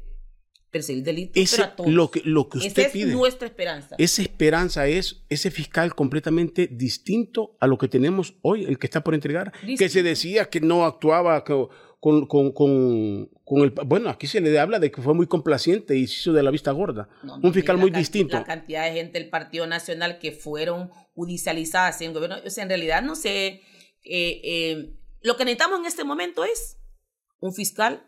perseguir 0.71 1.01
el 1.01 1.05
delito. 1.05 1.39
Ese, 1.39 1.57
pero 1.57 1.67
a 1.67 1.75
todos. 1.75 1.91
lo, 1.91 2.09
que, 2.11 2.21
lo 2.25 2.47
que 2.49 2.59
Esa 2.59 2.67
usted 2.69 2.85
es 2.87 2.91
pide. 2.91 3.11
nuestra 3.13 3.47
esperanza. 3.47 3.95
Esa 3.97 4.21
esperanza 4.21 4.87
es 4.87 5.23
ese 5.29 5.51
fiscal 5.51 5.93
completamente 5.95 6.67
distinto 6.67 7.55
a 7.59 7.67
lo 7.67 7.77
que 7.77 7.87
tenemos 7.87 8.35
hoy, 8.41 8.63
el 8.65 8.79
que 8.79 8.87
está 8.87 9.03
por 9.03 9.13
entregar, 9.13 9.51
que 9.77 9.89
se 9.89 10.01
decía 10.03 10.45
que 10.49 10.61
no 10.61 10.85
actuaba 10.85 11.43
co- 11.43 11.69
con, 11.99 12.25
con, 12.25 12.51
con, 12.51 13.29
con 13.43 13.61
el... 13.61 13.69
Bueno, 13.85 14.09
aquí 14.09 14.25
se 14.25 14.41
le 14.41 14.57
habla 14.59 14.79
de 14.79 14.89
que 14.89 15.01
fue 15.03 15.13
muy 15.13 15.27
complaciente 15.27 15.95
y 15.95 16.07
se 16.07 16.15
hizo 16.15 16.33
de 16.33 16.41
la 16.41 16.49
vista 16.49 16.71
gorda. 16.71 17.09
No, 17.21 17.35
Un 17.43 17.53
fiscal 17.53 17.77
muy 17.77 17.91
la 17.91 17.99
distinto. 17.99 18.37
La 18.37 18.43
cantidad 18.43 18.85
de 18.85 18.93
gente 18.93 19.19
del 19.19 19.29
Partido 19.29 19.67
Nacional 19.67 20.17
que 20.17 20.31
fueron 20.31 20.89
judicializadas 21.13 22.01
en 22.01 22.13
gobierno. 22.13 22.37
O 22.45 22.49
sea, 22.49 22.63
en 22.63 22.69
realidad 22.69 23.01
no 23.03 23.15
sé. 23.15 23.61
eh, 24.03 24.41
eh, 24.43 24.93
lo 25.21 25.37
que 25.37 25.45
necesitamos 25.45 25.79
en 25.81 25.85
este 25.85 26.03
momento 26.03 26.43
es 26.43 26.77
un 27.39 27.53
fiscal 27.53 28.03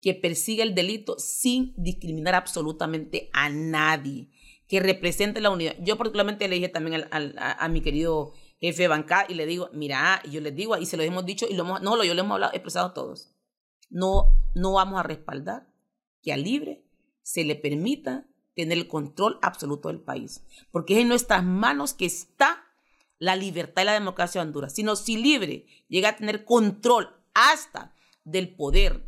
que 0.00 0.14
persiga 0.14 0.62
el 0.62 0.74
delito 0.74 1.18
sin 1.18 1.74
discriminar 1.76 2.34
absolutamente 2.34 3.30
a 3.32 3.48
nadie, 3.50 4.30
que 4.68 4.80
represente 4.80 5.40
la 5.40 5.50
unidad. 5.50 5.74
Yo 5.80 5.96
particularmente 5.96 6.46
le 6.48 6.56
dije 6.56 6.68
también 6.68 7.02
al- 7.02 7.08
al- 7.10 7.34
a, 7.38 7.68
mi 7.68 7.80
querido 7.80 8.32
jefe 8.60 8.82
de 8.82 8.88
bancada 8.88 9.26
y 9.28 9.34
le 9.34 9.46
digo, 9.46 9.70
mira, 9.72 10.22
yo 10.30 10.40
les 10.40 10.54
digo, 10.54 10.76
y 10.76 10.86
se 10.86 10.96
lo 10.96 11.02
hemos 11.02 11.24
dicho, 11.26 11.46
y 11.48 11.54
lo 11.54 11.64
hemos, 11.64 11.82
no, 11.82 12.02
yo 12.04 12.14
lo 12.14 12.20
hemos 12.20 12.34
hablado, 12.34 12.52
expresado 12.52 12.92
todos. 12.92 13.34
No, 13.90 14.34
no 14.54 14.72
vamos 14.72 15.00
a 15.00 15.02
respaldar 15.02 15.68
que 16.22 16.32
a 16.32 16.36
Libre 16.36 16.84
se 17.22 17.44
le 17.44 17.56
permita 17.56 18.26
tener 18.54 18.76
el 18.78 18.88
control 18.88 19.38
absoluto 19.42 19.88
del 19.88 20.00
país, 20.00 20.44
porque 20.70 20.94
es 20.94 21.00
en 21.00 21.08
nuestras 21.08 21.42
manos 21.44 21.94
que 21.94 22.06
está 22.06 22.64
la 23.18 23.36
libertad 23.36 23.82
y 23.82 23.86
la 23.86 23.92
democracia 23.94 24.40
de 24.40 24.46
Honduras. 24.48 24.74
Sino 24.74 24.94
si 24.96 25.16
Libre 25.16 25.66
llega 25.88 26.10
a 26.10 26.16
tener 26.16 26.44
control 26.44 27.08
hasta 27.34 27.94
del 28.24 28.54
poder 28.54 29.07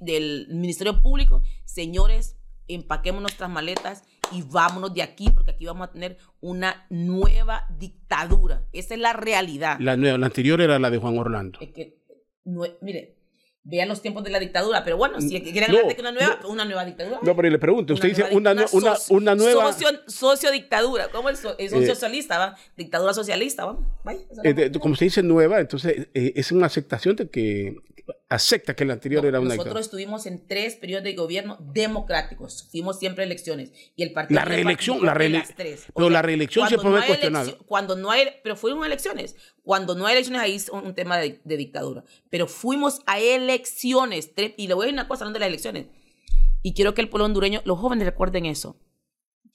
del 0.00 0.46
Ministerio 0.50 1.02
Público, 1.02 1.42
señores, 1.64 2.36
empaquemos 2.68 3.20
nuestras 3.22 3.50
maletas 3.50 4.04
y 4.32 4.42
vámonos 4.42 4.92
de 4.94 5.02
aquí, 5.02 5.30
porque 5.30 5.52
aquí 5.52 5.64
vamos 5.66 5.88
a 5.88 5.92
tener 5.92 6.18
una 6.40 6.86
nueva 6.90 7.66
dictadura. 7.78 8.66
Esa 8.72 8.94
es 8.94 9.00
la 9.00 9.12
realidad. 9.14 9.78
La, 9.80 9.96
la 9.96 10.14
anterior 10.26 10.60
era 10.60 10.78
la 10.78 10.90
de 10.90 10.98
Juan 10.98 11.18
Orlando. 11.18 11.58
Es 11.60 11.70
que, 11.70 11.96
mire, 12.82 13.16
vean 13.64 13.88
los 13.88 14.00
tiempos 14.02 14.22
de 14.24 14.30
la 14.30 14.38
dictadura, 14.38 14.84
pero 14.84 14.96
bueno, 14.98 15.20
si 15.20 15.28
quieren 15.40 15.70
No, 15.72 15.76
hablar 15.78 15.88
de 15.88 15.94
que 15.94 16.00
una 16.02 16.12
nueva, 16.12 16.38
una 16.48 16.64
nueva 16.64 16.84
dictadura. 16.84 17.18
No, 17.22 17.34
pero 17.36 17.50
le 17.50 17.58
pregunto, 17.58 17.94
usted 17.94 18.08
dice 18.10 18.24
una, 18.32 18.52
una, 18.52 18.66
socio- 18.66 19.16
una 19.16 19.34
nueva... 19.34 19.72
Socio, 19.72 19.88
sociodictadura, 20.06 21.08
¿cómo 21.10 21.28
el, 21.30 21.36
so- 21.36 21.56
es 21.58 21.72
un 21.72 21.82
Eh, 21.82 21.86
socialista, 21.86 22.38
va? 22.38 22.56
Dictadura 22.76 23.12
socialista, 23.14 23.76
vaya. 24.04 24.20
esa 24.30 24.42
eh, 24.42 24.50
es 24.50 24.72
de- 24.72 24.78
como 24.78 24.94
se 24.94 25.06
dice 25.06 25.22
nueva, 25.22 25.58
entonces 25.60 26.08
eh, 26.14 26.32
es 26.36 26.52
una 26.52 26.66
aceptación 26.66 27.16
de 27.16 27.28
que 27.30 27.76
acepta 28.30 28.74
que 28.76 28.84
la 28.84 28.92
anterior 28.92 29.22
No, 29.22 29.28
era 29.28 29.40
una 29.40 29.54
nosotros 29.56 29.80
estuvimos 29.86 30.26
en 30.26 30.46
tres 30.46 30.74
periodos 30.76 31.04
de 31.04 31.14
gobierno 31.14 31.56
democráticos, 31.72 32.68
fuimos 32.70 32.98
siempre 32.98 33.24
a 33.24 33.26
elecciones 33.26 33.72
y 33.96 34.02
el 34.02 34.12
partido 34.12 34.38
La 34.38 34.44
reelección, 34.44 35.04
la 35.04 35.12
en 35.12 35.18
reele- 35.18 35.38
las 35.38 35.54
tres. 35.56 35.84
O 35.88 35.92
pero 35.94 36.06
sea, 36.08 36.12
la 36.12 36.22
reelección 36.22 36.68
siempre 36.68 36.90
fue 36.90 37.06
cuestionada. 37.06 37.44
eleccio- 37.46 37.66
Cuando 37.66 37.96
no 37.96 38.10
hay, 38.10 38.26
pero 38.42 38.54
fueron 38.56 38.84
elecciones. 38.84 39.34
Cuando 39.62 39.94
no 39.94 40.06
hay 40.06 40.12
elecciones 40.14 40.42
ahí 40.42 40.54
es 40.56 40.68
un, 40.68 40.94
tema 40.94 41.16
de, 41.18 41.40
de 41.42 41.56
dictadura. 41.56 42.04
Pero 42.28 42.46
fuimos 42.48 43.00
a 43.06 43.18
elecciones 43.18 44.34
tres- 44.34 44.52
y 44.58 44.66
le 44.68 44.74
voy 44.74 44.84
a 44.84 44.86
decir 44.86 44.94
una 45.00 45.08
cosa 45.08 45.24
hablando 45.24 45.36
de 45.38 45.40
las 45.40 45.48
elecciones. 45.48 45.86
Y 46.62 46.74
quiero 46.74 46.92
que 46.92 47.00
el 47.00 47.08
pueblo 47.08 47.24
hondureño, 47.24 47.62
los 47.64 47.78
jóvenes 47.78 48.04
recuerden 48.04 48.44
eso. 48.46 48.76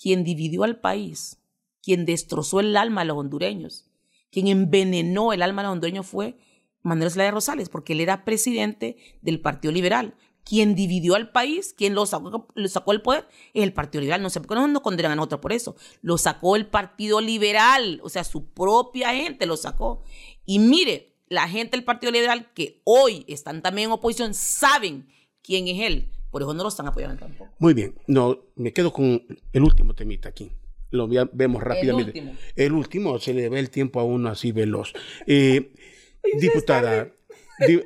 Quien 0.01 0.23
dividió 0.23 0.63
al 0.63 0.79
país, 0.79 1.37
quien 1.83 2.05
destrozó 2.05 2.59
el 2.59 2.75
alma 2.75 3.01
de 3.01 3.07
los 3.07 3.17
hondureños, 3.17 3.85
quien 4.31 4.47
envenenó 4.47 5.31
el 5.31 5.43
alma 5.43 5.61
de 5.61 5.67
los 5.67 5.73
hondureños 5.73 6.07
fue 6.07 6.35
Manuel 6.83 7.11
Zelaya 7.11 7.31
Rosales, 7.31 7.69
porque 7.69 7.93
él 7.93 8.01
era 8.01 8.25
presidente 8.25 8.97
del 9.21 9.39
Partido 9.39 9.71
Liberal. 9.71 10.15
Quien 10.45 10.75
dividió 10.75 11.15
al 11.15 11.31
país, 11.31 11.73
quien 11.75 11.95
lo 11.95 12.05
sacó, 12.05 12.47
lo 12.53 12.67
sacó 12.67 12.91
del 12.91 13.01
poder, 13.01 13.25
es 13.53 13.63
el 13.63 13.71
Partido 13.71 14.01
Liberal. 14.01 14.21
No 14.21 14.29
sé 14.29 14.41
por 14.41 14.49
qué 14.49 14.55
no 14.55 14.67
nos 14.67 14.81
condenan 14.81 15.13
a 15.13 15.15
nosotros 15.15 15.39
por 15.39 15.53
eso. 15.53 15.75
Lo 16.01 16.17
sacó 16.17 16.57
el 16.57 16.67
Partido 16.67 17.21
Liberal, 17.21 18.01
o 18.03 18.09
sea, 18.09 18.25
su 18.25 18.49
propia 18.51 19.13
gente 19.13 19.45
lo 19.45 19.55
sacó. 19.55 20.03
Y 20.45 20.59
mire, 20.59 21.15
la 21.29 21.47
gente 21.47 21.77
del 21.77 21.85
Partido 21.85 22.11
Liberal 22.11 22.51
que 22.53 22.81
hoy 22.83 23.23
están 23.27 23.61
también 23.61 23.87
en 23.87 23.93
oposición 23.93 24.33
saben 24.33 25.07
quién 25.41 25.67
es 25.69 25.79
él. 25.79 26.09
Por 26.29 26.41
eso 26.41 26.53
no 26.53 26.63
lo 26.63 26.69
están 26.69 26.87
apoyando 26.87 27.17
tampoco. 27.17 27.51
Muy 27.59 27.73
bien, 27.73 27.95
no, 28.07 28.39
me 28.55 28.73
quedo 28.73 28.91
con 28.91 29.23
el 29.53 29.63
último 29.63 29.93
temita 29.93 30.29
aquí. 30.29 30.51
Lo 30.89 31.07
vemos 31.07 31.63
rápidamente. 31.63 32.19
último. 32.19 32.35
El 32.55 32.73
último, 32.73 33.17
se 33.19 33.33
le 33.33 33.49
ve 33.49 33.59
el 33.59 33.69
tiempo 33.69 33.99
a 33.99 34.03
uno 34.03 34.29
así 34.29 34.51
veloz. 34.51 34.93
Eh, 35.25 35.73
diputada, 36.39 37.09
di- 37.67 37.81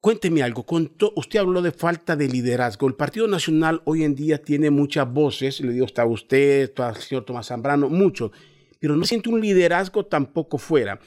cuénteme 0.00 0.42
algo. 0.42 0.64
To- 0.96 1.12
usted 1.16 1.38
habló 1.40 1.62
de 1.62 1.72
falta 1.72 2.16
de 2.16 2.28
liderazgo. 2.28 2.86
El 2.86 2.94
Partido 2.94 3.26
Nacional 3.28 3.82
hoy 3.84 4.04
en 4.04 4.14
día 4.14 4.42
tiene 4.42 4.70
muchas 4.70 5.10
voces. 5.12 5.60
Le 5.60 5.72
digo, 5.72 5.86
está 5.86 6.04
usted, 6.06 6.62
está 6.62 6.90
el 6.90 6.96
señor 6.96 7.24
Tomás 7.24 7.46
Zambrano, 7.48 7.88
mucho. 7.88 8.32
Pero 8.80 8.96
no 8.96 9.04
siente 9.04 9.28
un 9.28 9.40
liderazgo 9.40 10.06
tampoco 10.06 10.58
fuera. 10.58 11.00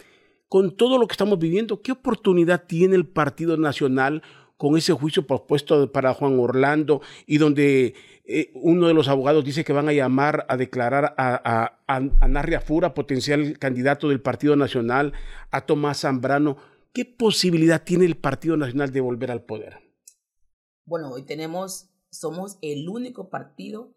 Con 0.49 0.75
todo 0.75 0.97
lo 0.97 1.07
que 1.07 1.13
estamos 1.13 1.39
viviendo, 1.39 1.81
¿qué 1.81 1.93
oportunidad 1.93 2.65
tiene 2.67 2.95
el 2.95 3.07
Partido 3.07 3.55
Nacional 3.55 4.21
con 4.57 4.77
ese 4.77 4.93
juicio 4.93 5.25
propuesto 5.25 5.91
para 5.91 6.13
Juan 6.13 6.37
Orlando 6.37 7.01
y 7.25 7.37
donde 7.37 7.95
eh, 8.39 8.51
uno 8.53 8.87
de 8.87 8.93
los 8.93 9.07
abogados 9.07 9.43
dice 9.43 9.63
que 9.63 9.73
van 9.73 9.89
a 9.89 9.93
llamar 9.93 10.45
a 10.49 10.57
declarar 10.57 11.15
a, 11.17 11.35
a, 11.35 11.79
a, 11.87 12.01
a 12.19 12.27
Narria 12.27 12.61
Fura, 12.61 12.93
potencial 12.93 13.57
candidato 13.59 14.09
del 14.09 14.21
Partido 14.21 14.55
Nacional, 14.55 15.13
a 15.51 15.65
Tomás 15.65 16.01
Zambrano? 16.01 16.57
¿Qué 16.93 17.05
posibilidad 17.05 17.83
tiene 17.83 18.05
el 18.05 18.17
Partido 18.17 18.57
Nacional 18.57 18.91
de 18.91 19.01
volver 19.01 19.31
al 19.31 19.43
poder? 19.43 19.79
Bueno, 20.85 21.09
hoy 21.11 21.23
tenemos, 21.23 21.89
somos 22.09 22.57
el 22.61 22.89
único 22.89 23.29
partido, 23.29 23.93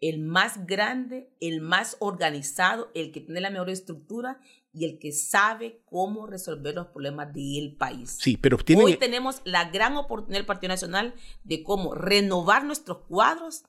el 0.00 0.18
más 0.18 0.66
grande, 0.66 1.30
el 1.40 1.60
más 1.60 1.96
organizado, 2.00 2.90
el 2.94 3.12
que 3.12 3.20
tiene 3.20 3.40
la 3.40 3.50
mejor 3.50 3.70
estructura 3.70 4.40
y 4.72 4.86
el 4.86 4.98
que 4.98 5.12
sabe 5.12 5.82
cómo 5.84 6.26
resolver 6.26 6.74
los 6.74 6.88
problemas 6.88 7.32
del 7.32 7.76
país. 7.76 8.16
Sí, 8.20 8.36
pero 8.36 8.56
tienen... 8.56 8.84
Hoy 8.84 8.96
tenemos 8.96 9.42
la 9.44 9.70
gran 9.70 9.96
oportunidad 9.96 10.40
del 10.40 10.46
Partido 10.46 10.70
Nacional 10.70 11.14
de 11.44 11.62
cómo 11.62 11.94
renovar 11.94 12.64
nuestros 12.64 12.98
cuadros, 13.06 13.64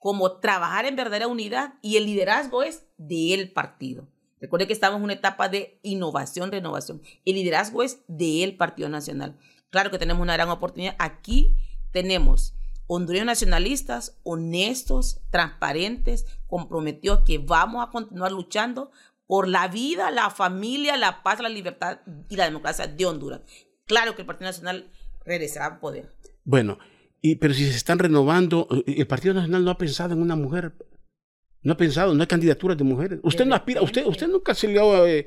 cómo 0.00 0.38
trabajar 0.38 0.86
en 0.86 0.96
verdadera 0.96 1.28
unidad 1.28 1.74
y 1.82 1.96
el 1.96 2.06
liderazgo 2.06 2.64
es 2.64 2.84
del 2.96 3.52
partido. 3.52 4.08
Recuerde 4.40 4.66
que 4.66 4.72
estamos 4.72 4.96
en 4.98 5.04
una 5.04 5.12
etapa 5.12 5.48
de 5.48 5.78
innovación, 5.82 6.50
renovación. 6.50 7.02
El 7.26 7.34
liderazgo 7.34 7.82
es 7.82 8.00
del 8.08 8.56
Partido 8.56 8.88
Nacional. 8.88 9.38
Claro 9.68 9.90
que 9.90 9.98
tenemos 9.98 10.22
una 10.22 10.32
gran 10.32 10.48
oportunidad. 10.48 10.96
Aquí 10.98 11.54
tenemos 11.92 12.54
hondureños 12.86 13.26
nacionalistas 13.26 14.18
honestos, 14.22 15.20
transparentes, 15.30 16.26
comprometidos, 16.46 17.22
que 17.24 17.38
vamos 17.38 17.86
a 17.86 17.90
continuar 17.90 18.32
luchando 18.32 18.90
por 19.26 19.46
la 19.46 19.68
vida, 19.68 20.10
la 20.10 20.30
familia, 20.30 20.96
la 20.96 21.22
paz, 21.22 21.40
la 21.40 21.50
libertad 21.50 22.00
y 22.30 22.36
la 22.36 22.46
democracia 22.46 22.86
de 22.86 23.06
Honduras. 23.06 23.42
Claro 23.86 24.16
que 24.16 24.22
el 24.22 24.26
Partido 24.26 24.48
Nacional 24.48 24.90
regresará 25.26 25.66
al 25.66 25.78
poder. 25.78 26.10
Bueno, 26.44 26.78
y, 27.22 27.36
pero 27.36 27.54
si 27.54 27.64
se 27.64 27.76
están 27.76 27.98
renovando, 27.98 28.66
eh, 28.86 28.94
el 28.98 29.06
Partido 29.06 29.34
Nacional 29.34 29.64
no 29.64 29.70
ha 29.70 29.78
pensado 29.78 30.14
en 30.14 30.22
una 30.22 30.36
mujer, 30.36 30.72
no 31.62 31.74
ha 31.74 31.76
pensado, 31.76 32.14
no 32.14 32.22
hay 32.22 32.26
candidaturas 32.26 32.78
de 32.78 32.84
mujeres. 32.84 33.20
Usted 33.22 33.44
no 33.44 33.54
aspira, 33.54 33.82
usted, 33.82 34.06
usted 34.06 34.28
nunca 34.28 34.54
se 34.54 34.68
le 34.68 34.80
ha... 34.80 35.08
Eh, 35.08 35.26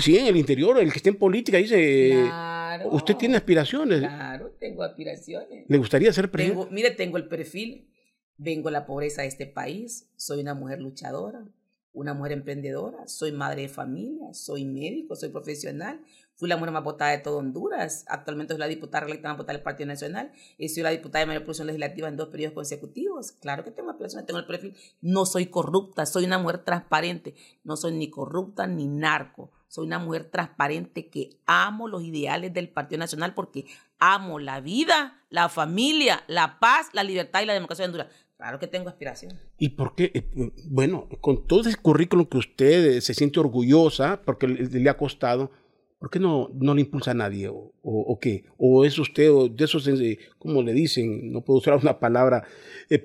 sí, 0.00 0.16
en 0.16 0.26
el 0.26 0.36
interior, 0.36 0.78
el 0.78 0.90
que 0.92 0.98
esté 0.98 1.10
en 1.10 1.16
política 1.16 1.58
dice, 1.58 2.12
claro, 2.12 2.90
usted 2.90 3.16
tiene 3.16 3.36
aspiraciones. 3.36 4.00
Claro, 4.00 4.54
tengo 4.60 4.82
aspiraciones. 4.82 5.64
¿Le 5.68 5.78
gustaría 5.78 6.12
ser 6.12 6.30
presidente? 6.30 6.68
mire, 6.70 6.90
tengo 6.92 7.16
el 7.16 7.26
perfil, 7.26 7.88
vengo 8.36 8.68
de 8.68 8.72
la 8.72 8.86
pobreza 8.86 9.22
de 9.22 9.28
este 9.28 9.46
país, 9.46 10.08
soy 10.16 10.40
una 10.40 10.54
mujer 10.54 10.80
luchadora, 10.80 11.44
una 11.92 12.14
mujer 12.14 12.32
emprendedora, 12.32 13.06
soy 13.06 13.32
madre 13.32 13.62
de 13.62 13.68
familia, 13.68 14.32
soy 14.34 14.64
médico, 14.64 15.14
soy 15.16 15.30
profesional, 15.30 16.00
fui 16.36 16.48
la 16.48 16.56
mujer 16.56 16.72
más 16.72 16.84
votada 16.84 17.12
de 17.12 17.18
todo 17.18 17.38
Honduras, 17.38 18.04
actualmente 18.08 18.54
soy 18.54 18.60
la 18.60 18.66
diputada 18.66 19.06
electa 19.06 19.28
más 19.28 19.38
votada 19.38 19.54
del 19.54 19.62
Partido 19.62 19.88
Nacional 19.88 20.32
y 20.58 20.68
soy 20.68 20.82
la 20.82 20.90
diputada 20.90 21.20
de 21.20 21.26
mayor 21.26 21.42
producción 21.42 21.66
legislativa 21.66 22.08
en 22.08 22.16
dos 22.16 22.28
periodos 22.28 22.54
consecutivos. 22.54 23.32
Claro 23.32 23.64
que 23.64 23.70
tengo 23.70 23.90
aspiraciones, 23.90 24.26
tengo 24.26 24.40
el 24.40 24.46
perfil, 24.46 24.76
no 25.00 25.26
soy 25.26 25.46
corrupta, 25.46 26.06
soy 26.06 26.24
una 26.24 26.38
mujer 26.38 26.64
transparente, 26.64 27.34
no 27.62 27.76
soy 27.76 27.92
ni 27.92 28.10
corrupta 28.10 28.66
ni 28.66 28.86
narco, 28.86 29.52
soy 29.68 29.86
una 29.86 29.98
mujer 29.98 30.30
transparente 30.30 31.08
que 31.08 31.40
amo 31.46 31.88
los 31.88 32.04
ideales 32.04 32.52
del 32.52 32.68
Partido 32.68 33.00
Nacional 33.00 33.34
porque 33.34 33.66
amo 33.98 34.38
la 34.38 34.60
vida, 34.60 35.22
la 35.30 35.48
familia, 35.48 36.22
la 36.28 36.60
paz, 36.60 36.88
la 36.92 37.02
libertad 37.02 37.42
y 37.42 37.46
la 37.46 37.54
democracia 37.54 37.84
de 37.84 37.86
Honduras. 37.86 38.08
Claro 38.36 38.58
que 38.58 38.66
tengo 38.66 38.88
aspiración. 38.88 39.38
¿Y 39.58 39.70
por 39.70 39.94
qué? 39.94 40.10
Eh, 40.12 40.30
bueno, 40.66 41.08
con 41.20 41.46
todo 41.46 41.60
ese 41.60 41.76
currículum 41.76 42.26
que 42.26 42.38
usted 42.38 42.96
eh, 42.96 43.00
se 43.00 43.14
siente 43.14 43.40
orgullosa 43.40 44.20
porque 44.22 44.48
le, 44.48 44.90
ha 44.90 44.96
costado, 44.96 45.50
¿por 45.98 46.10
qué 46.10 46.18
no, 46.18 46.50
no 46.54 46.74
le 46.74 46.82
impulsa 46.82 47.12
a 47.12 47.14
nadie? 47.14 47.50
¿O, 47.50 48.18
qué? 48.20 48.44
¿O 48.56 48.84
es 48.84 48.98
usted 48.98 49.30
de 49.50 49.64
esos, 49.64 49.86
eh, 49.88 50.18
como 50.38 50.62
le 50.62 50.72
dicen, 50.72 51.32
no 51.32 51.42
puedo 51.42 51.58
usar 51.58 51.76
una 51.76 51.98
palabra 51.98 52.46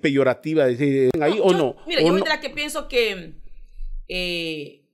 peyorativa, 0.02 0.66
decir, 0.66 1.10
ahí 1.22 1.40
o 1.42 1.54
no? 1.54 1.76
Mira, 1.88 2.02
yo 2.02 2.10
soy 2.10 2.22
de 2.22 2.30
la 2.30 2.40
que 2.40 2.50
pienso 2.50 2.88
que 2.88 3.34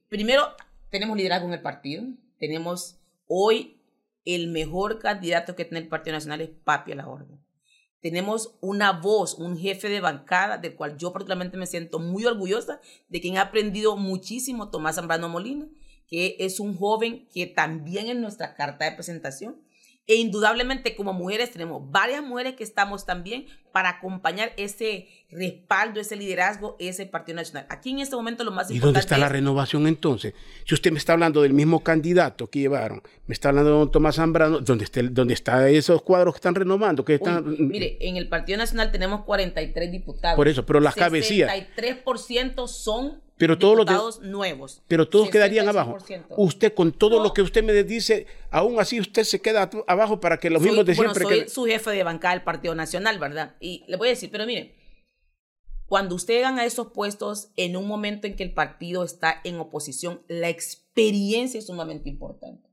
primero 0.09 0.43
tenemos 0.89 1.17
liderazgo 1.17 1.47
en 1.47 1.53
el 1.53 1.61
partido, 1.61 2.03
tenemos 2.39 2.99
hoy 3.27 3.77
el 4.23 4.47
mejor 4.49 4.99
candidato 4.99 5.55
que 5.55 5.65
tiene 5.65 5.79
el 5.79 5.87
Partido 5.87 6.15
Nacional 6.15 6.41
es 6.41 6.49
Papi 6.49 6.93
a 6.93 6.95
la 6.95 7.07
Orden 7.07 7.45
tenemos 8.05 8.55
una 8.61 8.91
voz, 8.91 9.33
un 9.33 9.57
jefe 9.57 9.89
de 9.89 9.99
bancada, 9.99 10.59
del 10.59 10.75
cual 10.75 10.95
yo 10.95 11.11
particularmente 11.11 11.57
me 11.57 11.65
siento 11.65 11.97
muy 11.97 12.23
orgullosa, 12.23 12.79
de 13.09 13.19
quien 13.19 13.39
ha 13.39 13.41
aprendido 13.41 13.97
muchísimo, 13.97 14.69
Tomás 14.69 14.97
Zambrano 14.97 15.27
Molina, 15.27 15.67
que 16.07 16.35
es 16.39 16.59
un 16.59 16.77
joven 16.77 17.27
que 17.33 17.47
también 17.47 18.07
en 18.07 18.21
nuestra 18.21 18.55
carta 18.55 18.85
de 18.85 18.91
presentación 18.91 19.65
e 20.07 20.15
indudablemente 20.15 20.95
como 20.95 21.13
mujeres 21.13 21.51
tenemos 21.51 21.89
varias 21.89 22.23
mujeres 22.23 22.53
que 22.55 22.63
estamos 22.63 23.05
también 23.05 23.47
para 23.71 23.89
acompañar 23.89 24.53
ese 24.55 25.07
respaldo, 25.31 25.99
ese 25.99 26.15
liderazgo, 26.15 26.77
ese 26.79 27.07
Partido 27.07 27.37
Nacional. 27.37 27.65
Aquí 27.69 27.89
en 27.89 27.99
este 27.99 28.15
momento 28.15 28.43
lo 28.43 28.51
más 28.51 28.69
importante... 28.69 28.77
¿Y 28.77 28.79
dónde 28.85 28.99
está 28.99 29.17
la 29.17 29.29
renovación 29.29 29.87
entonces? 29.87 30.33
Si 30.65 30.75
usted 30.75 30.91
me 30.91 30.99
está 30.99 31.13
hablando 31.13 31.41
del 31.41 31.53
mismo 31.53 31.83
candidato 31.83 32.49
que 32.49 32.59
llevaron, 32.59 33.01
me 33.25 33.33
está 33.33 33.49
hablando 33.49 33.71
de 33.71 33.77
don 33.79 33.91
Tomás 33.91 34.15
Zambrano, 34.15 34.59
¿dónde, 34.59 34.85
está, 34.85 35.01
dónde 35.03 35.33
están 35.33 35.67
esos 35.67 36.03
cuadros 36.03 36.35
que 36.35 36.37
están 36.37 36.55
renovando? 36.55 37.03
Que 37.03 37.15
están... 37.15 37.43
mire, 37.67 37.97
en 37.99 38.15
el 38.17 38.29
Partido 38.29 38.59
Nacional 38.59 38.91
tenemos 38.91 39.25
43 39.25 39.91
diputados. 39.91 40.37
Por 40.37 40.47
eso, 40.47 40.65
pero 40.65 40.79
las 40.79 40.93
cabecillas... 40.93 41.51
63% 41.51 42.67
son 42.67 43.24
pero 43.37 43.57
todos 43.57 43.85
los 43.85 44.21
nuevos. 44.21 44.81
Pero 44.87 45.07
todos 45.07 45.29
quedarían 45.29 45.67
abajo. 45.67 45.97
Usted 46.37 46.73
con 46.73 46.91
todo 46.91 47.21
lo 47.21 47.33
que 47.33 47.41
usted 47.41 47.63
me 47.63 47.73
dice, 47.83 48.27
aún 48.49 48.79
así 48.79 48.99
usted 48.99 49.23
se 49.23 49.41
queda 49.41 49.69
abajo 49.87 50.19
para 50.19 50.39
que 50.39 50.49
los 50.49 50.61
mismos 50.61 50.85
de 50.85 50.95
siempre. 50.95 51.23
Soy 51.23 51.49
su 51.49 51.65
jefe 51.65 51.91
de 51.91 52.03
bancada 52.03 52.35
del 52.35 52.43
Partido 52.43 52.75
Nacional, 52.75 53.19
¿verdad? 53.19 53.55
Y 53.59 53.83
le 53.87 53.97
voy 53.97 54.07
a 54.07 54.11
decir, 54.11 54.29
pero 54.31 54.45
mire, 54.45 54.75
cuando 55.85 56.15
usted 56.15 56.41
gana 56.41 56.65
esos 56.65 56.91
puestos 56.93 57.49
en 57.57 57.75
un 57.75 57.87
momento 57.87 58.25
en 58.25 58.35
que 58.35 58.43
el 58.43 58.53
partido 58.53 59.03
está 59.03 59.41
en 59.43 59.59
oposición, 59.59 60.21
la 60.27 60.49
experiencia 60.49 61.59
es 61.59 61.67
sumamente 61.67 62.09
importante. 62.09 62.69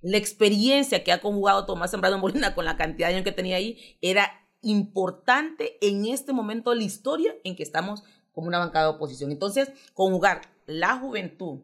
La 0.00 0.16
experiencia 0.16 1.04
que 1.04 1.12
ha 1.12 1.20
conjugado 1.20 1.66
Tomás 1.66 1.90
Sembrado 1.90 2.18
Molina 2.18 2.54
con 2.54 2.64
la 2.64 2.76
cantidad 2.76 3.08
de 3.08 3.14
años 3.14 3.24
que 3.24 3.32
tenía 3.32 3.56
ahí 3.56 3.98
era 4.00 4.30
importante 4.62 5.78
en 5.80 6.06
este 6.06 6.32
momento 6.32 6.70
de 6.70 6.76
la 6.76 6.84
historia 6.84 7.34
en 7.44 7.56
que 7.56 7.62
estamos 7.62 8.02
como 8.36 8.48
una 8.48 8.58
bancada 8.58 8.84
de 8.84 8.96
oposición. 8.96 9.32
Entonces, 9.32 9.70
conjugar 9.94 10.42
la 10.66 10.98
juventud, 10.98 11.60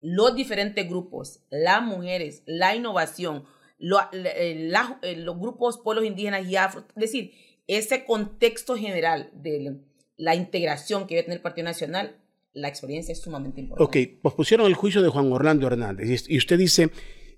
los 0.00 0.34
diferentes 0.34 0.88
grupos, 0.88 1.40
las 1.50 1.82
mujeres, 1.82 2.42
la 2.46 2.74
innovación, 2.74 3.44
eh, 3.78 4.72
eh, 5.02 5.16
los 5.18 5.38
grupos 5.38 5.78
pueblos 5.84 6.06
indígenas 6.06 6.48
y 6.48 6.56
afro, 6.56 6.86
es 6.96 7.00
decir, 7.00 7.32
ese 7.66 8.06
contexto 8.06 8.74
general 8.74 9.28
de 9.34 9.82
la 10.16 10.34
integración 10.34 11.06
que 11.06 11.16
debe 11.16 11.24
tener 11.24 11.36
el 11.36 11.42
Partido 11.42 11.66
Nacional, 11.66 12.16
la 12.54 12.68
experiencia 12.68 13.12
es 13.12 13.20
sumamente 13.20 13.60
importante. 13.60 14.14
Ok, 14.14 14.22
pospusieron 14.22 14.66
el 14.68 14.74
juicio 14.74 15.02
de 15.02 15.10
Juan 15.10 15.30
Orlando 15.30 15.66
Hernández 15.66 16.24
y 16.26 16.38
usted 16.38 16.56
dice 16.56 16.88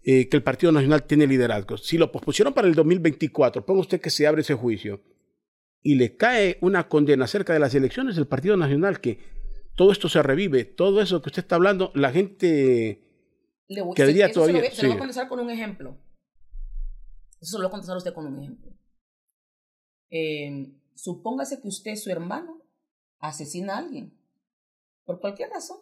eh, 0.04 0.28
que 0.28 0.36
el 0.36 0.44
Partido 0.44 0.70
Nacional 0.70 1.02
tiene 1.02 1.26
liderazgo. 1.26 1.76
Si 1.76 1.98
lo 1.98 2.12
pospusieron 2.12 2.54
para 2.54 2.68
el 2.68 2.76
2024, 2.76 3.66
ponga 3.66 3.80
usted 3.80 4.00
que 4.00 4.10
se 4.10 4.28
abre 4.28 4.42
ese 4.42 4.54
juicio 4.54 5.00
y 5.86 5.96
le 5.96 6.16
cae 6.16 6.56
una 6.62 6.88
condena 6.88 7.26
acerca 7.26 7.52
de 7.52 7.58
las 7.58 7.74
elecciones 7.74 8.16
del 8.16 8.26
Partido 8.26 8.56
Nacional, 8.56 9.02
que 9.02 9.20
todo 9.76 9.92
esto 9.92 10.08
se 10.08 10.22
revive, 10.22 10.64
todo 10.64 11.02
eso 11.02 11.20
que 11.20 11.28
usted 11.28 11.42
está 11.42 11.56
hablando, 11.56 11.92
la 11.94 12.10
gente 12.10 13.04
quedaría 13.94 14.32
todavía... 14.32 14.70
Se 14.70 14.82
lo, 14.82 14.88
voy 14.88 14.96
a 14.96 14.98
contestar 14.98 15.28
con 15.28 15.40
un 15.40 15.50
ejemplo. 15.50 16.00
Eso 17.38 17.50
se 17.50 17.58
lo 17.58 17.64
voy 17.64 17.68
a 17.68 17.70
contestar 17.70 17.96
a 17.96 17.98
usted 17.98 18.14
con 18.14 18.26
un 18.26 18.40
ejemplo. 18.40 18.72
Eh, 20.10 20.72
supóngase 20.94 21.60
que 21.60 21.68
usted, 21.68 21.96
su 21.96 22.10
hermano, 22.10 22.62
asesina 23.18 23.74
a 23.74 23.78
alguien. 23.78 24.18
Por 25.04 25.20
cualquier 25.20 25.50
razón. 25.50 25.80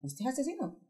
¿Usted 0.00 0.24
es 0.24 0.32
asesino? 0.32 0.80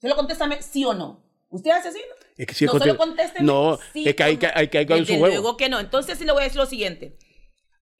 Se 0.00 0.08
lo 0.08 0.16
contéstame 0.16 0.62
sí 0.62 0.82
o 0.86 0.94
no. 0.94 1.25
¿Usted 1.48 1.70
es 1.70 1.76
asesino? 1.76 2.14
Es 2.36 2.46
que 2.46 2.54
si 2.54 2.66
no 2.66 2.72
solo 2.72 2.96
conteste. 2.96 3.42
No, 3.42 3.78
es 3.94 4.14
que 4.14 4.22
hay 4.22 4.36
que, 4.36 4.46
hay 4.46 4.68
que, 4.68 4.78
hay 4.78 5.06
su 5.06 5.18
juego. 5.18 5.28
Luego 5.28 5.56
que 5.56 5.68
no. 5.68 5.80
Entonces 5.80 6.18
sí 6.18 6.24
le 6.24 6.32
voy 6.32 6.42
a 6.42 6.44
decir 6.44 6.58
lo 6.58 6.66
siguiente. 6.66 7.16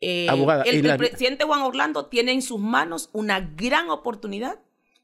Eh, 0.00 0.28
Abogada, 0.28 0.62
el, 0.64 0.82
presidente 0.98 1.44
Juan 1.44 1.62
Orlando 1.62 2.06
tiene 2.06 2.32
en 2.32 2.42
sus 2.42 2.60
manos 2.60 3.08
una 3.12 3.40
gran 3.40 3.88
oportunidad 3.88 4.60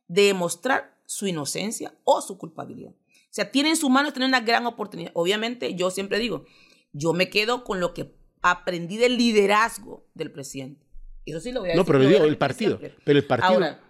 de 0.06 0.24
demostrar 0.24 0.98
su 1.06 1.26
inocencia 1.26 1.94
o 2.04 2.20
su 2.20 2.36
culpabilidad. 2.36 2.92
O 2.92 3.34
sea, 3.34 3.50
tiene 3.50 3.70
en 3.70 3.76
sus 3.76 3.88
manos 3.88 4.12
tener 4.12 4.28
una 4.28 4.40
gran 4.40 4.66
oportunidad. 4.66 5.10
Obviamente, 5.14 5.74
yo 5.74 5.90
siempre 5.90 6.18
digo, 6.18 6.44
yo 6.92 7.14
me 7.14 7.30
quedo 7.30 7.64
con 7.64 7.80
lo 7.80 7.94
que 7.94 8.14
aprendí 8.42 8.98
del 8.98 9.16
liderazgo 9.16 10.04
del 10.12 10.30
presidente. 10.30 10.86
Eso 11.24 11.40
sí 11.40 11.52
lo 11.52 11.60
voy 11.60 11.70
a 11.70 11.72
decir. 11.72 11.78
No, 11.78 11.86
pero 11.86 12.00
digo, 12.00 12.24
el 12.24 12.36
partido. 12.36 12.78
Pero 12.78 13.18
el 13.18 13.26
partido. 13.26 13.54
Ahora, 13.54 13.80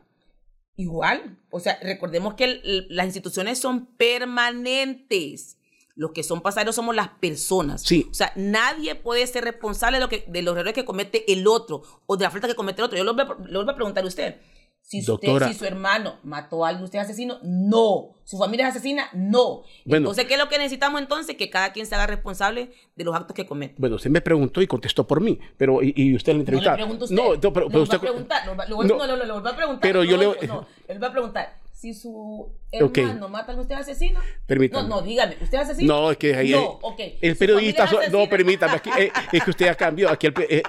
Igual, 0.76 1.38
o 1.50 1.60
sea, 1.60 1.78
recordemos 1.82 2.34
que 2.34 2.60
las 2.88 3.06
instituciones 3.06 3.58
son 3.58 3.86
permanentes. 3.86 5.58
Los 5.94 6.12
que 6.12 6.22
son 6.22 6.40
pasajeros 6.40 6.74
somos 6.74 6.96
las 6.96 7.08
personas. 7.08 7.82
Sí. 7.82 8.06
O 8.10 8.14
sea, 8.14 8.32
nadie 8.34 8.94
puede 8.94 9.26
ser 9.26 9.44
responsable 9.44 9.98
de, 9.98 10.00
lo 10.00 10.08
que, 10.08 10.24
de 10.26 10.40
los 10.40 10.56
errores 10.56 10.72
que 10.72 10.86
comete 10.86 11.30
el 11.30 11.46
otro 11.46 11.82
o 12.06 12.16
de 12.16 12.24
la 12.24 12.30
falta 12.30 12.48
que 12.48 12.54
comete 12.54 12.80
el 12.80 12.86
otro. 12.86 12.96
Yo 12.96 13.04
le 13.04 13.12
voy 13.12 13.68
a 13.68 13.74
preguntar 13.74 14.02
a 14.02 14.06
usted. 14.06 14.36
Si, 14.82 14.98
usted, 15.10 15.48
si 15.48 15.54
su 15.54 15.64
hermano 15.64 16.18
mató 16.22 16.64
a 16.64 16.68
alguien, 16.68 16.84
usted 16.84 16.98
es 16.98 17.06
asesino, 17.06 17.38
no. 17.42 18.10
Su 18.24 18.36
familia 18.36 18.68
es 18.68 18.76
asesina, 18.76 19.08
no. 19.14 19.62
entonces, 19.86 20.26
¿qué 20.26 20.34
es 20.34 20.38
lo 20.38 20.48
que 20.48 20.58
necesitamos 20.58 21.00
entonces? 21.00 21.36
Que 21.36 21.48
cada 21.48 21.72
quien 21.72 21.86
se 21.86 21.94
haga 21.94 22.06
responsable 22.06 22.70
de 22.94 23.04
los 23.04 23.14
actos 23.14 23.34
que 23.34 23.46
comete. 23.46 23.74
Bueno, 23.78 23.96
usted 23.96 24.10
me 24.10 24.20
preguntó 24.20 24.60
y 24.60 24.66
contestó 24.66 25.06
por 25.06 25.20
mí, 25.20 25.38
pero 25.56 25.80
y, 25.82 26.14
usted 26.14 26.34
le 26.34 26.40
entrevistó. 26.40 26.70
No, 26.70 26.76
le 26.76 26.82
pregunto 26.82 27.04
usted. 27.06 27.16
No, 27.16 27.52
pero, 27.52 27.66
usted... 27.66 27.94
Va 27.94 27.96
a 27.96 28.00
preguntar, 28.00 28.46
no, 28.46 28.54
no, 28.84 29.06
no, 29.06 29.24
lo, 29.24 29.42
va 29.42 29.50
a 29.50 29.56
preguntar. 29.56 29.80
Pero 29.80 30.04
yo 30.04 30.16
le... 30.16 30.46
No, 30.46 30.66
él 30.88 31.02
va 31.02 31.06
a 31.06 31.12
preguntar, 31.12 31.56
si 31.72 31.94
su 31.94 32.52
hermano 32.70 33.28
mata 33.28 33.52
a 33.52 33.60
usted 33.60 33.74
es 33.76 33.80
asesino. 33.80 34.20
Permítame. 34.46 34.88
No, 34.88 34.96
no, 34.96 35.02
dígame, 35.02 35.36
¿usted 35.40 35.58
es 35.58 35.70
asesino? 35.70 35.94
No, 35.94 36.10
es 36.10 36.18
que 36.18 36.34
ahí... 36.34 36.50
No, 36.50 36.78
ok. 36.82 37.00
El 37.20 37.36
periodista... 37.36 37.88
no, 38.10 38.28
permítame, 38.28 38.74
aquí, 38.74 38.90
eh, 38.98 39.10
es 39.32 39.42
que 39.42 39.50
usted 39.50 39.68
ha 39.68 39.74
cambiado. 39.74 40.12
Aquí 40.12 40.26
el, 40.26 40.34
eh, 40.48 40.62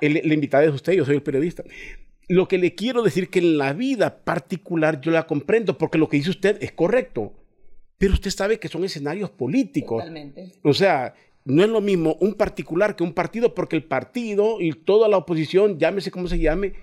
el, 0.00 0.16
el 0.16 0.32
invitado 0.32 0.64
es 0.64 0.74
usted, 0.74 0.94
yo 0.94 1.04
soy 1.04 1.14
el 1.14 1.22
periodista. 1.22 1.62
Lo 2.28 2.46
que 2.46 2.58
le 2.58 2.74
quiero 2.74 3.02
decir 3.02 3.30
que 3.30 3.38
en 3.38 3.58
la 3.58 3.72
vida 3.72 4.22
particular 4.24 5.00
yo 5.00 5.10
la 5.10 5.26
comprendo, 5.26 5.78
porque 5.78 5.98
lo 5.98 6.08
que 6.08 6.18
dice 6.18 6.30
usted 6.30 6.62
es 6.62 6.72
correcto, 6.72 7.32
pero 7.96 8.12
usted 8.12 8.30
sabe 8.30 8.60
que 8.60 8.68
son 8.68 8.84
escenarios 8.84 9.30
políticos. 9.30 9.98
Totalmente. 9.98 10.52
O 10.62 10.74
sea, 10.74 11.14
no 11.44 11.62
es 11.62 11.70
lo 11.70 11.80
mismo 11.80 12.16
un 12.20 12.34
particular 12.34 12.94
que 12.94 13.02
un 13.02 13.14
partido, 13.14 13.54
porque 13.54 13.76
el 13.76 13.84
partido 13.84 14.60
y 14.60 14.72
toda 14.72 15.08
la 15.08 15.16
oposición, 15.16 15.78
llámese 15.78 16.10
como 16.10 16.28
se 16.28 16.38
llame, 16.38 16.74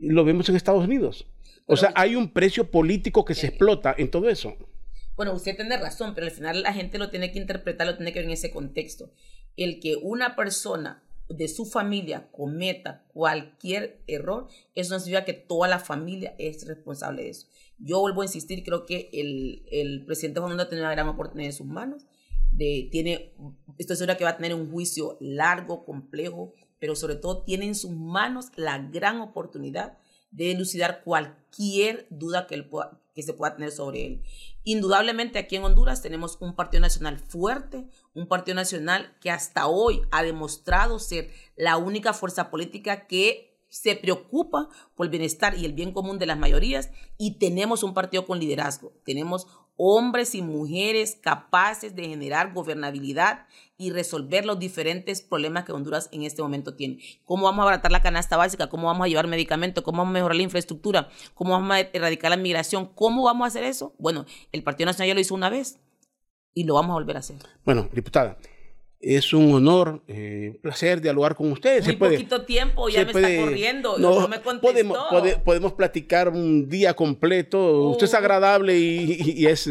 lo 0.00 0.24
vemos 0.24 0.48
en 0.48 0.56
Estados 0.56 0.84
Unidos. 0.84 1.26
O 1.66 1.76
sea, 1.76 1.92
hay 1.94 2.16
un 2.16 2.30
precio 2.30 2.70
político 2.70 3.24
que 3.24 3.34
se 3.34 3.48
explota 3.48 3.94
en 3.96 4.10
todo 4.10 4.28
eso. 4.28 4.56
Bueno, 5.16 5.34
usted 5.34 5.54
tiene 5.54 5.76
razón, 5.76 6.14
pero 6.14 6.26
al 6.26 6.32
final 6.32 6.62
la 6.62 6.72
gente 6.72 6.98
lo 6.98 7.10
tiene 7.10 7.30
que 7.30 7.38
interpretar, 7.38 7.86
lo 7.86 7.96
tiene 7.96 8.12
que 8.12 8.20
ver 8.20 8.26
en 8.26 8.32
ese 8.32 8.50
contexto. 8.50 9.12
El 9.56 9.80
que 9.80 9.96
una 9.96 10.34
persona 10.34 11.02
de 11.28 11.48
su 11.48 11.66
familia 11.66 12.30
cometa 12.32 13.04
cualquier 13.12 14.02
error, 14.06 14.48
eso 14.74 14.94
no 14.94 15.00
significa 15.00 15.24
que 15.24 15.34
toda 15.34 15.68
la 15.68 15.78
familia 15.78 16.34
es 16.38 16.66
responsable 16.66 17.24
de 17.24 17.30
eso. 17.30 17.46
Yo 17.78 18.00
vuelvo 18.00 18.22
a 18.22 18.24
insistir, 18.24 18.64
creo 18.64 18.86
que 18.86 19.10
el, 19.12 19.64
el 19.70 20.04
presidente 20.04 20.40
Manuel 20.40 20.68
tiene 20.68 20.82
una 20.82 20.92
gran 20.92 21.08
oportunidad 21.08 21.50
en 21.50 21.56
sus 21.56 21.66
manos. 21.66 22.06
De, 22.50 22.88
tiene, 22.90 23.34
estoy 23.76 23.96
segura 23.96 24.16
que 24.16 24.24
va 24.24 24.30
a 24.30 24.36
tener 24.36 24.54
un 24.54 24.70
juicio 24.70 25.16
largo, 25.20 25.84
complejo, 25.84 26.54
pero 26.80 26.96
sobre 26.96 27.16
todo 27.16 27.42
tiene 27.42 27.66
en 27.66 27.74
sus 27.74 27.90
manos 27.90 28.46
la 28.56 28.78
gran 28.78 29.20
oportunidad 29.20 29.98
de 30.30 30.52
elucidar 30.52 31.02
cualquier 31.04 32.06
duda 32.10 32.46
que, 32.46 32.68
que 33.14 33.22
se 33.22 33.32
pueda 33.32 33.54
tener 33.54 33.70
sobre 33.70 34.06
él. 34.06 34.22
Indudablemente 34.68 35.38
aquí 35.38 35.56
en 35.56 35.64
Honduras 35.64 36.02
tenemos 36.02 36.36
un 36.42 36.54
Partido 36.54 36.82
Nacional 36.82 37.18
fuerte, 37.18 37.88
un 38.12 38.28
Partido 38.28 38.54
Nacional 38.54 39.16
que 39.18 39.30
hasta 39.30 39.66
hoy 39.66 40.02
ha 40.10 40.22
demostrado 40.22 40.98
ser 40.98 41.30
la 41.56 41.78
única 41.78 42.12
fuerza 42.12 42.50
política 42.50 43.06
que 43.06 43.56
se 43.70 43.96
preocupa 43.96 44.68
por 44.94 45.06
el 45.06 45.10
bienestar 45.10 45.56
y 45.56 45.64
el 45.64 45.72
bien 45.72 45.92
común 45.92 46.18
de 46.18 46.26
las 46.26 46.36
mayorías 46.36 46.90
y 47.16 47.38
tenemos 47.38 47.82
un 47.82 47.94
partido 47.94 48.26
con 48.26 48.40
liderazgo. 48.40 48.92
Tenemos 49.06 49.46
hombres 49.78 50.34
y 50.34 50.42
mujeres 50.42 51.16
capaces 51.18 51.96
de 51.96 52.06
generar 52.06 52.52
gobernabilidad 52.52 53.46
y 53.80 53.92
resolver 53.92 54.44
los 54.44 54.58
diferentes 54.58 55.22
problemas 55.22 55.64
que 55.64 55.70
Honduras 55.70 56.08
en 56.10 56.24
este 56.24 56.42
momento 56.42 56.74
tiene. 56.74 56.98
¿Cómo 57.24 57.44
vamos 57.44 57.60
a 57.60 57.62
abaratar 57.62 57.92
la 57.92 58.02
canasta 58.02 58.36
básica? 58.36 58.68
¿Cómo 58.68 58.88
vamos 58.88 59.04
a 59.04 59.08
llevar 59.08 59.28
medicamentos? 59.28 59.84
¿Cómo 59.84 59.98
vamos 59.98 60.10
a 60.10 60.14
mejorar 60.14 60.36
la 60.36 60.42
infraestructura? 60.42 61.08
¿Cómo 61.34 61.52
vamos 61.52 61.70
a 61.70 61.80
erradicar 61.80 62.30
la 62.30 62.36
migración? 62.36 62.86
¿Cómo 62.96 63.22
vamos 63.22 63.44
a 63.44 63.48
hacer 63.48 63.62
eso? 63.62 63.94
Bueno, 63.98 64.26
el 64.50 64.64
Partido 64.64 64.86
Nacional 64.86 65.08
ya 65.08 65.14
lo 65.14 65.20
hizo 65.20 65.34
una 65.34 65.48
vez 65.48 65.78
y 66.54 66.64
lo 66.64 66.74
vamos 66.74 66.90
a 66.90 66.94
volver 66.94 67.16
a 67.16 67.20
hacer. 67.20 67.36
Bueno, 67.64 67.88
diputada, 67.92 68.36
es 68.98 69.32
un 69.32 69.54
honor, 69.54 70.02
eh, 70.08 70.50
un 70.54 70.60
placer 70.60 71.00
dialogar 71.00 71.36
con 71.36 71.52
ustedes. 71.52 71.86
Muy 71.86 71.94
poquito 71.94 72.44
tiempo, 72.44 72.88
ya 72.88 73.04
me 73.04 73.12
está 73.12 73.36
corriendo, 73.44 73.96
no, 73.96 74.26
me 74.26 74.40
contestó. 74.40 75.06
Podemos, 75.08 75.34
podemos 75.44 75.72
platicar 75.74 76.30
un 76.30 76.68
día 76.68 76.94
completo, 76.94 77.90
usted 77.90 78.06
es 78.06 78.14
agradable 78.14 78.76
y 78.76 79.46
es 79.46 79.70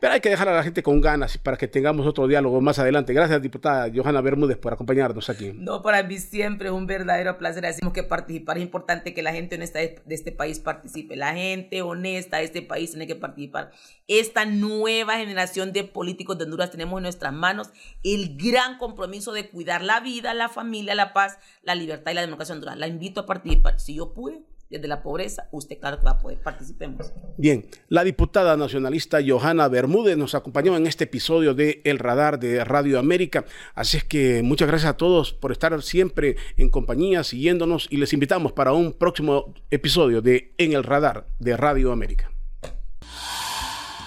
pero 0.00 0.12
hay 0.12 0.20
que 0.20 0.28
dejar 0.28 0.48
a 0.48 0.54
la 0.54 0.62
gente 0.62 0.82
con 0.82 1.00
ganas 1.00 1.38
para 1.38 1.56
que 1.56 1.68
tengamos 1.68 2.06
otro 2.06 2.26
diálogo 2.26 2.60
más 2.60 2.78
adelante. 2.78 3.12
Gracias, 3.12 3.40
diputada 3.40 3.90
Johanna 3.94 4.20
Bermúdez, 4.20 4.58
por 4.58 4.72
acompañarnos 4.72 5.30
aquí. 5.30 5.52
No, 5.54 5.82
para 5.82 6.02
mí 6.02 6.18
siempre 6.18 6.68
es 6.68 6.74
un 6.74 6.86
verdadero 6.86 7.38
placer. 7.38 7.62
Decimos 7.62 7.92
que 7.92 8.02
participar 8.02 8.58
es 8.58 8.64
importante 8.64 9.14
que 9.14 9.22
la 9.22 9.32
gente 9.32 9.56
honesta 9.56 9.78
de 9.78 10.02
este 10.08 10.32
país 10.32 10.58
participe. 10.58 11.16
La 11.16 11.34
gente 11.34 11.82
honesta 11.82 12.38
de 12.38 12.44
este 12.44 12.62
país 12.62 12.90
tiene 12.90 13.06
que 13.06 13.16
participar. 13.16 13.70
Esta 14.06 14.44
nueva 14.44 15.16
generación 15.16 15.72
de 15.72 15.84
políticos 15.84 16.38
de 16.38 16.44
Honduras 16.44 16.70
tenemos 16.70 16.98
en 16.98 17.04
nuestras 17.04 17.32
manos 17.32 17.70
el 18.02 18.36
gran 18.36 18.78
compromiso 18.78 19.32
de 19.32 19.48
cuidar 19.48 19.82
la 19.82 20.00
vida, 20.00 20.34
la 20.34 20.48
familia, 20.48 20.94
la 20.94 21.12
paz, 21.12 21.38
la 21.62 21.74
libertad 21.74 22.12
y 22.12 22.14
la 22.14 22.20
democracia 22.20 22.52
en 22.52 22.58
Honduras. 22.58 22.78
La 22.78 22.88
invito 22.88 23.20
a 23.20 23.26
participar. 23.26 23.80
Si 23.80 23.94
yo 23.94 24.12
pude, 24.12 24.42
desde 24.74 24.88
la 24.88 25.02
pobreza, 25.02 25.48
usted 25.52 25.78
claro 25.78 25.98
va 26.04 26.12
a 26.12 26.18
poder. 26.18 26.38
Participemos. 26.38 27.12
Bien, 27.36 27.66
la 27.88 28.04
diputada 28.04 28.56
nacionalista 28.56 29.18
Johanna 29.26 29.68
Bermúdez 29.68 30.16
nos 30.16 30.34
acompañó 30.34 30.76
en 30.76 30.86
este 30.86 31.04
episodio 31.04 31.54
de 31.54 31.80
El 31.84 31.98
Radar 31.98 32.38
de 32.38 32.64
Radio 32.64 32.98
América. 32.98 33.44
Así 33.74 33.96
es 33.96 34.04
que 34.04 34.42
muchas 34.42 34.68
gracias 34.68 34.90
a 34.90 34.96
todos 34.96 35.32
por 35.32 35.52
estar 35.52 35.80
siempre 35.82 36.36
en 36.56 36.68
compañía, 36.68 37.24
siguiéndonos 37.24 37.88
y 37.90 37.96
les 37.98 38.12
invitamos 38.12 38.52
para 38.52 38.72
un 38.72 38.92
próximo 38.92 39.54
episodio 39.70 40.22
de 40.22 40.54
En 40.58 40.72
el 40.72 40.84
Radar 40.84 41.26
de 41.38 41.56
Radio 41.56 41.92
América. 41.92 42.33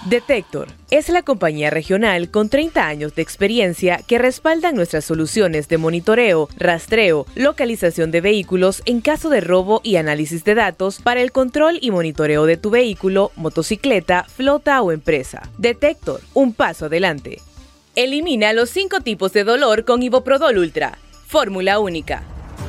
Detector 0.08 0.68
es 0.90 1.10
la 1.10 1.22
compañía 1.22 1.68
regional 1.68 2.30
con 2.30 2.48
30 2.48 2.86
años 2.86 3.14
de 3.14 3.20
experiencia 3.20 4.00
que 4.06 4.16
respalda 4.16 4.72
nuestras 4.72 5.04
soluciones 5.04 5.68
de 5.68 5.76
monitoreo, 5.76 6.48
rastreo, 6.56 7.26
localización 7.34 8.10
de 8.10 8.22
vehículos 8.22 8.80
en 8.86 9.02
caso 9.02 9.28
de 9.28 9.42
robo 9.42 9.82
y 9.84 9.96
análisis 9.96 10.44
de 10.44 10.54
datos 10.54 11.00
para 11.02 11.20
el 11.20 11.30
control 11.30 11.78
y 11.82 11.90
monitoreo 11.90 12.46
de 12.46 12.56
tu 12.56 12.70
vehículo, 12.70 13.32
motocicleta, 13.36 14.24
flota 14.24 14.80
o 14.80 14.92
empresa. 14.92 15.42
Detector, 15.58 16.22
un 16.32 16.54
paso 16.54 16.86
adelante. 16.86 17.42
Elimina 17.94 18.54
los 18.54 18.70
5 18.70 19.00
tipos 19.00 19.34
de 19.34 19.44
dolor 19.44 19.84
con 19.84 20.02
Iboprodol 20.02 20.56
Ultra. 20.56 20.96
Fórmula 21.26 21.80
única. 21.80 22.24